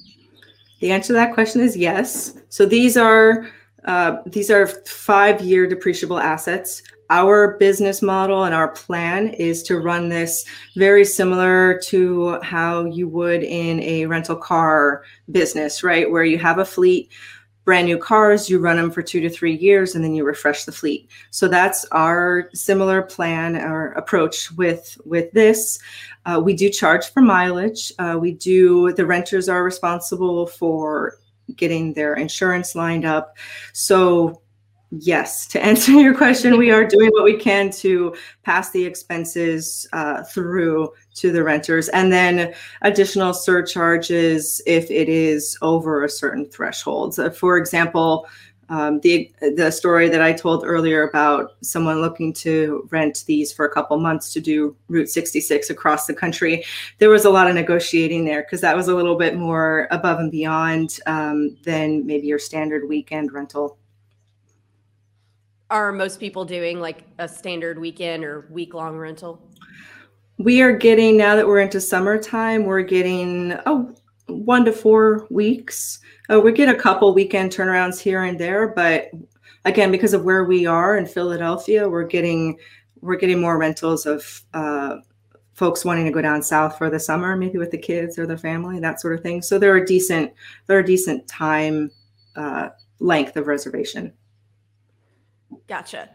The 0.81 0.91
answer 0.91 1.09
to 1.09 1.13
that 1.15 1.35
question 1.35 1.61
is 1.61 1.77
yes. 1.77 2.37
So 2.49 2.67
these 2.67 2.97
are 2.97 3.49
uh, 3.85 4.17
these 4.27 4.51
are 4.51 4.67
five 4.67 5.41
year 5.41 5.69
depreciable 5.69 6.21
assets. 6.21 6.83
Our 7.11 7.57
business 7.57 8.03
model 8.03 8.45
and 8.45 8.55
our 8.55 8.69
plan 8.69 9.29
is 9.29 9.63
to 9.65 9.79
run 9.79 10.11
this 10.11 10.45
very 10.77 11.05
similar 11.05 11.81
to 11.85 12.39
how 12.43 12.85
you 12.85 13.09
would 13.09 13.43
in 13.43 13.81
a 13.81 14.05
rental 14.07 14.37
car 14.37 15.05
business 15.31 15.83
right? 15.83 16.11
Where 16.11 16.25
you 16.25 16.39
have 16.39 16.59
a 16.59 16.65
fleet 16.65 17.11
brand 17.69 17.87
new 17.87 17.99
cars, 17.99 18.49
you 18.49 18.59
run 18.59 18.79
them 18.79 18.91
for 18.91 19.03
two 19.03 19.21
to 19.21 19.29
three 19.29 19.55
years 19.55 19.95
and 19.95 20.03
then 20.03 20.15
you 20.15 20.25
refresh 20.25 20.65
the 20.65 20.73
fleet. 20.73 21.07
So 21.31 21.49
that's 21.49 21.85
our 21.93 22.49
similar 22.55 23.03
plan 23.03 23.57
or 23.57 23.93
approach 23.93 24.51
with 24.53 24.99
with 25.05 25.31
this. 25.33 25.79
Uh, 26.25 26.41
we 26.43 26.55
do 26.55 26.71
charge 26.71 27.11
for 27.11 27.21
mileage. 27.21 27.93
Uh, 27.99 28.17
we 28.19 28.33
do 28.33 28.95
the 28.95 29.05
renters 29.05 29.51
are 29.51 29.63
responsible 29.63 30.47
for 30.47 31.19
getting 31.57 31.93
their 31.93 32.15
insurance 32.15 32.75
lined 32.75 33.05
up. 33.05 33.37
So 33.75 34.41
Yes, 34.91 35.47
to 35.49 35.63
answer 35.63 35.93
your 35.93 36.15
question, 36.15 36.57
we 36.57 36.71
are 36.71 36.85
doing 36.87 37.11
what 37.11 37.25
we 37.25 37.37
can 37.37 37.71
to 37.73 38.15
pass 38.43 38.71
the 38.71 38.85
expenses 38.85 39.87
uh, 39.93 40.23
through 40.25 40.91
to 41.17 41.31
the 41.31 41.43
renters 41.43 41.89
and 41.91 42.11
then 42.11 42.55
additional 42.83 43.35
surcharges 43.35 44.63
if 44.67 44.91
it 44.91 45.09
is 45.09 45.59
over 45.61 46.05
a 46.05 46.09
certain 46.09 46.49
threshold. 46.49 47.15
So 47.15 47.31
for 47.31 47.59
example, 47.59 48.27
um, 48.71 49.01
the 49.01 49.31
the 49.57 49.71
story 49.71 50.11
that 50.11 50.21
I 50.21 50.33
told 50.33 50.63
earlier 50.65 51.09
about 51.09 51.53
someone 51.63 52.03
looking 52.03 52.35
to 52.35 52.87
rent 52.91 53.25
these 53.27 53.51
for 53.51 53.65
a 53.65 53.71
couple 53.71 53.99
months 53.99 54.31
to 54.35 54.41
do 54.41 54.77
Route 54.89 55.09
66 55.09 55.71
across 55.71 56.07
the 56.07 56.13
country, 56.15 56.65
there 56.99 57.09
was 57.09 57.25
a 57.25 57.31
lot 57.31 57.49
of 57.49 57.55
negotiating 57.55 58.27
there 58.27 58.43
because 58.43 58.61
that 58.61 58.77
was 58.77 58.89
a 58.89 58.95
little 58.95 59.17
bit 59.17 59.37
more 59.37 59.89
above 59.91 60.19
and 60.19 60.31
beyond 60.31 60.99
um, 61.07 61.57
than 61.65 62.07
maybe 62.07 62.27
your 62.27 62.39
standard 62.39 62.89
weekend 62.89 63.33
rental 63.33 63.79
are 65.71 65.93
most 65.93 66.19
people 66.19 66.45
doing 66.45 66.81
like 66.81 67.05
a 67.19 67.29
standard 67.29 67.79
weekend 67.79 68.25
or 68.25 68.49
week 68.51 68.75
long 68.75 68.97
rental? 68.97 69.43
We 70.39 70.63
are 70.63 70.73
getting 70.73 71.17
now 71.17 71.37
that 71.37 71.47
we're 71.47 71.61
into 71.61 71.81
summertime, 71.81 72.65
we're 72.65 72.83
getting 72.83 73.59
oh 73.67 73.95
one 74.27 74.65
to 74.65 74.73
four 74.73 75.27
weeks. 75.31 76.01
Uh, 76.31 76.41
we 76.41 76.53
get 76.53 76.69
a 76.69 76.79
couple 76.79 77.13
weekend 77.15 77.51
turnarounds 77.51 77.99
here 77.99 78.23
and 78.25 78.39
there, 78.39 78.69
but 78.69 79.11
again, 79.65 79.91
because 79.91 80.15
of 80.15 80.25
where 80.25 80.45
we 80.45 80.67
are 80.67 80.97
in 80.97 81.07
Philadelphia, 81.07 81.89
we're 81.89 82.05
getting 82.05 82.59
we're 83.01 83.17
getting 83.17 83.41
more 83.41 83.59
rentals 83.59 84.07
of 84.07 84.43
uh, 84.55 84.97
folks 85.55 85.85
wanting 85.85 86.05
to 86.05 86.11
go 86.11 86.23
down 86.23 86.43
south 86.43 86.79
for 86.79 86.91
the 86.91 87.01
summer, 87.01 87.37
maybe 87.37 87.59
with 87.59 87.71
the 87.71 87.79
kids 87.79 88.19
or 88.19 88.27
the 88.27 88.39
family, 88.39 88.79
that 88.81 89.01
sort 89.01 89.15
of 89.15 89.23
thing. 89.23 89.43
So 89.43 89.59
they're 89.59 89.77
a 89.77 89.87
decent 89.87 90.33
they're 90.67 90.81
a 90.81 90.87
decent 90.87 91.27
time 91.27 91.91
uh, 92.37 92.69
length 93.01 93.37
of 93.37 93.47
reservation. 93.47 94.13
Gotcha. 95.67 96.09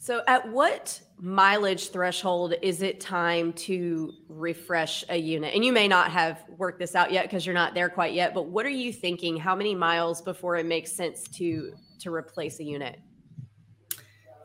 So, 0.00 0.22
at 0.28 0.48
what 0.50 1.00
mileage 1.20 1.90
threshold 1.90 2.54
is 2.62 2.82
it 2.82 3.00
time 3.00 3.52
to 3.54 4.12
refresh 4.28 5.04
a 5.08 5.16
unit? 5.16 5.54
And 5.54 5.64
you 5.64 5.72
may 5.72 5.88
not 5.88 6.12
have 6.12 6.44
worked 6.56 6.78
this 6.78 6.94
out 6.94 7.12
yet 7.12 7.24
because 7.24 7.44
you're 7.44 7.54
not 7.54 7.74
there 7.74 7.88
quite 7.88 8.14
yet, 8.14 8.32
but 8.32 8.46
what 8.46 8.64
are 8.64 8.70
you 8.70 8.92
thinking? 8.92 9.36
How 9.36 9.56
many 9.56 9.74
miles 9.74 10.22
before 10.22 10.56
it 10.56 10.66
makes 10.66 10.92
sense 10.92 11.24
to 11.34 11.72
to 12.00 12.14
replace 12.14 12.60
a 12.60 12.64
unit? 12.64 13.00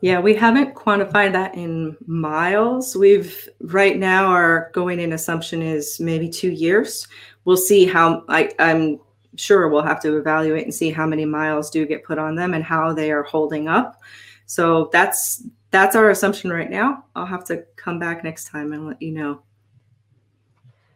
Yeah, 0.00 0.20
we 0.20 0.34
haven't 0.34 0.74
quantified 0.74 1.32
that 1.32 1.54
in 1.54 1.96
miles. 2.04 2.96
We've 2.96 3.48
right 3.60 3.96
now 3.96 4.26
our 4.26 4.70
going 4.74 5.00
in 5.00 5.12
assumption 5.12 5.62
is 5.62 5.98
maybe 6.00 6.28
two 6.28 6.50
years. 6.50 7.06
We'll 7.44 7.56
see 7.56 7.86
how 7.86 8.24
I, 8.28 8.50
I'm 8.58 8.98
sure 9.36 9.68
we'll 9.68 9.82
have 9.82 10.00
to 10.02 10.16
evaluate 10.16 10.64
and 10.64 10.74
see 10.74 10.90
how 10.90 11.06
many 11.06 11.24
miles 11.24 11.70
do 11.70 11.86
get 11.86 12.04
put 12.04 12.18
on 12.18 12.34
them 12.34 12.54
and 12.54 12.64
how 12.64 12.92
they 12.92 13.10
are 13.10 13.22
holding 13.22 13.68
up. 13.68 14.00
So 14.46 14.90
that's 14.92 15.44
that's 15.70 15.96
our 15.96 16.10
assumption 16.10 16.50
right 16.50 16.70
now. 16.70 17.04
I'll 17.16 17.26
have 17.26 17.44
to 17.46 17.64
come 17.76 17.98
back 17.98 18.22
next 18.22 18.44
time 18.44 18.72
and 18.72 18.86
let 18.86 19.02
you 19.02 19.12
know. 19.12 19.42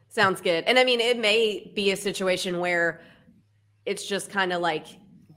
Sounds 0.08 0.40
good. 0.40 0.64
And 0.64 0.78
I 0.78 0.84
mean, 0.84 1.00
it 1.00 1.18
may 1.18 1.72
be 1.74 1.90
a 1.90 1.96
situation 1.96 2.60
where 2.60 3.00
it's 3.86 4.06
just 4.06 4.30
kind 4.30 4.52
of 4.52 4.60
like 4.60 4.86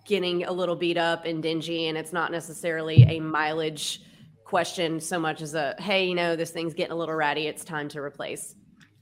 getting 0.06 0.44
a 0.44 0.52
little 0.52 0.76
beat 0.76 0.98
up 0.98 1.26
and 1.26 1.42
dingy, 1.42 1.88
and 1.88 1.98
it's 1.98 2.14
not 2.14 2.32
necessarily 2.32 3.04
a 3.04 3.20
mileage 3.20 4.02
question 4.44 5.00
so 5.00 5.18
much 5.18 5.42
as 5.42 5.56
a 5.56 5.76
hey, 5.80 6.06
you 6.06 6.16
know, 6.16 6.36
this 6.36 6.52
thing's 6.52 6.74
getting 6.74 6.92
a 6.92 6.96
little 6.96 7.16
ratty. 7.16 7.48
It's 7.48 7.64
time 7.64 7.88
to 7.90 8.02
replace. 8.02 8.56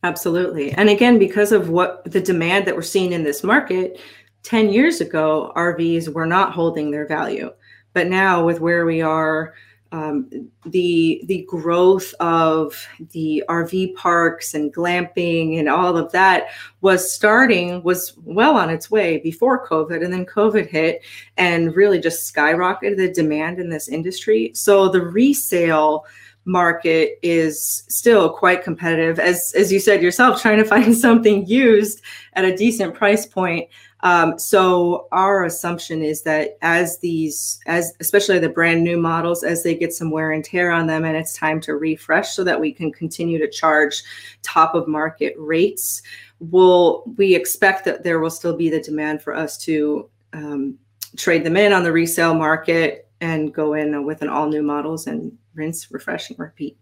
Absolutely. 0.04 0.72
And 0.72 0.90
again, 0.90 1.20
because 1.20 1.52
of 1.52 1.70
what 1.70 2.10
the 2.10 2.22
demand 2.22 2.66
that 2.66 2.76
we're 2.76 2.82
seeing 2.82 3.12
in 3.12 3.24
this 3.24 3.44
market, 3.44 4.00
10 4.44 4.70
years 4.70 5.02
ago, 5.02 5.52
RVs 5.56 6.14
were 6.14 6.26
not 6.26 6.54
holding 6.54 6.92
their 6.92 7.06
value. 7.06 7.52
But 7.94 8.08
now, 8.08 8.46
with 8.46 8.62
where 8.62 8.86
we 8.86 9.02
are, 9.02 9.54
um, 9.92 10.30
the 10.68 11.22
the 11.26 11.46
growth 11.50 12.14
of 12.20 12.88
the 13.12 13.44
RV 13.50 13.96
parks 13.96 14.54
and 14.54 14.74
glamping 14.74 15.58
and 15.58 15.68
all 15.68 15.98
of 15.98 16.12
that 16.12 16.50
was 16.82 17.12
starting 17.12 17.82
was 17.82 18.14
well 18.24 18.56
on 18.56 18.70
its 18.70 18.92
way 18.92 19.18
before 19.18 19.68
COVID, 19.68 20.04
and 20.04 20.14
then 20.14 20.26
COVID 20.26 20.68
hit 20.68 21.04
and 21.38 21.76
really 21.76 22.00
just 22.00 22.34
skyrocketed 22.34 22.98
the 22.98 23.12
demand 23.12 23.60
in 23.60 23.70
this 23.70 23.88
industry. 23.88 24.52
So 24.54 24.90
the 24.90 25.02
resale 25.02 26.06
market 26.50 27.20
is 27.22 27.84
still 27.90 28.30
quite 28.30 28.64
competitive. 28.64 29.20
As 29.20 29.54
as 29.56 29.72
you 29.72 29.80
said 29.80 30.02
yourself 30.02 30.42
trying 30.42 30.58
to 30.58 30.66
find 30.66 30.98
something 30.98 31.46
used 31.46 32.02
at 32.34 32.44
a 32.44 32.56
decent 32.56 32.96
price 32.96 33.26
point. 33.26 33.70
Um, 34.02 34.40
so 34.40 35.08
our 35.12 35.44
assumption 35.44 36.02
is 36.02 36.22
that 36.22 36.58
as 36.62 37.00
these, 37.00 37.60
as 37.66 37.94
especially 38.00 38.40
the 38.40 38.48
brand 38.48 38.82
new 38.82 38.98
models, 38.98 39.44
as 39.44 39.62
they 39.62 39.76
get 39.76 39.92
some 39.92 40.10
wear 40.10 40.32
and 40.32 40.44
tear 40.44 40.72
on 40.72 40.88
them, 40.88 41.04
and 41.04 41.18
it's 41.18 41.34
time 41.34 41.60
to 41.62 41.76
refresh, 41.76 42.30
so 42.30 42.46
that 42.46 42.62
we 42.62 42.72
can 42.72 42.94
continue 42.94 43.38
to 43.38 43.50
charge 43.50 44.02
top 44.42 44.74
of 44.74 44.88
market 44.88 45.36
rates, 45.38 46.02
will 46.40 47.04
we 47.18 47.36
expect 47.36 47.84
that 47.86 48.04
there 48.04 48.22
will 48.22 48.30
still 48.30 48.56
be 48.56 48.70
the 48.70 48.82
demand 48.82 49.22
for 49.22 49.36
us 49.36 49.58
to 49.58 50.10
um, 50.32 50.80
trade 51.18 51.44
them 51.44 51.58
in 51.58 51.74
on 51.74 51.84
the 51.84 51.92
resale 51.92 52.34
market 52.34 53.10
and 53.20 53.54
go 53.54 53.74
in 53.74 54.06
with 54.06 54.22
an 54.22 54.30
all 54.30 54.48
new 54.48 54.64
models 54.64 55.08
and 55.08 55.38
rinse, 55.54 55.92
refresh, 55.92 56.30
and 56.30 56.40
repeat. 56.40 56.78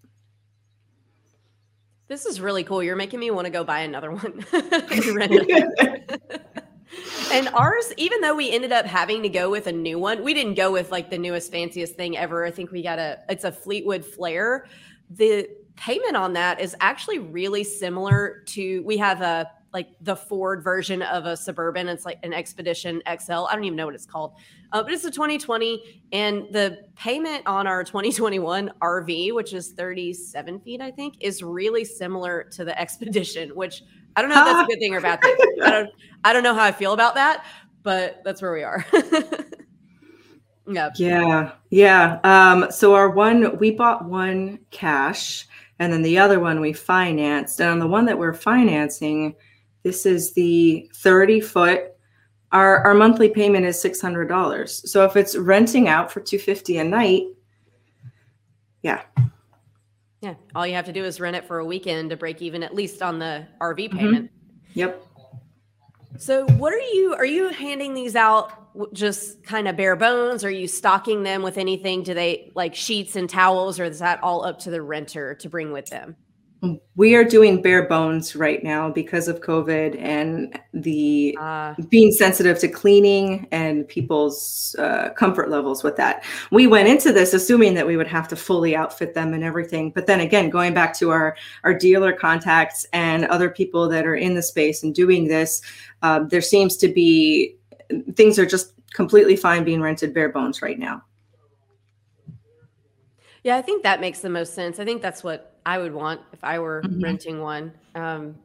This 2.08 2.26
is 2.26 2.40
really 2.40 2.64
cool. 2.64 2.82
You're 2.82 2.96
making 2.96 3.20
me 3.20 3.32
want 3.32 3.46
to 3.46 3.52
go 3.52 3.64
buy 3.64 3.82
another 3.82 4.12
one. 4.12 4.46
and 7.34 7.50
ours, 7.50 7.94
even 7.98 8.22
though 8.22 8.36
we 8.36 8.52
ended 8.52 8.72
up 8.72 8.86
having 8.86 9.22
to 9.24 9.30
go 9.30 9.50
with 9.50 9.68
a 9.68 9.72
new 9.72 10.00
one, 10.00 10.24
we 10.24 10.34
didn't 10.34 10.54
go 10.54 10.72
with 10.72 10.90
like 10.90 11.10
the 11.10 11.18
newest, 11.18 11.52
fanciest 11.52 11.96
thing 11.96 12.18
ever. 12.18 12.46
I 12.46 12.52
think 12.52 12.72
we 12.72 12.82
got 12.82 12.98
a, 12.98 13.20
it's 13.28 13.44
a 13.44 13.52
Fleetwood 13.52 14.06
Flare. 14.06 14.68
The 15.10 15.50
payment 15.76 16.16
on 16.16 16.34
that 16.34 16.62
is 16.62 16.76
actually 16.80 17.20
really 17.20 17.66
similar 17.66 18.44
to, 18.48 18.82
we 18.84 18.98
have 18.98 19.22
a, 19.22 19.52
like 19.74 19.90
the 20.02 20.16
Ford 20.16 20.64
version 20.64 21.02
of 21.02 21.26
a 21.26 21.36
Suburban. 21.36 21.88
It's 21.88 22.06
like 22.06 22.20
an 22.24 22.34
Expedition 22.34 23.02
XL. 23.08 23.46
I 23.46 23.54
don't 23.54 23.64
even 23.64 23.76
know 23.76 23.86
what 23.86 23.96
it's 23.96 24.06
called, 24.06 24.34
uh, 24.72 24.82
but 24.84 24.94
it's 24.94 25.06
a 25.06 25.12
2020. 25.12 26.04
And 26.12 26.48
the 26.52 26.86
payment 26.96 27.44
on 27.46 27.68
our 27.68 27.84
2021 27.84 28.72
RV, 28.82 29.34
which 29.34 29.54
is 29.54 29.74
37 29.74 30.60
feet, 30.62 30.82
I 30.82 30.92
think, 30.92 31.16
is 31.20 31.44
really 31.44 31.84
similar 31.84 32.44
to 32.52 32.66
the 32.66 32.80
Expedition, 32.80 33.50
which 33.50 33.84
I 34.16 34.22
don't 34.22 34.30
know 34.32 34.40
if 34.40 34.46
that's 34.46 34.64
a 34.64 34.72
good 34.72 34.80
thing 34.80 34.94
or 34.94 35.02
bad 35.02 35.22
thing. 35.22 35.36
I 35.64 35.70
don't 35.70 35.90
I 36.24 36.34
don't 36.34 36.44
know 36.44 36.56
how 36.56 36.64
I 36.64 36.72
feel 36.72 36.94
about 36.94 37.16
that, 37.16 37.46
but 37.84 38.22
that's 38.24 38.42
where 38.42 38.54
we 38.54 38.64
are. 38.64 38.86
yeah. 40.68 40.90
Yeah. 40.96 41.52
Yeah. 41.70 42.20
Um, 42.24 42.72
so 42.72 42.96
our 42.96 43.10
one 43.10 43.58
we 43.60 43.72
bought 43.72 44.06
one 44.06 44.60
cash 44.72 45.48
and 45.80 45.94
then 45.94 46.02
the 46.02 46.18
other 46.18 46.40
one 46.40 46.60
we 46.60 46.74
financed. 46.74 47.62
And 47.62 47.70
on 47.70 47.80
the 47.80 47.88
one 47.88 48.06
that 48.06 48.18
we're 48.18 48.34
financing, 48.34 49.36
this 49.84 50.06
is 50.06 50.34
the 50.34 50.90
30 50.96 51.42
foot. 51.42 51.84
Our 52.52 52.80
our 52.86 52.94
monthly 52.94 53.30
payment 53.30 53.66
is 53.66 53.80
six 53.80 54.00
hundred 54.00 54.30
dollars. 54.30 54.90
So 54.90 55.04
if 55.04 55.18
it's 55.18 55.36
renting 55.36 55.90
out 55.90 56.10
for 56.12 56.22
250 56.22 56.78
a 56.78 56.84
night, 56.86 57.24
yeah, 58.84 59.02
yeah. 60.22 60.36
All 60.56 60.66
you 60.66 60.74
have 60.74 60.86
to 60.86 60.94
do 60.94 61.04
is 61.04 61.20
rent 61.20 61.36
it 61.36 61.46
for 61.46 61.60
a 61.60 61.66
weekend 61.66 62.10
to 62.10 62.18
break 62.18 62.42
even, 62.42 62.64
at 62.64 62.74
least 62.74 63.02
on 63.02 63.20
the 63.20 63.48
RV 63.62 63.78
mm-hmm. 63.78 63.98
payment. 63.98 64.26
Mm-hmm. 64.26 64.80
Yep. 64.80 65.04
So, 66.18 66.46
what 66.58 66.74
are 66.74 66.80
you, 66.80 67.14
are 67.16 67.26
you 67.26 67.50
handing 67.50 67.94
these 67.94 68.16
out 68.16 68.52
just 68.94 69.44
kind 69.44 69.68
of 69.68 69.76
bare 69.76 69.96
bones? 69.96 70.44
Are 70.44 70.50
you 70.50 70.68
stocking 70.68 71.24
them 71.24 71.44
with 71.44 71.58
anything? 71.58 72.04
Do 72.04 72.14
they 72.14 72.52
like 72.56 72.74
sheets 72.74 73.16
and 73.16 73.30
towels, 73.30 73.80
or 73.80 73.84
is 73.86 74.00
that 74.00 74.22
all 74.24 74.44
up 74.44 74.60
to 74.60 74.72
the 74.72 74.82
renter 74.82 75.36
to 75.36 75.50
bring 75.50 75.72
with 75.72 75.88
them? 75.88 76.16
We 76.96 77.16
are 77.16 77.24
doing 77.24 77.62
bare 77.62 77.88
bones 77.88 78.36
right 78.36 78.64
now 78.64 78.90
because 78.90 79.28
of 79.28 79.42
COVID 79.42 80.00
and 80.02 80.60
the 80.74 81.38
uh, 81.40 81.76
being 81.90 82.12
sensitive 82.12 82.58
to 82.60 82.68
cleaning 82.68 83.48
and 83.52 83.88
people's 83.88 84.76
uh, 84.80 85.10
comfort 85.10 85.50
levels 85.50 85.84
with 85.84 85.96
that. 85.98 86.24
We 86.52 86.66
went 86.66 86.88
into 86.88 87.14
this 87.14 87.34
assuming 87.34 87.76
that 87.76 87.86
we 87.86 87.96
would 87.96 88.08
have 88.08 88.28
to 88.30 88.36
fully 88.36 88.76
outfit 88.76 89.14
them 89.14 89.34
and 89.34 89.44
everything. 89.44 89.92
But 89.92 90.08
then 90.08 90.22
again, 90.22 90.50
going 90.50 90.74
back 90.74 90.98
to 90.98 91.12
our, 91.12 91.38
our 91.64 91.74
dealer 91.74 92.12
contacts 92.12 92.86
and 92.92 93.26
other 93.26 93.50
people 93.50 93.88
that 93.90 94.08
are 94.08 94.16
in 94.16 94.34
the 94.34 94.44
space 94.44 94.82
and 94.82 94.96
doing 94.96 95.28
this, 95.28 95.62
um, 96.02 96.28
there 96.30 96.42
seems 96.42 96.76
to 96.78 96.88
be 96.88 97.56
things 98.14 98.40
are 98.40 98.46
just 98.46 98.74
completely 98.94 99.36
fine 99.36 99.64
being 99.64 99.82
rented 99.82 100.14
bare 100.14 100.30
bones 100.30 100.62
right 100.64 100.80
now. 100.80 101.04
Yeah, 103.44 103.56
I 103.56 103.62
think 103.62 103.84
that 103.84 104.02
makes 104.02 104.20
the 104.20 104.30
most 104.30 104.56
sense. 104.56 104.80
I 104.80 104.86
think 104.86 105.02
that's 105.02 105.24
what 105.24 105.57
I 105.68 105.78
would 105.78 105.94
want 105.94 106.22
if 106.32 106.42
I 106.46 106.60
were 106.60 106.82
mm-hmm. 106.82 107.04
renting 107.04 107.42
one. 107.42 107.74
Um, 107.94 108.36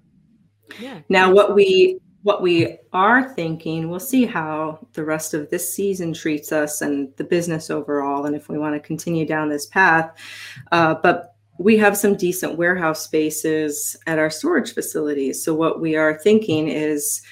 yeah. 0.81 1.03
Now, 1.09 1.33
what 1.33 1.55
we 1.55 2.01
what 2.25 2.43
we 2.43 2.79
are 2.93 3.33
thinking, 3.35 3.89
we'll 3.89 4.01
see 4.01 4.27
how 4.27 4.85
the 4.93 5.05
rest 5.05 5.33
of 5.33 5.49
this 5.49 5.73
season 5.73 6.13
treats 6.13 6.51
us 6.51 6.83
and 6.83 7.15
the 7.17 7.25
business 7.25 7.71
overall, 7.71 8.27
and 8.27 8.35
if 8.35 8.49
we 8.49 8.59
want 8.59 8.75
to 8.75 8.81
continue 8.81 9.25
down 9.25 9.49
this 9.49 9.67
path. 9.67 10.11
Uh, 10.73 10.95
but 11.01 11.37
we 11.59 11.77
have 11.77 11.97
some 11.97 12.17
decent 12.17 12.59
warehouse 12.59 13.05
spaces 13.05 13.97
at 14.09 14.19
our 14.19 14.31
storage 14.31 14.75
facilities. 14.75 15.45
So 15.45 15.55
what 15.55 15.81
we 15.81 15.95
are 15.95 16.19
thinking 16.19 16.67
is 16.67 17.23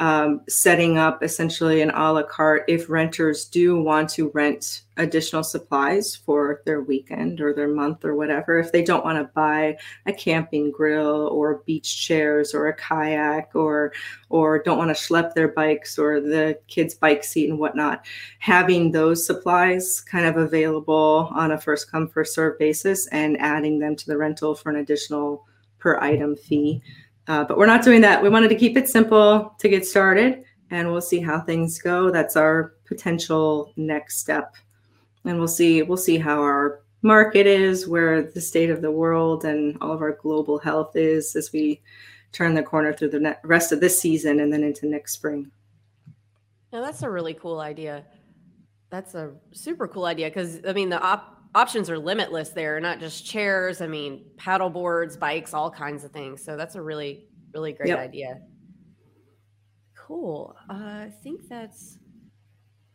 um, 0.00 0.40
setting 0.48 0.96
up 0.96 1.22
essentially 1.22 1.82
an 1.82 1.90
a 1.90 2.12
la 2.12 2.22
carte 2.22 2.64
if 2.68 2.88
renters 2.88 3.44
do 3.44 3.80
want 3.80 4.08
to 4.08 4.30
rent 4.30 4.82
additional 4.96 5.44
supplies 5.44 6.16
for 6.16 6.62
their 6.64 6.80
weekend 6.80 7.38
or 7.38 7.52
their 7.52 7.68
month 7.68 8.02
or 8.02 8.16
whatever. 8.16 8.58
If 8.58 8.72
they 8.72 8.82
don't 8.82 9.04
want 9.04 9.18
to 9.18 9.30
buy 9.34 9.76
a 10.06 10.12
camping 10.12 10.70
grill 10.70 11.28
or 11.28 11.62
beach 11.66 12.06
chairs 12.06 12.54
or 12.54 12.68
a 12.68 12.74
kayak 12.74 13.54
or 13.54 13.92
or 14.30 14.62
don't 14.62 14.78
want 14.78 14.88
to 14.88 15.02
schlep 15.02 15.34
their 15.34 15.48
bikes 15.48 15.98
or 15.98 16.18
the 16.18 16.58
kids' 16.66 16.94
bike 16.94 17.22
seat 17.22 17.50
and 17.50 17.58
whatnot, 17.58 18.06
having 18.38 18.92
those 18.92 19.26
supplies 19.26 20.00
kind 20.00 20.24
of 20.24 20.38
available 20.38 21.30
on 21.34 21.52
a 21.52 21.60
first 21.60 21.90
come 21.90 22.08
first 22.08 22.34
serve 22.34 22.58
basis 22.58 23.06
and 23.08 23.38
adding 23.38 23.78
them 23.78 23.94
to 23.94 24.06
the 24.06 24.16
rental 24.16 24.54
for 24.54 24.70
an 24.70 24.76
additional 24.76 25.46
per 25.78 25.98
item 25.98 26.36
fee 26.36 26.82
uh, 27.30 27.44
but 27.44 27.56
we're 27.56 27.66
not 27.66 27.84
doing 27.84 28.00
that. 28.00 28.22
We 28.22 28.28
wanted 28.28 28.48
to 28.48 28.56
keep 28.56 28.76
it 28.76 28.88
simple 28.88 29.54
to 29.58 29.68
get 29.68 29.86
started, 29.86 30.44
and 30.70 30.90
we'll 30.90 31.00
see 31.00 31.20
how 31.20 31.40
things 31.40 31.80
go. 31.80 32.10
That's 32.10 32.36
our 32.36 32.74
potential 32.86 33.72
next 33.76 34.18
step 34.18 34.54
and 35.24 35.38
we'll 35.38 35.48
see 35.48 35.82
we'll 35.82 35.96
see 35.96 36.18
how 36.18 36.40
our 36.40 36.80
market 37.02 37.46
is, 37.46 37.88
where 37.88 38.22
the 38.22 38.40
state 38.40 38.70
of 38.70 38.82
the 38.82 38.90
world 38.90 39.44
and 39.44 39.76
all 39.80 39.92
of 39.92 40.02
our 40.02 40.12
global 40.12 40.58
health 40.58 40.96
is 40.96 41.34
as 41.34 41.50
we 41.52 41.80
turn 42.32 42.54
the 42.54 42.62
corner 42.62 42.92
through 42.92 43.08
the 43.08 43.36
rest 43.42 43.72
of 43.72 43.80
this 43.80 43.98
season 43.98 44.40
and 44.40 44.52
then 44.52 44.62
into 44.62 44.86
next 44.86 45.12
spring. 45.12 45.50
Now 46.72 46.82
that's 46.82 47.02
a 47.02 47.10
really 47.10 47.34
cool 47.34 47.60
idea. 47.60 48.04
That's 48.90 49.14
a 49.14 49.32
super 49.52 49.88
cool 49.88 50.04
idea 50.04 50.28
because 50.28 50.60
I 50.66 50.72
mean 50.72 50.88
the 50.88 51.00
op- 51.00 51.39
options 51.54 51.90
are 51.90 51.98
limitless 51.98 52.50
there, 52.50 52.80
not 52.80 53.00
just 53.00 53.24
chairs. 53.24 53.80
I 53.80 53.86
mean 53.86 54.24
paddle 54.36 54.70
boards, 54.70 55.16
bikes, 55.16 55.54
all 55.54 55.70
kinds 55.70 56.04
of 56.04 56.12
things. 56.12 56.42
So 56.44 56.56
that's 56.56 56.74
a 56.74 56.82
really 56.82 57.26
really 57.52 57.72
great 57.72 57.88
yep. 57.88 57.98
idea. 57.98 58.40
Cool. 59.96 60.56
Uh, 60.68 60.74
I 60.74 61.12
think 61.22 61.48
that's 61.48 61.98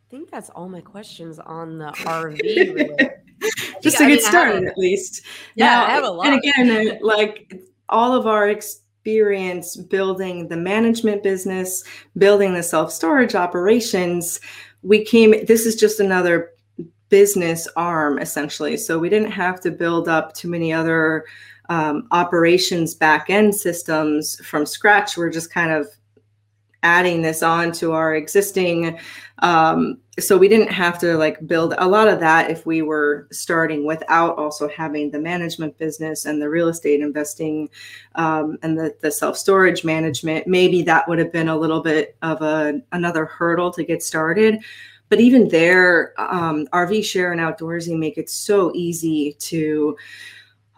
I 0.06 0.10
think 0.10 0.30
that's 0.30 0.50
all 0.50 0.68
my 0.68 0.80
questions 0.80 1.38
on 1.38 1.78
the 1.78 1.86
RV. 1.86 3.10
Just 3.82 3.98
to 3.98 4.06
get 4.06 4.22
started, 4.22 4.64
at 4.64 4.78
least. 4.78 5.22
Yeah, 5.56 5.66
now, 5.66 5.86
I 5.86 5.90
have 5.90 6.04
a 6.04 6.10
lot. 6.10 6.26
And 6.26 6.38
again, 6.38 6.98
like 7.02 7.54
all 7.88 8.14
of 8.14 8.26
our 8.26 8.48
experience 8.48 9.76
building 9.76 10.48
the 10.48 10.56
management 10.56 11.22
business, 11.22 11.84
building 12.16 12.54
the 12.54 12.62
self 12.62 12.92
storage 12.92 13.34
operations, 13.34 14.40
we 14.82 15.04
came. 15.04 15.44
This 15.46 15.66
is 15.66 15.74
just 15.74 16.00
another 16.00 16.50
business 17.08 17.68
arm, 17.76 18.18
essentially. 18.18 18.76
So 18.76 18.98
we 18.98 19.08
didn't 19.08 19.30
have 19.30 19.60
to 19.62 19.70
build 19.70 20.08
up 20.08 20.34
too 20.34 20.48
many 20.48 20.72
other 20.72 21.24
um, 21.68 22.08
operations 22.10 22.94
back 22.94 23.30
end 23.30 23.54
systems 23.54 24.44
from 24.46 24.66
scratch. 24.66 25.16
We're 25.16 25.30
just 25.30 25.52
kind 25.52 25.72
of 25.72 25.88
adding 26.82 27.22
this 27.22 27.42
on 27.42 27.72
to 27.72 27.92
our 27.92 28.14
existing 28.14 28.98
um, 29.40 29.98
so 30.18 30.38
we 30.38 30.48
didn't 30.48 30.72
have 30.72 30.98
to 31.00 31.16
like 31.18 31.46
build 31.46 31.74
a 31.76 31.86
lot 31.86 32.08
of 32.08 32.20
that 32.20 32.50
if 32.50 32.64
we 32.64 32.80
were 32.80 33.28
starting 33.30 33.84
without 33.84 34.38
also 34.38 34.68
having 34.68 35.10
the 35.10 35.18
management 35.18 35.76
business 35.76 36.24
and 36.24 36.40
the 36.40 36.48
real 36.48 36.68
estate 36.68 37.00
investing 37.00 37.68
um, 38.14 38.56
and 38.62 38.78
the, 38.78 38.94
the 39.02 39.10
self-storage 39.10 39.84
management 39.84 40.46
maybe 40.46 40.80
that 40.82 41.06
would 41.08 41.18
have 41.18 41.32
been 41.32 41.48
a 41.48 41.56
little 41.56 41.82
bit 41.82 42.16
of 42.22 42.40
a 42.40 42.80
another 42.92 43.26
hurdle 43.26 43.70
to 43.70 43.84
get 43.84 44.02
started 44.02 44.62
but 45.08 45.20
even 45.20 45.48
there 45.48 46.12
um, 46.18 46.66
RVshare 46.68 47.32
and 47.32 47.40
outdoorsy 47.40 47.98
make 47.98 48.18
it 48.18 48.28
so 48.28 48.72
easy 48.74 49.34
to 49.40 49.96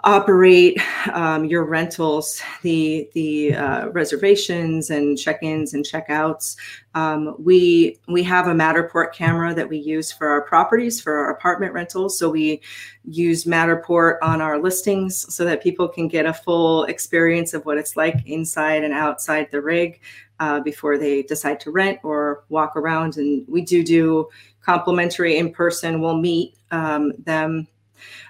operate 0.04 0.80
um, 1.12 1.44
your 1.44 1.64
rentals, 1.64 2.40
the 2.62 3.08
the 3.14 3.54
uh, 3.54 3.88
reservations 3.88 4.90
and 4.90 5.18
check-ins 5.18 5.74
and 5.74 5.84
check-outs. 5.84 6.56
Um, 6.94 7.34
we 7.38 7.98
we 8.06 8.22
have 8.22 8.46
a 8.46 8.52
Matterport 8.52 9.12
camera 9.12 9.54
that 9.54 9.68
we 9.68 9.78
use 9.78 10.12
for 10.12 10.28
our 10.28 10.42
properties 10.42 11.00
for 11.00 11.16
our 11.16 11.30
apartment 11.30 11.72
rentals. 11.72 12.18
So 12.18 12.30
we 12.30 12.61
use 13.04 13.44
Matterport 13.44 14.18
on 14.22 14.40
our 14.40 14.58
listings 14.58 15.34
so 15.34 15.44
that 15.44 15.62
people 15.62 15.88
can 15.88 16.06
get 16.06 16.26
a 16.26 16.32
full 16.32 16.84
experience 16.84 17.52
of 17.52 17.66
what 17.66 17.78
it's 17.78 17.96
like 17.96 18.24
inside 18.26 18.84
and 18.84 18.94
outside 18.94 19.50
the 19.50 19.61
rig. 19.61 20.00
Uh, 20.40 20.61
before 20.61 20.96
they 20.96 21.24
decide 21.24 21.58
to 21.58 21.72
rent 21.72 21.98
or 22.04 22.44
walk 22.48 22.76
around, 22.76 23.16
and 23.16 23.44
we 23.48 23.61
do 23.61 23.82
do 23.82 24.28
complimentary 24.61 25.37
in 25.37 25.52
person. 25.52 26.00
We'll 26.00 26.16
meet 26.16 26.54
um, 26.70 27.12
them 27.24 27.66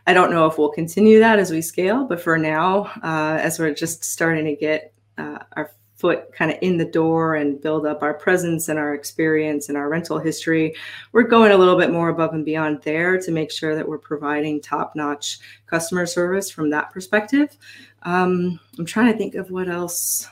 I 0.07 0.15
don't 0.15 0.31
know 0.31 0.47
if 0.47 0.59
we'll 0.59 0.71
continue 0.71 1.19
that 1.19 1.39
as 1.39 1.51
we 1.51 1.63
scale, 1.63 2.05
but 2.05 2.21
for 2.21 2.39
now, 2.39 2.91
uh, 3.03 3.39
as 3.41 3.59
we're 3.59 3.75
just 3.75 4.05
starting 4.05 4.45
to 4.45 4.57
get 4.57 4.93
uh, 5.17 5.39
our 5.57 5.73
foot 5.97 6.33
kind 6.33 6.53
of 6.53 6.59
in 6.63 6.77
the 6.77 6.85
door 6.85 7.35
and 7.35 7.61
build 7.61 7.85
up 7.85 8.05
our 8.05 8.15
presence 8.15 8.69
and 8.69 8.79
our 8.79 8.95
experience 8.95 9.69
and 9.69 9.77
our 9.77 9.89
rental 9.89 10.19
history, 10.19 10.73
we're 11.11 11.25
going 11.25 11.51
a 11.51 11.57
little 11.57 11.77
bit 11.77 11.91
more 11.91 12.09
above 12.09 12.35
and 12.35 12.45
beyond 12.45 12.81
there 12.83 13.21
to 13.21 13.33
make 13.33 13.51
sure 13.51 13.75
that 13.75 13.89
we're 13.89 13.99
providing 13.99 14.61
top 14.61 14.95
notch 14.95 15.41
customer 15.67 16.07
service 16.07 16.51
from 16.51 16.71
that 16.71 16.93
perspective. 16.93 17.57
Um, 18.05 18.61
I'm 18.79 18.87
trying 18.87 19.13
to 19.13 19.19
think 19.19 19.35
of 19.35 19.51
what 19.51 19.69
else. 19.69 20.29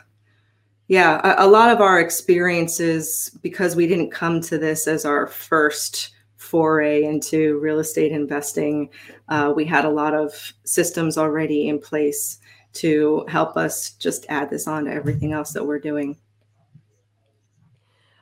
Yeah, 0.87 1.20
a, 1.25 1.44
a 1.44 1.49
lot 1.49 1.70
of 1.70 1.81
our 1.81 1.99
experiences, 1.99 3.37
because 3.42 3.75
we 3.75 3.88
didn't 3.88 4.12
come 4.12 4.40
to 4.42 4.59
this 4.59 4.87
as 4.87 5.05
our 5.05 5.27
first 5.27 6.11
foray 6.47 7.05
into 7.05 7.59
real 7.59 7.79
estate 7.79 8.13
investing, 8.13 8.89
uh, 9.29 9.53
we 9.55 9.65
had 9.65 9.85
a 9.85 9.91
lot 9.91 10.15
of 10.15 10.53
systems 10.65 11.19
already 11.19 11.69
in 11.69 11.79
place 11.79 12.39
to 12.75 13.25
help 13.29 13.57
us 13.57 13.91
just 13.93 14.27
add 14.29 14.51
this 14.51 14.67
on 14.67 14.85
to 14.85 14.93
everything 14.93 15.33
else 15.33 15.53
that 15.53 15.65
we're 15.65 15.79
doing. 15.79 16.17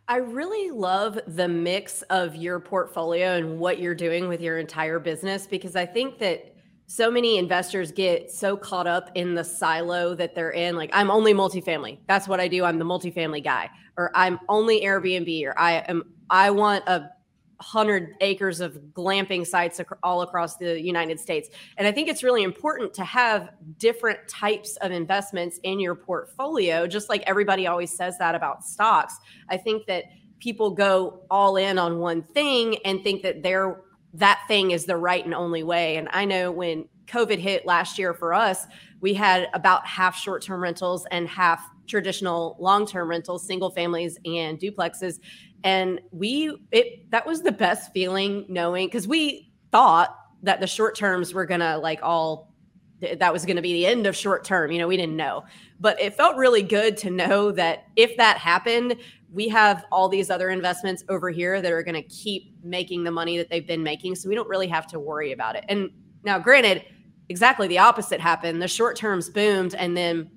I 0.06 0.16
really 0.16 0.70
love 0.70 1.18
the 1.26 1.48
mix 1.48 2.02
of 2.02 2.36
your 2.36 2.60
portfolio 2.60 3.36
and 3.36 3.58
what 3.58 3.78
you're 3.78 3.94
doing 3.94 4.28
with 4.28 4.40
your 4.40 4.58
entire 4.58 4.98
business 4.98 5.46
because 5.46 5.76
I 5.76 5.86
think 5.86 6.18
that 6.18 6.54
so 6.86 7.10
many 7.10 7.38
investors 7.38 7.90
get 7.90 8.30
so 8.30 8.56
caught 8.56 8.86
up 8.86 9.10
in 9.14 9.34
the 9.34 9.42
silo 9.42 10.14
that 10.14 10.34
they're 10.34 10.50
in. 10.50 10.76
Like, 10.76 10.90
I'm 10.92 11.10
only 11.10 11.32
multifamily. 11.32 11.98
That's 12.06 12.28
what 12.28 12.38
I 12.38 12.48
do. 12.48 12.64
I'm 12.64 12.78
the 12.78 12.84
multifamily 12.84 13.42
guy, 13.42 13.70
or 13.96 14.10
I'm 14.14 14.38
only 14.50 14.82
Airbnb, 14.82 15.46
or 15.46 15.58
I 15.58 15.76
am, 15.88 16.04
I 16.28 16.50
want 16.50 16.86
a 16.86 17.10
100 17.58 18.14
acres 18.20 18.60
of 18.60 18.72
glamping 18.92 19.46
sites 19.46 19.80
ac- 19.80 19.88
all 20.02 20.22
across 20.22 20.56
the 20.56 20.80
United 20.80 21.20
States. 21.20 21.48
And 21.76 21.86
I 21.86 21.92
think 21.92 22.08
it's 22.08 22.22
really 22.22 22.42
important 22.42 22.92
to 22.94 23.04
have 23.04 23.50
different 23.78 24.26
types 24.28 24.76
of 24.78 24.90
investments 24.90 25.60
in 25.62 25.78
your 25.78 25.94
portfolio, 25.94 26.86
just 26.86 27.08
like 27.08 27.22
everybody 27.26 27.66
always 27.66 27.94
says 27.94 28.18
that 28.18 28.34
about 28.34 28.64
stocks. 28.64 29.14
I 29.48 29.56
think 29.56 29.86
that 29.86 30.04
people 30.40 30.70
go 30.70 31.22
all 31.30 31.56
in 31.56 31.78
on 31.78 31.98
one 31.98 32.22
thing 32.22 32.76
and 32.84 33.02
think 33.02 33.22
that 33.22 33.42
they're 33.42 33.80
that 34.14 34.42
thing 34.46 34.70
is 34.70 34.84
the 34.84 34.96
right 34.96 35.24
and 35.24 35.34
only 35.34 35.64
way. 35.64 35.96
And 35.96 36.08
I 36.12 36.24
know 36.24 36.52
when 36.52 36.88
COVID 37.06 37.38
hit 37.38 37.66
last 37.66 37.98
year 37.98 38.14
for 38.14 38.32
us, 38.32 38.66
we 39.00 39.12
had 39.12 39.48
about 39.52 39.86
half 39.86 40.16
short 40.16 40.42
term 40.42 40.62
rentals 40.62 41.06
and 41.10 41.28
half 41.28 41.60
traditional 41.86 42.56
long 42.60 42.86
term 42.86 43.10
rentals, 43.10 43.46
single 43.46 43.70
families 43.70 44.18
and 44.24 44.58
duplexes 44.58 45.18
and 45.64 46.00
we 46.12 46.56
it 46.70 47.10
that 47.10 47.26
was 47.26 47.42
the 47.42 47.52
best 47.52 47.92
feeling 47.92 48.44
knowing 48.48 48.86
because 48.86 49.08
we 49.08 49.50
thought 49.72 50.16
that 50.42 50.60
the 50.60 50.66
short 50.66 50.94
terms 50.96 51.34
were 51.34 51.46
gonna 51.46 51.78
like 51.78 52.00
all 52.02 52.54
that 53.00 53.32
was 53.32 53.44
going 53.44 53.56
to 53.56 53.62
be 53.62 53.72
the 53.72 53.86
end 53.86 54.06
of 54.06 54.16
short 54.16 54.44
term 54.44 54.70
you 54.70 54.78
know 54.78 54.86
we 54.86 54.96
didn't 54.96 55.16
know. 55.16 55.44
But 55.80 56.00
it 56.00 56.14
felt 56.14 56.36
really 56.36 56.62
good 56.62 56.96
to 56.98 57.10
know 57.10 57.50
that 57.52 57.84
if 57.96 58.16
that 58.16 58.38
happened 58.38 58.96
we 59.34 59.48
have 59.48 59.84
all 59.90 60.08
these 60.08 60.30
other 60.30 60.48
investments 60.48 61.02
over 61.08 61.28
here 61.28 61.60
that 61.60 61.72
are 61.72 61.82
going 61.82 62.00
to 62.00 62.08
keep 62.08 62.54
making 62.62 63.02
the 63.02 63.10
money 63.10 63.36
that 63.36 63.50
they've 63.50 63.66
been 63.66 63.82
making 63.82 64.14
so 64.14 64.28
we 64.28 64.34
don't 64.36 64.48
really 64.48 64.68
have 64.68 64.86
to 64.86 65.00
worry 65.00 65.32
about 65.32 65.56
it. 65.56 65.64
And 65.68 65.90
now 66.22 66.38
granted 66.38 66.84
exactly 67.28 67.66
the 67.66 67.78
opposite 67.78 68.20
happened. 68.20 68.62
The 68.62 68.68
short 68.68 68.96
terms 68.96 69.28
boomed 69.28 69.74
and 69.74 69.96
then 69.96 70.30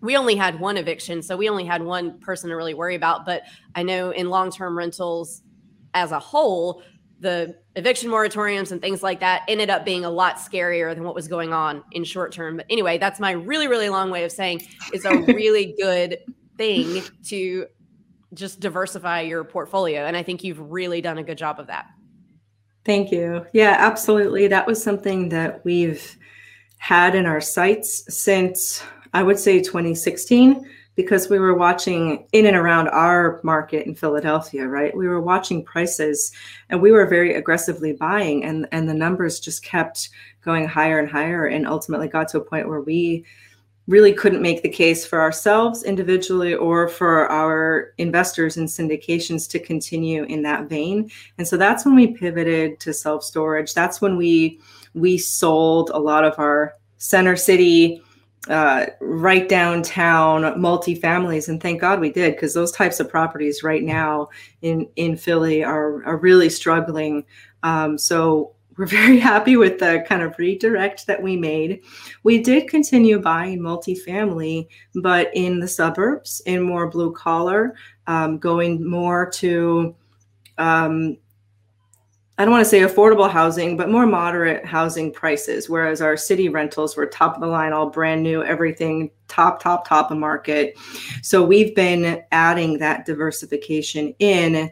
we 0.00 0.16
only 0.16 0.36
had 0.36 0.60
one 0.60 0.76
eviction, 0.76 1.22
so 1.22 1.36
we 1.36 1.48
only 1.48 1.64
had 1.64 1.82
one 1.82 2.18
person 2.20 2.50
to 2.50 2.56
really 2.56 2.74
worry 2.74 2.94
about. 2.94 3.26
But 3.26 3.42
I 3.74 3.82
know 3.82 4.10
in 4.10 4.30
long 4.30 4.50
term 4.50 4.76
rentals 4.76 5.42
as 5.94 6.12
a 6.12 6.18
whole, 6.18 6.82
the 7.20 7.56
eviction 7.74 8.10
moratoriums 8.10 8.70
and 8.70 8.80
things 8.80 9.02
like 9.02 9.20
that 9.20 9.42
ended 9.48 9.70
up 9.70 9.84
being 9.84 10.04
a 10.04 10.10
lot 10.10 10.36
scarier 10.36 10.94
than 10.94 11.02
what 11.02 11.14
was 11.14 11.26
going 11.26 11.52
on 11.52 11.82
in 11.92 12.04
short 12.04 12.32
term. 12.32 12.58
But 12.58 12.66
anyway, 12.70 12.98
that's 12.98 13.18
my 13.18 13.32
really, 13.32 13.66
really 13.66 13.88
long 13.88 14.10
way 14.10 14.24
of 14.24 14.32
saying 14.32 14.62
it's 14.92 15.04
a 15.04 15.16
really 15.34 15.74
good 15.80 16.18
thing 16.56 17.02
to 17.26 17.66
just 18.34 18.60
diversify 18.60 19.22
your 19.22 19.42
portfolio. 19.42 20.04
And 20.04 20.16
I 20.16 20.22
think 20.22 20.44
you've 20.44 20.60
really 20.60 21.00
done 21.00 21.18
a 21.18 21.24
good 21.24 21.38
job 21.38 21.58
of 21.58 21.66
that. 21.68 21.86
Thank 22.84 23.10
you. 23.10 23.46
Yeah, 23.52 23.76
absolutely. 23.78 24.46
That 24.48 24.66
was 24.66 24.82
something 24.82 25.30
that 25.30 25.64
we've 25.64 26.16
had 26.78 27.14
in 27.14 27.26
our 27.26 27.40
sights 27.40 28.04
since 28.08 28.82
I 29.12 29.22
would 29.22 29.38
say 29.38 29.60
2016 29.60 30.64
because 30.98 31.30
we 31.30 31.38
were 31.38 31.54
watching 31.54 32.26
in 32.32 32.46
and 32.46 32.56
around 32.56 32.88
our 32.88 33.38
market 33.44 33.86
in 33.86 33.94
Philadelphia, 33.94 34.66
right? 34.66 34.96
We 34.96 35.06
were 35.06 35.20
watching 35.20 35.64
prices 35.64 36.32
and 36.70 36.82
we 36.82 36.90
were 36.90 37.06
very 37.06 37.34
aggressively 37.34 37.92
buying 37.92 38.44
and 38.44 38.66
and 38.72 38.88
the 38.88 38.94
numbers 38.94 39.38
just 39.38 39.62
kept 39.62 40.10
going 40.42 40.66
higher 40.66 40.98
and 40.98 41.08
higher 41.08 41.46
and 41.46 41.68
ultimately 41.68 42.08
got 42.08 42.26
to 42.28 42.38
a 42.38 42.44
point 42.44 42.68
where 42.68 42.80
we 42.80 43.24
really 43.86 44.12
couldn't 44.12 44.42
make 44.42 44.62
the 44.62 44.68
case 44.68 45.06
for 45.06 45.20
ourselves 45.20 45.82
individually 45.82 46.54
or 46.54 46.88
for 46.88 47.30
our 47.30 47.94
investors 47.98 48.56
and 48.56 48.68
syndications 48.68 49.48
to 49.48 49.58
continue 49.58 50.24
in 50.24 50.42
that 50.42 50.68
vein. 50.68 51.10
And 51.38 51.48
so 51.48 51.56
that's 51.56 51.86
when 51.86 51.94
we 51.94 52.08
pivoted 52.08 52.80
to 52.80 52.92
self-storage. 52.92 53.72
That's 53.72 54.00
when 54.00 54.16
we 54.16 54.60
we 54.94 55.16
sold 55.16 55.90
a 55.94 55.98
lot 55.98 56.24
of 56.24 56.38
our 56.38 56.74
center 56.98 57.36
city 57.36 58.02
uh, 58.48 58.86
right 59.00 59.48
downtown 59.48 60.42
multifamilies, 60.60 61.48
and 61.48 61.62
thank 61.62 61.80
God 61.80 62.00
we 62.00 62.10
did 62.10 62.34
because 62.34 62.54
those 62.54 62.72
types 62.72 63.00
of 63.00 63.08
properties 63.08 63.62
right 63.62 63.82
now 63.82 64.28
in 64.62 64.88
in 64.96 65.16
Philly 65.16 65.62
are 65.62 66.04
are 66.04 66.16
really 66.16 66.48
struggling. 66.48 67.24
Um, 67.62 67.98
so 67.98 68.54
we're 68.78 68.86
very 69.00 69.18
happy 69.18 69.56
with 69.56 69.78
the 69.78 70.04
kind 70.08 70.22
of 70.22 70.38
redirect 70.38 71.06
that 71.06 71.22
we 71.22 71.36
made. 71.36 71.82
We 72.22 72.42
did 72.42 72.68
continue 72.68 73.20
buying 73.20 73.60
multifamily, 73.60 74.68
but 74.94 75.30
in 75.34 75.60
the 75.60 75.68
suburbs, 75.68 76.40
in 76.46 76.62
more 76.62 76.88
blue 76.88 77.12
collar, 77.12 77.74
um, 78.06 78.38
going 78.38 78.88
more 78.88 79.28
to 79.30 79.94
um, 80.56 81.18
I 82.38 82.44
don't 82.44 82.52
want 82.52 82.64
to 82.64 82.70
say 82.70 82.80
affordable 82.80 83.28
housing, 83.28 83.76
but 83.76 83.90
more 83.90 84.06
moderate 84.06 84.64
housing 84.64 85.12
prices. 85.12 85.68
Whereas 85.68 86.00
our 86.00 86.16
city 86.16 86.48
rentals 86.48 86.96
were 86.96 87.04
top 87.04 87.34
of 87.34 87.40
the 87.40 87.48
line, 87.48 87.72
all 87.72 87.90
brand 87.90 88.22
new, 88.22 88.44
everything 88.44 89.10
top, 89.26 89.60
top, 89.60 89.86
top 89.88 90.12
of 90.12 90.18
market. 90.18 90.78
So 91.20 91.44
we've 91.44 91.74
been 91.74 92.22
adding 92.30 92.78
that 92.78 93.06
diversification 93.06 94.14
in 94.20 94.70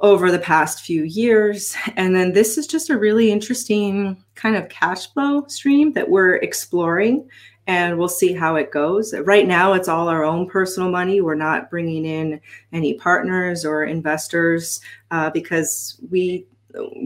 over 0.00 0.30
the 0.30 0.38
past 0.38 0.84
few 0.84 1.04
years. 1.04 1.74
And 1.96 2.14
then 2.14 2.32
this 2.32 2.58
is 2.58 2.66
just 2.66 2.90
a 2.90 2.98
really 2.98 3.32
interesting 3.32 4.22
kind 4.34 4.54
of 4.54 4.68
cash 4.68 5.10
flow 5.12 5.46
stream 5.46 5.94
that 5.94 6.10
we're 6.10 6.36
exploring 6.36 7.26
and 7.66 7.98
we'll 7.98 8.08
see 8.08 8.32
how 8.32 8.56
it 8.56 8.70
goes. 8.70 9.14
Right 9.14 9.46
now, 9.46 9.74
it's 9.74 9.88
all 9.88 10.08
our 10.08 10.24
own 10.24 10.48
personal 10.48 10.90
money. 10.90 11.20
We're 11.20 11.34
not 11.34 11.70
bringing 11.70 12.04
in 12.04 12.40
any 12.72 12.94
partners 12.94 13.64
or 13.64 13.84
investors 13.84 14.80
uh, 15.10 15.30
because 15.30 16.00
we 16.10 16.46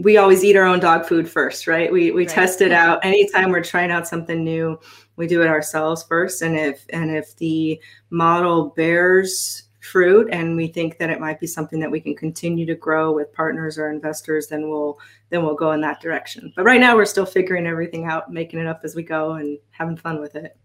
we 0.01 0.17
always 0.17 0.43
eat 0.43 0.55
our 0.55 0.65
own 0.65 0.79
dog 0.79 1.05
food 1.05 1.29
first, 1.29 1.67
right? 1.67 1.91
We 1.91 2.11
we 2.11 2.25
right. 2.25 2.33
test 2.33 2.61
it 2.61 2.71
out. 2.71 3.03
Anytime 3.03 3.51
we're 3.51 3.63
trying 3.63 3.91
out 3.91 4.07
something 4.07 4.43
new, 4.43 4.79
we 5.15 5.27
do 5.27 5.41
it 5.41 5.47
ourselves 5.47 6.03
first. 6.03 6.41
And 6.41 6.57
if 6.57 6.85
and 6.91 7.15
if 7.15 7.35
the 7.37 7.81
model 8.09 8.69
bears 8.75 9.63
fruit 9.81 10.29
and 10.31 10.55
we 10.55 10.67
think 10.67 10.97
that 10.97 11.09
it 11.09 11.19
might 11.19 11.39
be 11.39 11.47
something 11.47 11.79
that 11.79 11.91
we 11.91 11.99
can 11.99 12.15
continue 12.15 12.65
to 12.65 12.75
grow 12.75 13.11
with 13.11 13.33
partners 13.33 13.77
or 13.77 13.91
investors, 13.91 14.47
then 14.47 14.69
we'll 14.69 14.97
then 15.29 15.43
we'll 15.43 15.55
go 15.55 15.71
in 15.71 15.81
that 15.81 16.01
direction. 16.01 16.53
But 16.55 16.63
right 16.63 16.79
now 16.79 16.95
we're 16.95 17.05
still 17.05 17.25
figuring 17.25 17.67
everything 17.67 18.05
out, 18.05 18.31
making 18.31 18.59
it 18.59 18.67
up 18.67 18.81
as 18.83 18.95
we 18.95 19.03
go 19.03 19.33
and 19.33 19.57
having 19.71 19.97
fun 19.97 20.19
with 20.21 20.35
it. 20.35 20.57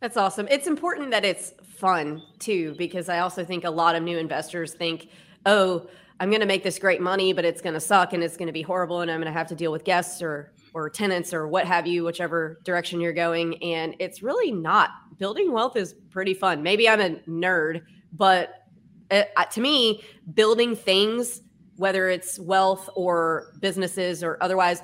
That's 0.00 0.16
awesome. 0.16 0.48
It's 0.50 0.66
important 0.66 1.10
that 1.12 1.24
it's 1.24 1.52
fun 1.62 2.22
too, 2.38 2.74
because 2.76 3.08
I 3.08 3.20
also 3.20 3.44
think 3.44 3.64
a 3.64 3.70
lot 3.70 3.94
of 3.94 4.02
new 4.02 4.18
investors 4.18 4.74
think, 4.74 5.08
oh, 5.46 5.86
I'm 6.22 6.30
going 6.30 6.40
to 6.40 6.46
make 6.46 6.62
this 6.62 6.78
great 6.78 7.00
money, 7.00 7.32
but 7.32 7.44
it's 7.44 7.60
going 7.60 7.74
to 7.74 7.80
suck 7.80 8.12
and 8.12 8.22
it's 8.22 8.36
going 8.36 8.46
to 8.46 8.52
be 8.52 8.62
horrible, 8.62 9.00
and 9.00 9.10
I'm 9.10 9.18
going 9.18 9.26
to 9.26 9.36
have 9.36 9.48
to 9.48 9.56
deal 9.56 9.72
with 9.72 9.82
guests 9.82 10.22
or 10.22 10.52
or 10.72 10.88
tenants 10.88 11.34
or 11.34 11.48
what 11.48 11.66
have 11.66 11.84
you, 11.84 12.04
whichever 12.04 12.60
direction 12.62 13.00
you're 13.00 13.12
going. 13.12 13.60
And 13.60 13.96
it's 13.98 14.22
really 14.22 14.52
not. 14.52 14.90
Building 15.18 15.50
wealth 15.50 15.74
is 15.74 15.94
pretty 16.10 16.32
fun. 16.32 16.62
Maybe 16.62 16.88
I'm 16.88 17.00
a 17.00 17.16
nerd, 17.28 17.82
but 18.12 18.68
it, 19.10 19.32
uh, 19.36 19.46
to 19.46 19.60
me, 19.60 20.04
building 20.32 20.76
things, 20.76 21.40
whether 21.74 22.08
it's 22.08 22.38
wealth 22.38 22.88
or 22.94 23.54
businesses 23.58 24.22
or 24.22 24.38
otherwise, 24.40 24.80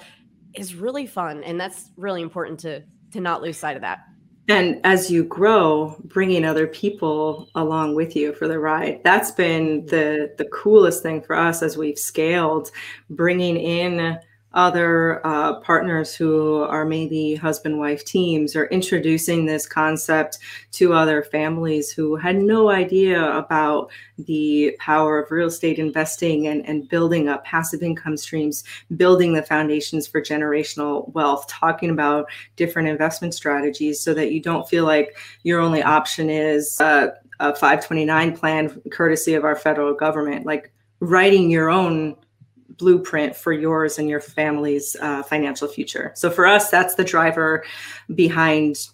is 0.55 0.75
really 0.75 1.07
fun, 1.07 1.45
and 1.45 1.61
that's 1.61 1.93
really 1.97 2.21
important 2.21 2.59
to 2.61 2.83
to 3.13 3.21
not 3.21 3.43
lose 3.43 3.57
sight 3.57 3.77
of 3.77 3.83
that 3.83 4.01
and 4.49 4.81
as 4.85 5.11
you 5.11 5.25
grow 5.25 5.95
bringing 6.05 6.45
other 6.45 6.67
people 6.67 7.49
along 7.55 7.95
with 7.95 8.17
you 8.17 8.33
for 8.33 8.49
the 8.49 8.59
ride 8.59 9.01
that's 9.05 9.31
been 9.31 9.85
the 9.87 10.33
the 10.39 10.47
coolest 10.47 11.03
thing 11.03 11.21
for 11.21 11.37
us 11.37 11.63
as 11.63 11.77
we've 11.77 11.99
scaled 11.99 12.71
bringing 13.11 13.57
in 13.57 14.19
other 14.59 15.25
uh, 15.25 15.61
partners 15.61 16.17
who 16.17 16.63
are 16.65 16.85
maybe 16.85 17.37
husband 17.37 17.79
wife 17.79 18.05
teams 18.05 18.57
or 18.57 18.67
introducing 18.67 19.47
this 19.47 19.69
concept 19.69 20.39
to 20.73 20.93
other 20.93 21.23
families 21.23 21.93
who 21.93 22.17
had 22.17 22.35
no 22.35 22.69
idea 22.69 23.37
about 23.37 23.89
the 24.19 24.77
power 24.81 25.23
of 25.23 25.31
real 25.31 25.47
estate 25.47 25.79
investing 25.79 26.49
and, 26.49 26.69
and 26.69 26.89
building 26.89 27.29
up 27.29 27.45
passive 27.45 27.85
income 27.85 28.17
streams, 28.17 28.65
building 28.97 29.33
the 29.33 29.45
foundations 29.45 30.09
for 30.09 30.21
generational 30.21 31.13
wealth, 31.13 31.47
talking 31.47 31.91
about 31.91 32.27
different 32.57 32.89
investment 32.89 33.35
strategies 33.35 34.01
so 34.01 34.13
that 34.13 34.33
you 34.33 34.43
don't 34.43 34.69
feel 34.69 34.85
like 34.85 35.17
your 35.45 35.61
only 35.61 35.85
option 35.85 36.29
is 36.29 36.81
a, 36.81 37.13
a 37.39 37.55
529 37.55 38.37
plan 38.37 38.83
courtesy 38.91 39.35
of 39.35 39.45
our 39.45 39.55
federal 39.55 39.95
government. 39.95 40.45
Like 40.45 40.73
writing 40.99 41.49
your 41.49 41.71
own 41.71 42.17
blueprint 42.79 43.37
for 43.37 43.53
yours 43.53 43.99
and 43.99 44.09
your 44.09 44.21
family's 44.21 44.97
uh, 45.01 45.23
financial 45.23 45.69
future. 45.69 46.13
So 46.15 46.31
for 46.31 46.47
us, 46.47 46.71
that's 46.71 46.95
the 46.95 47.05
driver 47.05 47.65
behind 48.15 48.89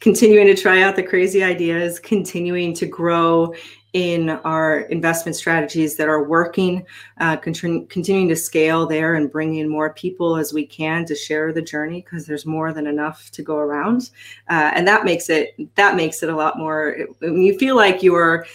continuing 0.00 0.46
to 0.46 0.54
try 0.54 0.82
out 0.82 0.96
the 0.96 1.02
crazy 1.02 1.42
ideas, 1.42 1.98
continuing 1.98 2.74
to 2.74 2.86
grow 2.86 3.54
in 3.94 4.28
our 4.28 4.80
investment 4.80 5.36
strategies 5.36 5.96
that 5.96 6.08
are 6.08 6.24
working, 6.24 6.84
uh, 7.20 7.36
continuing 7.36 8.28
to 8.28 8.34
scale 8.34 8.86
there 8.86 9.14
and 9.14 9.30
bring 9.30 9.54
in 9.54 9.68
more 9.68 9.94
people 9.94 10.36
as 10.36 10.52
we 10.52 10.66
can 10.66 11.06
to 11.06 11.14
share 11.14 11.52
the 11.52 11.62
journey 11.62 12.00
because 12.02 12.26
there's 12.26 12.44
more 12.44 12.72
than 12.72 12.88
enough 12.88 13.30
to 13.30 13.40
go 13.40 13.56
around, 13.56 14.10
uh, 14.50 14.72
and 14.74 14.86
that 14.86 15.04
makes 15.04 15.30
it 15.30 15.54
that 15.76 15.94
makes 15.94 16.22
it 16.24 16.28
a 16.28 16.34
lot 16.36 16.58
more. 16.58 17.06
When 17.20 17.42
you 17.42 17.56
feel 17.56 17.76
like 17.76 18.02
you're 18.02 18.46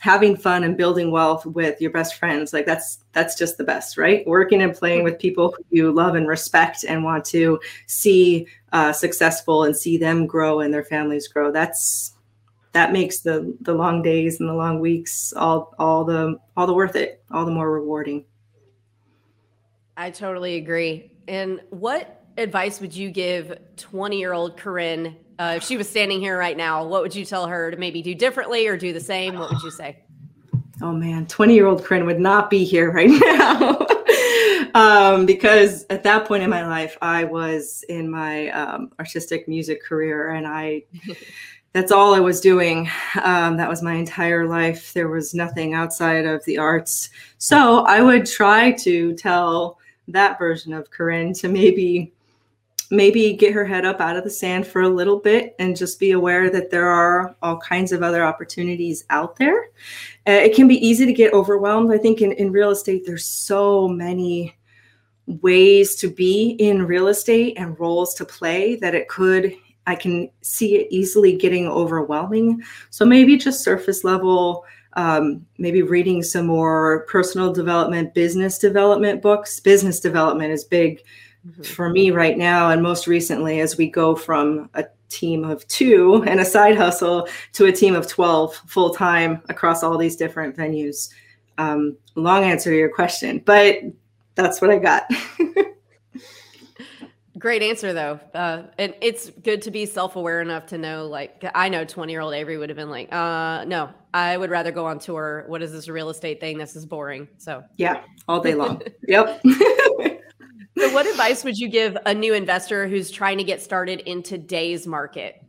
having 0.00 0.36
fun 0.36 0.64
and 0.64 0.76
building 0.76 1.10
wealth 1.10 1.44
with 1.44 1.80
your 1.80 1.90
best 1.90 2.14
friends 2.14 2.52
like 2.52 2.64
that's 2.64 3.00
that's 3.12 3.34
just 3.34 3.58
the 3.58 3.64
best 3.64 3.96
right? 3.96 4.26
Working 4.26 4.62
and 4.62 4.74
playing 4.74 5.02
with 5.02 5.18
people 5.18 5.54
who 5.56 5.64
you 5.70 5.92
love 5.92 6.14
and 6.14 6.28
respect 6.28 6.84
and 6.84 7.04
want 7.04 7.24
to 7.26 7.60
see 7.86 8.46
uh, 8.72 8.92
successful 8.92 9.64
and 9.64 9.76
see 9.76 9.96
them 9.98 10.26
grow 10.26 10.60
and 10.60 10.72
their 10.72 10.84
families 10.84 11.26
grow. 11.28 11.50
That's 11.50 12.14
that 12.72 12.92
makes 12.92 13.20
the 13.20 13.56
the 13.62 13.74
long 13.74 14.02
days 14.02 14.40
and 14.40 14.48
the 14.48 14.54
long 14.54 14.78
weeks 14.80 15.32
all 15.36 15.74
all 15.78 16.04
the 16.04 16.38
all 16.56 16.66
the 16.66 16.74
worth 16.74 16.96
it 16.96 17.22
all 17.30 17.44
the 17.44 17.50
more 17.50 17.70
rewarding. 17.70 18.24
I 19.96 20.10
totally 20.10 20.56
agree. 20.56 21.10
And 21.26 21.60
what 21.70 22.24
advice 22.36 22.80
would 22.80 22.94
you 22.94 23.10
give 23.10 23.58
20 23.76 24.18
year 24.18 24.32
old 24.32 24.56
Corinn 24.56 25.16
uh, 25.38 25.54
if 25.56 25.62
she 25.62 25.76
was 25.76 25.88
standing 25.88 26.20
here 26.20 26.38
right 26.38 26.56
now, 26.56 26.84
what 26.84 27.02
would 27.02 27.14
you 27.14 27.24
tell 27.24 27.46
her 27.46 27.70
to 27.70 27.76
maybe 27.76 28.02
do 28.02 28.14
differently 28.14 28.66
or 28.66 28.76
do 28.76 28.92
the 28.92 29.00
same? 29.00 29.38
What 29.38 29.50
would 29.50 29.62
you 29.62 29.70
say? 29.70 29.98
Oh 30.80 30.92
man, 30.92 31.26
20 31.26 31.54
year 31.54 31.66
old 31.66 31.84
Corinn 31.84 32.06
would 32.06 32.20
not 32.20 32.50
be 32.50 32.64
here 32.64 32.90
right 32.90 33.10
now. 33.20 33.86
um, 34.74 35.26
because 35.26 35.84
at 35.90 36.02
that 36.04 36.26
point 36.26 36.42
in 36.42 36.50
my 36.50 36.66
life, 36.66 36.96
I 37.02 37.24
was 37.24 37.84
in 37.88 38.10
my 38.10 38.48
um, 38.50 38.92
artistic 38.98 39.48
music 39.48 39.82
career 39.82 40.30
and 40.30 40.46
I. 40.46 40.84
that's 41.74 41.92
all 41.92 42.14
I 42.14 42.20
was 42.20 42.40
doing. 42.40 42.90
Um, 43.22 43.58
that 43.58 43.68
was 43.68 43.82
my 43.82 43.94
entire 43.94 44.48
life. 44.48 44.92
There 44.94 45.08
was 45.08 45.34
nothing 45.34 45.74
outside 45.74 46.24
of 46.24 46.42
the 46.46 46.56
arts. 46.56 47.10
So 47.36 47.80
I 47.80 48.00
would 48.00 48.24
try 48.24 48.72
to 48.72 49.14
tell 49.14 49.78
that 50.08 50.38
version 50.38 50.72
of 50.72 50.90
Corinn 50.90 51.38
to 51.40 51.48
maybe 51.48 52.12
maybe 52.90 53.34
get 53.34 53.52
her 53.52 53.64
head 53.64 53.84
up 53.84 54.00
out 54.00 54.16
of 54.16 54.24
the 54.24 54.30
sand 54.30 54.66
for 54.66 54.82
a 54.82 54.88
little 54.88 55.18
bit 55.18 55.54
and 55.58 55.76
just 55.76 56.00
be 56.00 56.12
aware 56.12 56.50
that 56.50 56.70
there 56.70 56.88
are 56.88 57.36
all 57.42 57.58
kinds 57.58 57.92
of 57.92 58.02
other 58.02 58.24
opportunities 58.24 59.04
out 59.10 59.36
there. 59.36 59.70
Uh, 60.26 60.32
it 60.32 60.54
can 60.54 60.66
be 60.66 60.86
easy 60.86 61.04
to 61.04 61.12
get 61.12 61.32
overwhelmed. 61.32 61.92
I 61.92 61.98
think 61.98 62.22
in, 62.22 62.32
in 62.32 62.52
real 62.52 62.70
estate, 62.70 63.04
there's 63.04 63.26
so 63.26 63.88
many 63.88 64.56
ways 65.26 65.96
to 65.96 66.08
be 66.08 66.56
in 66.58 66.86
real 66.86 67.08
estate 67.08 67.58
and 67.58 67.78
roles 67.78 68.14
to 68.14 68.24
play 68.24 68.76
that 68.76 68.94
it 68.94 69.08
could 69.08 69.54
I 69.88 69.94
can 69.94 70.30
see 70.42 70.76
it 70.76 70.88
easily 70.90 71.34
getting 71.34 71.66
overwhelming. 71.66 72.62
So 72.90 73.06
maybe 73.06 73.38
just 73.38 73.64
surface 73.64 74.04
level, 74.04 74.66
um, 74.92 75.46
maybe 75.56 75.80
reading 75.80 76.22
some 76.22 76.46
more 76.46 77.06
personal 77.08 77.54
development, 77.54 78.12
business 78.12 78.58
development 78.58 79.22
books. 79.22 79.60
Business 79.60 79.98
development 79.98 80.52
is 80.52 80.64
big 80.64 81.02
mm-hmm. 81.46 81.62
for 81.62 81.88
me 81.88 82.10
right 82.10 82.38
now 82.38 82.70
and 82.70 82.82
most 82.82 83.06
recently 83.06 83.60
as 83.60 83.76
we 83.76 83.88
go 83.88 84.14
from 84.14 84.68
a 84.74 84.84
team 85.08 85.44
of 85.44 85.66
two 85.68 86.22
and 86.26 86.40
a 86.40 86.44
side 86.44 86.76
hustle 86.76 87.28
to 87.52 87.66
a 87.66 87.72
team 87.72 87.94
of 87.94 88.06
12 88.06 88.54
full 88.66 88.90
time 88.90 89.42
across 89.48 89.82
all 89.82 89.96
these 89.96 90.16
different 90.16 90.56
venues 90.56 91.10
um, 91.58 91.96
long 92.14 92.44
answer 92.44 92.70
to 92.70 92.76
your 92.76 92.92
question 92.92 93.42
but 93.44 93.78
that's 94.34 94.60
what 94.60 94.70
i 94.70 94.78
got 94.78 95.04
Great 97.38 97.62
answer 97.62 97.92
though. 97.92 98.18
Uh, 98.34 98.64
and 98.78 98.94
it's 99.00 99.30
good 99.30 99.62
to 99.62 99.70
be 99.70 99.86
self-aware 99.86 100.40
enough 100.40 100.66
to 100.66 100.78
know 100.78 101.06
like 101.06 101.44
I 101.54 101.68
know 101.68 101.84
20-year-old 101.84 102.34
Avery 102.34 102.58
would 102.58 102.68
have 102.68 102.76
been 102.76 102.90
like, 102.90 103.12
uh 103.12 103.64
no, 103.64 103.90
I 104.12 104.36
would 104.36 104.50
rather 104.50 104.72
go 104.72 104.86
on 104.86 104.98
tour. 104.98 105.44
What 105.46 105.62
is 105.62 105.72
this 105.72 105.88
real 105.88 106.10
estate 106.10 106.40
thing? 106.40 106.58
This 106.58 106.74
is 106.74 106.84
boring. 106.84 107.28
So 107.38 107.62
Yeah, 107.76 108.02
all 108.26 108.40
day 108.40 108.54
long. 108.54 108.82
yep. 109.08 109.40
So, 110.78 110.92
what 110.92 111.06
advice 111.08 111.42
would 111.42 111.58
you 111.58 111.66
give 111.68 111.98
a 112.06 112.14
new 112.14 112.34
investor 112.34 112.86
who's 112.86 113.10
trying 113.10 113.38
to 113.38 113.44
get 113.44 113.60
started 113.60 113.98
in 114.00 114.22
today's 114.22 114.86
market? 114.86 115.42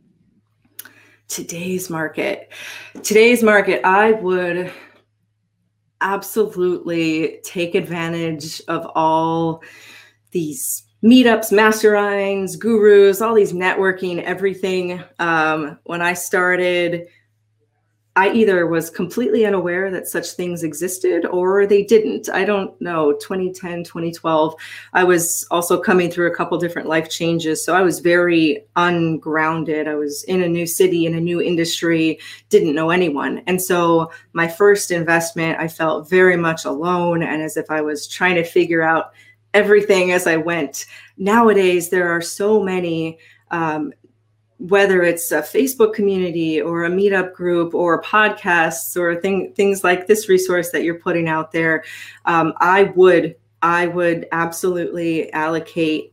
Today's 1.28 1.88
market. 1.88 2.52
Today's 3.04 3.40
market, 3.40 3.80
I 3.86 4.10
would 4.10 4.72
absolutely 6.00 7.38
take 7.44 7.76
advantage 7.76 8.60
of 8.66 8.90
all 8.96 9.62
these 10.32 10.82
meetups, 11.04 11.52
masterminds, 11.52 12.58
gurus, 12.58 13.20
all 13.20 13.34
these 13.34 13.52
networking, 13.52 14.20
everything. 14.24 15.00
Um, 15.20 15.78
when 15.84 16.02
I 16.02 16.14
started, 16.14 17.06
I 18.16 18.30
either 18.32 18.66
was 18.66 18.90
completely 18.90 19.46
unaware 19.46 19.88
that 19.92 20.08
such 20.08 20.30
things 20.30 20.64
existed 20.64 21.24
or 21.26 21.64
they 21.64 21.84
didn't. 21.84 22.28
I 22.28 22.44
don't 22.44 22.78
know. 22.80 23.12
2010, 23.12 23.84
2012, 23.84 24.54
I 24.92 25.04
was 25.04 25.46
also 25.50 25.80
coming 25.80 26.10
through 26.10 26.26
a 26.26 26.34
couple 26.34 26.58
different 26.58 26.88
life 26.88 27.08
changes. 27.08 27.64
So 27.64 27.74
I 27.74 27.82
was 27.82 28.00
very 28.00 28.64
ungrounded. 28.74 29.86
I 29.86 29.94
was 29.94 30.24
in 30.24 30.42
a 30.42 30.48
new 30.48 30.66
city, 30.66 31.06
in 31.06 31.14
a 31.14 31.20
new 31.20 31.40
industry, 31.40 32.18
didn't 32.48 32.74
know 32.74 32.90
anyone. 32.90 33.42
And 33.46 33.62
so 33.62 34.10
my 34.32 34.48
first 34.48 34.90
investment, 34.90 35.60
I 35.60 35.68
felt 35.68 36.10
very 36.10 36.36
much 36.36 36.64
alone 36.64 37.22
and 37.22 37.40
as 37.40 37.56
if 37.56 37.70
I 37.70 37.80
was 37.80 38.08
trying 38.08 38.34
to 38.34 38.44
figure 38.44 38.82
out 38.82 39.12
everything 39.54 40.10
as 40.10 40.26
I 40.26 40.36
went. 40.36 40.86
Nowadays, 41.16 41.90
there 41.90 42.10
are 42.10 42.20
so 42.20 42.60
many 42.60 43.18
um, 43.50 43.92
whether 44.60 45.02
it's 45.02 45.32
a 45.32 45.40
Facebook 45.40 45.94
community 45.94 46.60
or 46.60 46.84
a 46.84 46.90
meetup 46.90 47.32
group 47.32 47.74
or 47.74 48.02
podcasts 48.02 48.94
or 48.94 49.18
thing, 49.18 49.54
things 49.54 49.82
like 49.82 50.06
this 50.06 50.28
resource 50.28 50.70
that 50.70 50.84
you're 50.84 50.98
putting 50.98 51.28
out 51.28 51.50
there, 51.50 51.82
um, 52.26 52.52
I 52.58 52.84
would 52.94 53.36
I 53.62 53.86
would 53.86 54.26
absolutely 54.32 55.32
allocate 55.32 56.12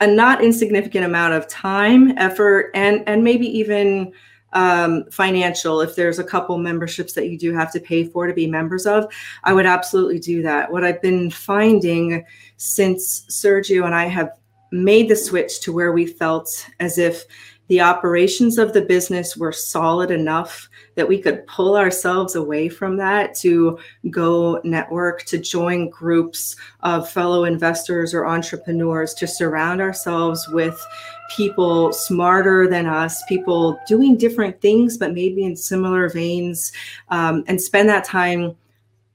a 0.00 0.06
not 0.06 0.42
insignificant 0.42 1.04
amount 1.04 1.34
of 1.34 1.48
time, 1.48 2.16
effort, 2.18 2.70
and 2.74 3.02
and 3.06 3.24
maybe 3.24 3.46
even 3.46 4.12
um, 4.52 5.04
financial. 5.10 5.80
If 5.80 5.96
there's 5.96 6.18
a 6.18 6.24
couple 6.24 6.58
memberships 6.58 7.14
that 7.14 7.30
you 7.30 7.38
do 7.38 7.54
have 7.54 7.72
to 7.72 7.80
pay 7.80 8.04
for 8.04 8.26
to 8.26 8.34
be 8.34 8.46
members 8.46 8.84
of, 8.84 9.10
I 9.44 9.54
would 9.54 9.66
absolutely 9.66 10.18
do 10.18 10.42
that. 10.42 10.70
What 10.70 10.84
I've 10.84 11.00
been 11.00 11.30
finding 11.30 12.24
since 12.58 13.24
Sergio 13.30 13.86
and 13.86 13.94
I 13.94 14.06
have 14.06 14.30
made 14.72 15.08
the 15.08 15.16
switch 15.16 15.60
to 15.60 15.72
where 15.72 15.92
we 15.92 16.06
felt 16.06 16.66
as 16.80 16.98
if 16.98 17.24
the 17.72 17.80
operations 17.80 18.58
of 18.58 18.74
the 18.74 18.82
business 18.82 19.34
were 19.34 19.50
solid 19.50 20.10
enough 20.10 20.68
that 20.94 21.08
we 21.08 21.18
could 21.18 21.46
pull 21.46 21.74
ourselves 21.74 22.34
away 22.34 22.68
from 22.68 22.98
that 22.98 23.34
to 23.34 23.78
go 24.10 24.60
network, 24.62 25.22
to 25.22 25.38
join 25.38 25.88
groups 25.88 26.54
of 26.80 27.08
fellow 27.08 27.44
investors 27.44 28.12
or 28.12 28.26
entrepreneurs, 28.26 29.14
to 29.14 29.26
surround 29.26 29.80
ourselves 29.80 30.46
with 30.48 30.78
people 31.34 31.94
smarter 31.94 32.68
than 32.68 32.84
us, 32.84 33.22
people 33.26 33.80
doing 33.88 34.18
different 34.18 34.60
things, 34.60 34.98
but 34.98 35.14
maybe 35.14 35.42
in 35.42 35.56
similar 35.56 36.10
veins, 36.10 36.72
um, 37.08 37.42
and 37.46 37.58
spend 37.58 37.88
that 37.88 38.04
time 38.04 38.54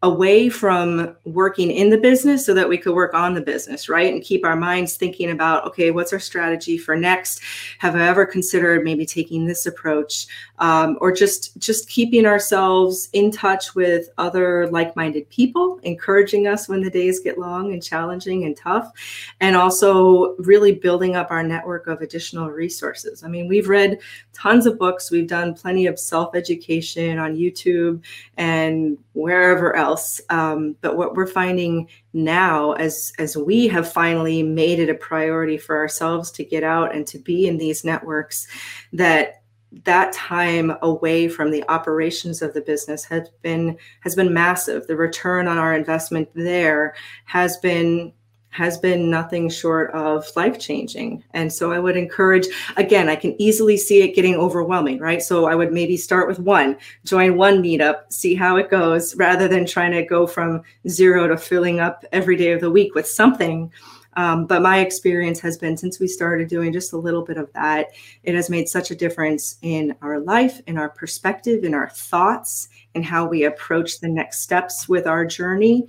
away 0.03 0.47
from 0.47 1.15
working 1.25 1.71
in 1.71 1.89
the 1.89 1.97
business 1.97 2.45
so 2.45 2.53
that 2.53 2.69
we 2.69 2.77
could 2.77 2.93
work 2.93 3.15
on 3.15 3.33
the 3.33 3.41
business, 3.41 3.89
right? 3.89 4.13
And 4.13 4.23
keep 4.23 4.45
our 4.45 4.55
minds 4.55 4.95
thinking 4.95 5.31
about, 5.31 5.65
okay, 5.65 5.89
what's 5.89 6.13
our 6.13 6.19
strategy 6.19 6.77
for 6.77 6.95
next? 6.95 7.41
Have 7.79 7.95
I 7.95 8.07
ever 8.07 8.23
considered 8.23 8.83
maybe 8.83 9.07
taking 9.07 9.47
this 9.47 9.65
approach? 9.65 10.27
Um, 10.59 10.99
or 11.01 11.11
just 11.11 11.57
just 11.57 11.89
keeping 11.89 12.27
ourselves 12.27 13.09
in 13.13 13.31
touch 13.31 13.73
with 13.73 14.09
other 14.19 14.67
like-minded 14.69 15.29
people, 15.29 15.79
encouraging 15.81 16.47
us 16.47 16.69
when 16.69 16.81
the 16.81 16.91
days 16.91 17.19
get 17.19 17.39
long 17.39 17.73
and 17.73 17.81
challenging 17.81 18.45
and 18.45 18.55
tough, 18.55 18.91
and 19.39 19.55
also 19.55 20.35
really 20.37 20.73
building 20.73 21.15
up 21.15 21.31
our 21.31 21.43
network 21.43 21.87
of 21.87 22.01
additional 22.01 22.49
resources. 22.49 23.23
I 23.23 23.29
mean, 23.29 23.47
we've 23.47 23.67
read 23.67 23.99
tons 24.33 24.67
of 24.67 24.77
books, 24.77 25.09
we've 25.09 25.27
done 25.27 25.55
plenty 25.55 25.87
of 25.87 25.97
self-education 25.97 27.17
on 27.17 27.35
YouTube 27.35 28.03
and 28.37 28.97
wherever 29.13 29.75
else. 29.75 29.86
Um, 30.29 30.75
but 30.81 30.97
what 30.97 31.15
we're 31.15 31.27
finding 31.27 31.87
now, 32.13 32.73
as 32.73 33.13
as 33.17 33.37
we 33.37 33.67
have 33.67 33.91
finally 33.91 34.43
made 34.43 34.79
it 34.79 34.89
a 34.89 34.95
priority 34.95 35.57
for 35.57 35.77
ourselves 35.77 36.31
to 36.31 36.43
get 36.43 36.63
out 36.63 36.93
and 36.95 37.05
to 37.07 37.19
be 37.19 37.47
in 37.47 37.57
these 37.57 37.83
networks, 37.83 38.47
that 38.93 39.41
that 39.83 40.13
time 40.13 40.73
away 40.81 41.27
from 41.27 41.51
the 41.51 41.63
operations 41.69 42.41
of 42.41 42.53
the 42.53 42.61
business 42.61 43.03
has 43.05 43.29
been 43.41 43.77
has 44.01 44.15
been 44.15 44.33
massive. 44.33 44.87
The 44.87 44.95
return 44.95 45.47
on 45.47 45.57
our 45.57 45.73
investment 45.73 46.29
there 46.33 46.95
has 47.25 47.57
been 47.57 48.13
has 48.49 48.77
been 48.77 49.09
nothing 49.09 49.49
short 49.49 49.91
of 49.91 50.27
life 50.35 50.59
changing. 50.59 51.23
And 51.33 51.51
so 51.51 51.71
I 51.71 51.79
would 51.79 51.95
encourage, 51.95 52.47
again, 52.75 53.07
I 53.07 53.15
can 53.15 53.39
easily 53.39 53.77
see 53.77 54.01
it 54.01 54.15
getting 54.15 54.35
overwhelming, 54.35 54.99
right? 54.99 55.21
So 55.21 55.45
I 55.45 55.53
would 55.53 55.71
maybe 55.71 55.95
start 55.95 56.27
with 56.27 56.39
one, 56.39 56.77
join 57.05 57.37
one 57.37 57.61
meetup, 57.61 58.11
see 58.11 58.33
how 58.33 58.57
it 58.57 58.71
goes, 58.71 59.15
rather 59.15 59.47
than 59.47 59.65
trying 59.65 59.91
to 59.91 60.03
go 60.03 60.25
from 60.25 60.63
zero 60.87 61.27
to 61.27 61.37
filling 61.37 61.79
up 61.79 62.03
every 62.11 62.35
day 62.35 62.51
of 62.51 62.61
the 62.61 62.71
week 62.71 62.95
with 62.95 63.07
something. 63.07 63.71
Um, 64.17 64.47
but 64.47 64.63
my 64.63 64.79
experience 64.79 65.39
has 65.41 65.59
been 65.59 65.77
since 65.77 65.99
we 65.99 66.07
started 66.07 66.47
doing 66.47 66.73
just 66.73 66.93
a 66.93 66.97
little 66.97 67.21
bit 67.21 67.37
of 67.37 67.53
that, 67.53 67.89
it 68.23 68.33
has 68.33 68.49
made 68.49 68.67
such 68.67 68.89
a 68.89 68.95
difference 68.95 69.57
in 69.61 69.95
our 70.01 70.19
life, 70.19 70.59
in 70.65 70.75
our 70.75 70.89
perspective, 70.89 71.63
in 71.63 71.75
our 71.75 71.89
thoughts, 71.89 72.69
and 72.95 73.05
how 73.05 73.27
we 73.27 73.43
approach 73.43 73.99
the 73.99 74.09
next 74.09 74.41
steps 74.41 74.89
with 74.89 75.05
our 75.05 75.23
journey. 75.23 75.87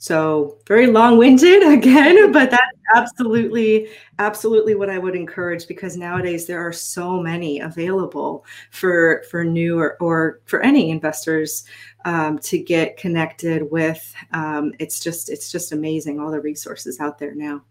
So 0.00 0.56
very 0.66 0.86
long-winded 0.86 1.62
again, 1.72 2.32
but 2.32 2.50
that's 2.50 2.62
absolutely, 2.96 3.90
absolutely 4.18 4.74
what 4.74 4.88
I 4.88 4.96
would 4.96 5.14
encourage 5.14 5.68
because 5.68 5.94
nowadays 5.94 6.46
there 6.46 6.66
are 6.66 6.72
so 6.72 7.20
many 7.20 7.60
available 7.60 8.46
for 8.70 9.22
for 9.30 9.44
new 9.44 9.78
or, 9.78 9.98
or 10.00 10.40
for 10.46 10.62
any 10.62 10.88
investors 10.88 11.64
um, 12.06 12.38
to 12.38 12.58
get 12.58 12.96
connected 12.96 13.70
with. 13.70 14.14
Um, 14.32 14.72
it's 14.78 15.00
just 15.00 15.28
it's 15.28 15.52
just 15.52 15.70
amazing 15.70 16.18
all 16.18 16.30
the 16.30 16.40
resources 16.40 16.98
out 16.98 17.18
there 17.18 17.34
now. 17.34 17.62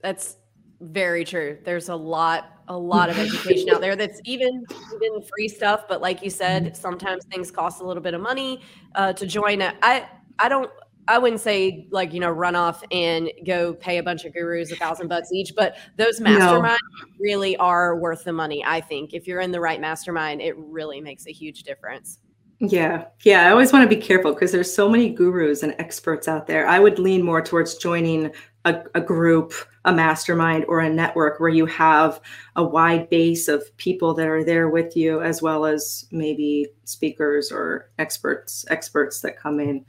That's 0.00 0.36
very 0.80 1.24
true. 1.24 1.58
There's 1.64 1.88
a 1.88 1.96
lot 1.96 2.52
a 2.68 2.78
lot 2.78 3.10
of 3.10 3.18
education 3.18 3.68
out 3.70 3.80
there 3.80 3.96
that's 3.96 4.20
even 4.24 4.64
even 4.94 5.22
free 5.22 5.48
stuff, 5.48 5.88
but 5.88 6.00
like 6.00 6.22
you 6.22 6.30
said, 6.30 6.76
sometimes 6.76 7.24
things 7.24 7.50
cost 7.50 7.82
a 7.82 7.84
little 7.84 8.02
bit 8.02 8.14
of 8.14 8.20
money 8.20 8.60
uh, 8.94 9.12
to 9.14 9.26
join. 9.26 9.60
I 9.60 10.08
I 10.38 10.48
don't 10.48 10.70
I 11.08 11.18
wouldn't 11.18 11.40
say 11.40 11.86
like 11.90 12.12
you 12.12 12.20
know 12.20 12.30
run 12.30 12.56
off 12.56 12.82
and 12.90 13.30
go 13.46 13.74
pay 13.74 13.98
a 13.98 14.02
bunch 14.02 14.24
of 14.24 14.32
gurus 14.32 14.72
a 14.72 14.76
thousand 14.76 15.08
bucks 15.08 15.32
each, 15.32 15.52
but 15.56 15.76
those 15.96 16.20
masterminds 16.20 16.62
no. 16.62 17.08
really 17.20 17.56
are 17.56 17.96
worth 17.96 18.24
the 18.24 18.32
money. 18.32 18.64
I 18.64 18.80
think 18.80 19.12
if 19.12 19.26
you're 19.26 19.40
in 19.40 19.52
the 19.52 19.60
right 19.60 19.80
mastermind, 19.80 20.40
it 20.40 20.56
really 20.56 21.00
makes 21.00 21.26
a 21.26 21.32
huge 21.32 21.62
difference. 21.62 22.18
Yeah, 22.60 23.06
yeah. 23.24 23.46
I 23.46 23.50
always 23.50 23.72
want 23.72 23.88
to 23.88 23.94
be 23.94 24.00
careful 24.00 24.32
because 24.32 24.52
there's 24.52 24.72
so 24.72 24.88
many 24.88 25.10
gurus 25.10 25.62
and 25.62 25.74
experts 25.78 26.28
out 26.28 26.46
there. 26.46 26.66
I 26.66 26.78
would 26.78 26.98
lean 26.98 27.22
more 27.22 27.42
towards 27.42 27.76
joining 27.76 28.32
a, 28.64 28.82
a 28.94 29.00
group, 29.00 29.52
a 29.84 29.92
mastermind, 29.92 30.64
or 30.68 30.80
a 30.80 30.88
network 30.88 31.40
where 31.40 31.50
you 31.50 31.66
have 31.66 32.20
a 32.56 32.64
wide 32.64 33.10
base 33.10 33.48
of 33.48 33.76
people 33.76 34.14
that 34.14 34.28
are 34.28 34.44
there 34.44 34.70
with 34.70 34.96
you, 34.96 35.20
as 35.20 35.42
well 35.42 35.66
as 35.66 36.06
maybe 36.10 36.68
speakers 36.84 37.52
or 37.52 37.90
experts, 37.98 38.64
experts 38.70 39.20
that 39.20 39.38
come 39.38 39.60
in 39.60 39.84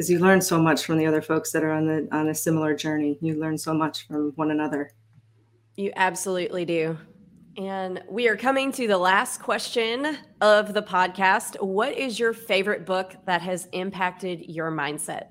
because 0.00 0.08
you 0.08 0.18
learn 0.18 0.40
so 0.40 0.58
much 0.58 0.86
from 0.86 0.96
the 0.96 1.04
other 1.04 1.20
folks 1.20 1.52
that 1.52 1.62
are 1.62 1.72
on 1.72 1.86
the 1.86 2.08
on 2.10 2.30
a 2.30 2.34
similar 2.34 2.74
journey. 2.74 3.18
You 3.20 3.38
learn 3.38 3.58
so 3.58 3.74
much 3.74 4.06
from 4.06 4.32
one 4.36 4.50
another. 4.50 4.92
You 5.76 5.92
absolutely 5.94 6.64
do. 6.64 6.96
And 7.58 8.02
we 8.08 8.26
are 8.26 8.36
coming 8.36 8.72
to 8.72 8.86
the 8.86 8.96
last 8.96 9.42
question 9.42 10.16
of 10.40 10.72
the 10.72 10.80
podcast. 10.80 11.62
What 11.62 11.98
is 11.98 12.18
your 12.18 12.32
favorite 12.32 12.86
book 12.86 13.14
that 13.26 13.42
has 13.42 13.68
impacted 13.72 14.46
your 14.48 14.70
mindset? 14.70 15.26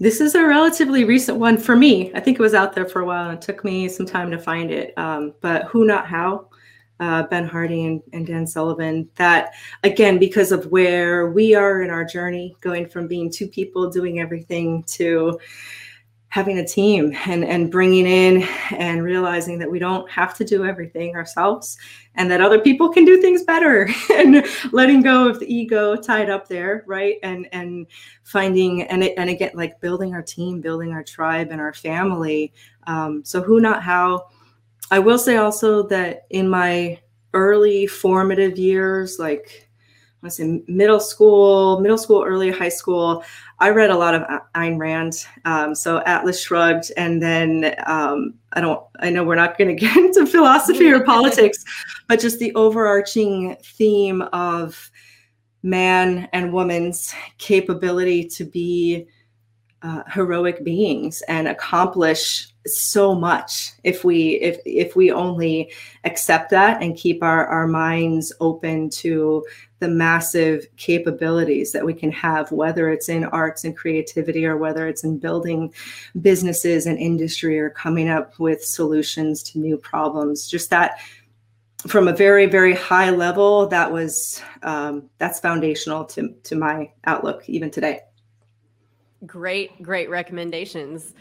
This 0.00 0.20
is 0.20 0.34
a 0.34 0.44
relatively 0.44 1.04
recent 1.04 1.38
one 1.38 1.58
for 1.58 1.76
me. 1.76 2.12
I 2.12 2.18
think 2.18 2.40
it 2.40 2.42
was 2.42 2.54
out 2.54 2.72
there 2.72 2.88
for 2.88 3.02
a 3.02 3.06
while 3.06 3.30
and 3.30 3.38
it 3.38 3.42
took 3.42 3.64
me 3.64 3.88
some 3.88 4.06
time 4.06 4.32
to 4.32 4.38
find 4.38 4.72
it. 4.72 4.92
Um, 4.98 5.32
but 5.42 5.66
Who 5.66 5.86
Not 5.86 6.08
How 6.08 6.48
uh, 7.00 7.24
Ben 7.24 7.46
Hardy 7.46 7.84
and, 7.84 8.02
and 8.12 8.26
Dan 8.26 8.46
Sullivan. 8.46 9.08
That 9.16 9.54
again, 9.82 10.18
because 10.18 10.52
of 10.52 10.66
where 10.66 11.30
we 11.30 11.54
are 11.54 11.82
in 11.82 11.90
our 11.90 12.04
journey, 12.04 12.56
going 12.60 12.88
from 12.88 13.06
being 13.06 13.30
two 13.30 13.48
people 13.48 13.90
doing 13.90 14.20
everything 14.20 14.82
to 14.84 15.38
having 16.28 16.58
a 16.58 16.66
team 16.66 17.16
and 17.26 17.44
and 17.44 17.70
bringing 17.70 18.04
in 18.06 18.42
and 18.76 19.02
realizing 19.02 19.58
that 19.58 19.70
we 19.70 19.78
don't 19.78 20.10
have 20.10 20.34
to 20.34 20.44
do 20.44 20.66
everything 20.66 21.14
ourselves 21.14 21.78
and 22.16 22.30
that 22.30 22.42
other 22.42 22.58
people 22.58 22.90
can 22.90 23.06
do 23.06 23.22
things 23.22 23.42
better 23.44 23.88
and 24.12 24.44
letting 24.70 25.00
go 25.00 25.26
of 25.26 25.40
the 25.40 25.46
ego 25.46 25.96
tied 25.96 26.28
up 26.28 26.46
there 26.46 26.84
right 26.86 27.16
and 27.22 27.48
and 27.52 27.86
finding 28.24 28.82
and 28.82 29.02
it, 29.02 29.14
and 29.16 29.30
again 29.30 29.50
like 29.54 29.80
building 29.80 30.12
our 30.12 30.22
team 30.22 30.60
building 30.60 30.92
our 30.92 31.02
tribe 31.02 31.48
and 31.52 31.60
our 31.60 31.72
family 31.72 32.52
um, 32.86 33.24
so 33.24 33.40
who 33.40 33.58
not 33.58 33.82
how 33.82 34.26
I 34.90 34.98
will 34.98 35.18
say 35.18 35.36
also 35.36 35.82
that 35.88 36.26
in 36.30 36.48
my 36.48 37.00
early 37.34 37.86
formative 37.86 38.58
years, 38.58 39.18
like 39.18 39.68
I 40.22 40.28
say 40.28 40.62
middle 40.66 41.00
school, 41.00 41.80
middle 41.80 41.98
school, 41.98 42.24
early 42.24 42.50
high 42.50 42.68
school, 42.68 43.24
I 43.58 43.70
read 43.70 43.90
a 43.90 43.96
lot 43.96 44.14
of 44.14 44.22
Ayn 44.54 44.78
Rand. 44.78 45.26
Um, 45.44 45.74
so 45.74 46.02
Atlas 46.04 46.42
Shrugged, 46.42 46.90
and 46.96 47.22
then 47.22 47.74
um, 47.86 48.34
I 48.52 48.60
don't, 48.60 48.82
I 49.00 49.10
know 49.10 49.24
we're 49.24 49.36
not 49.36 49.56
going 49.56 49.68
to 49.76 49.80
get 49.80 49.96
into 49.96 50.26
philosophy 50.26 50.90
or 50.90 51.04
politics, 51.04 51.64
but 52.08 52.20
just 52.20 52.38
the 52.38 52.54
overarching 52.54 53.56
theme 53.62 54.22
of 54.32 54.90
man 55.62 56.28
and 56.32 56.52
woman's 56.52 57.14
capability 57.38 58.24
to 58.28 58.44
be 58.44 59.06
uh, 59.86 60.02
heroic 60.10 60.64
beings 60.64 61.22
and 61.28 61.46
accomplish 61.46 62.48
so 62.66 63.14
much 63.14 63.72
if 63.84 64.02
we 64.02 64.30
if 64.40 64.58
if 64.66 64.96
we 64.96 65.12
only 65.12 65.72
accept 66.02 66.50
that 66.50 66.82
and 66.82 66.96
keep 66.96 67.22
our 67.22 67.46
our 67.46 67.68
minds 67.68 68.32
open 68.40 68.90
to 68.90 69.44
the 69.78 69.86
massive 69.86 70.66
capabilities 70.76 71.70
that 71.70 71.84
we 71.84 71.94
can 71.94 72.10
have 72.10 72.50
whether 72.50 72.90
it's 72.90 73.08
in 73.08 73.24
arts 73.26 73.62
and 73.62 73.76
creativity 73.76 74.44
or 74.44 74.56
whether 74.56 74.88
it's 74.88 75.04
in 75.04 75.18
building 75.18 75.72
businesses 76.20 76.86
and 76.86 76.98
industry 76.98 77.56
or 77.56 77.70
coming 77.70 78.08
up 78.08 78.36
with 78.40 78.64
solutions 78.64 79.40
to 79.40 79.60
new 79.60 79.76
problems. 79.76 80.48
Just 80.48 80.70
that 80.70 80.98
from 81.86 82.08
a 82.08 82.12
very 82.12 82.46
very 82.46 82.74
high 82.74 83.10
level 83.10 83.68
that 83.68 83.92
was 83.92 84.42
um, 84.64 85.08
that's 85.18 85.38
foundational 85.38 86.04
to 86.04 86.34
to 86.42 86.56
my 86.56 86.90
outlook 87.04 87.48
even 87.48 87.70
today 87.70 88.00
great 89.24 89.82
great 89.82 90.10
recommendations 90.10 91.14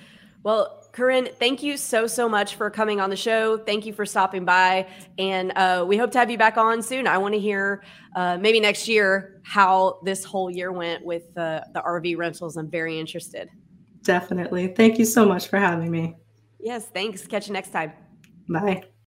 well 0.43 0.85
Corinn, 0.95 1.35
thank 1.39 1.61
you 1.61 1.75
so, 1.75 2.07
so 2.07 2.29
much 2.29 2.55
for 2.55 2.69
coming 2.69 3.01
on 3.01 3.09
the 3.09 3.17
show. 3.17 3.57
Thank 3.57 3.85
you 3.85 3.91
for 3.91 4.05
stopping 4.05 4.45
by. 4.45 4.87
And 5.17 5.51
uh, 5.57 5.83
we 5.85 5.97
hope 5.97 6.09
to 6.11 6.19
have 6.19 6.31
you 6.31 6.37
back 6.37 6.55
on 6.55 6.81
soon. 6.81 7.05
I 7.05 7.17
want 7.17 7.33
to 7.33 7.39
hear 7.39 7.83
uh, 8.15 8.37
maybe 8.37 8.61
next 8.61 8.87
year 8.87 9.41
how 9.43 9.99
this 10.05 10.23
whole 10.23 10.49
year 10.49 10.71
went 10.71 11.05
with 11.05 11.37
uh, 11.37 11.61
the 11.73 11.81
RV 11.81 12.15
rentals. 12.15 12.55
I'm 12.55 12.69
very 12.69 12.97
interested. 12.97 13.49
Definitely. 14.03 14.67
Thank 14.67 14.97
you 14.97 15.05
so 15.05 15.25
much 15.25 15.47
for 15.47 15.59
having 15.59 15.91
me. 15.91 16.15
Yes, 16.61 16.85
thanks. 16.85 17.27
Catch 17.27 17.47
you 17.47 17.53
next 17.53 17.71
time. 17.71 17.91
Bye. 18.47 18.85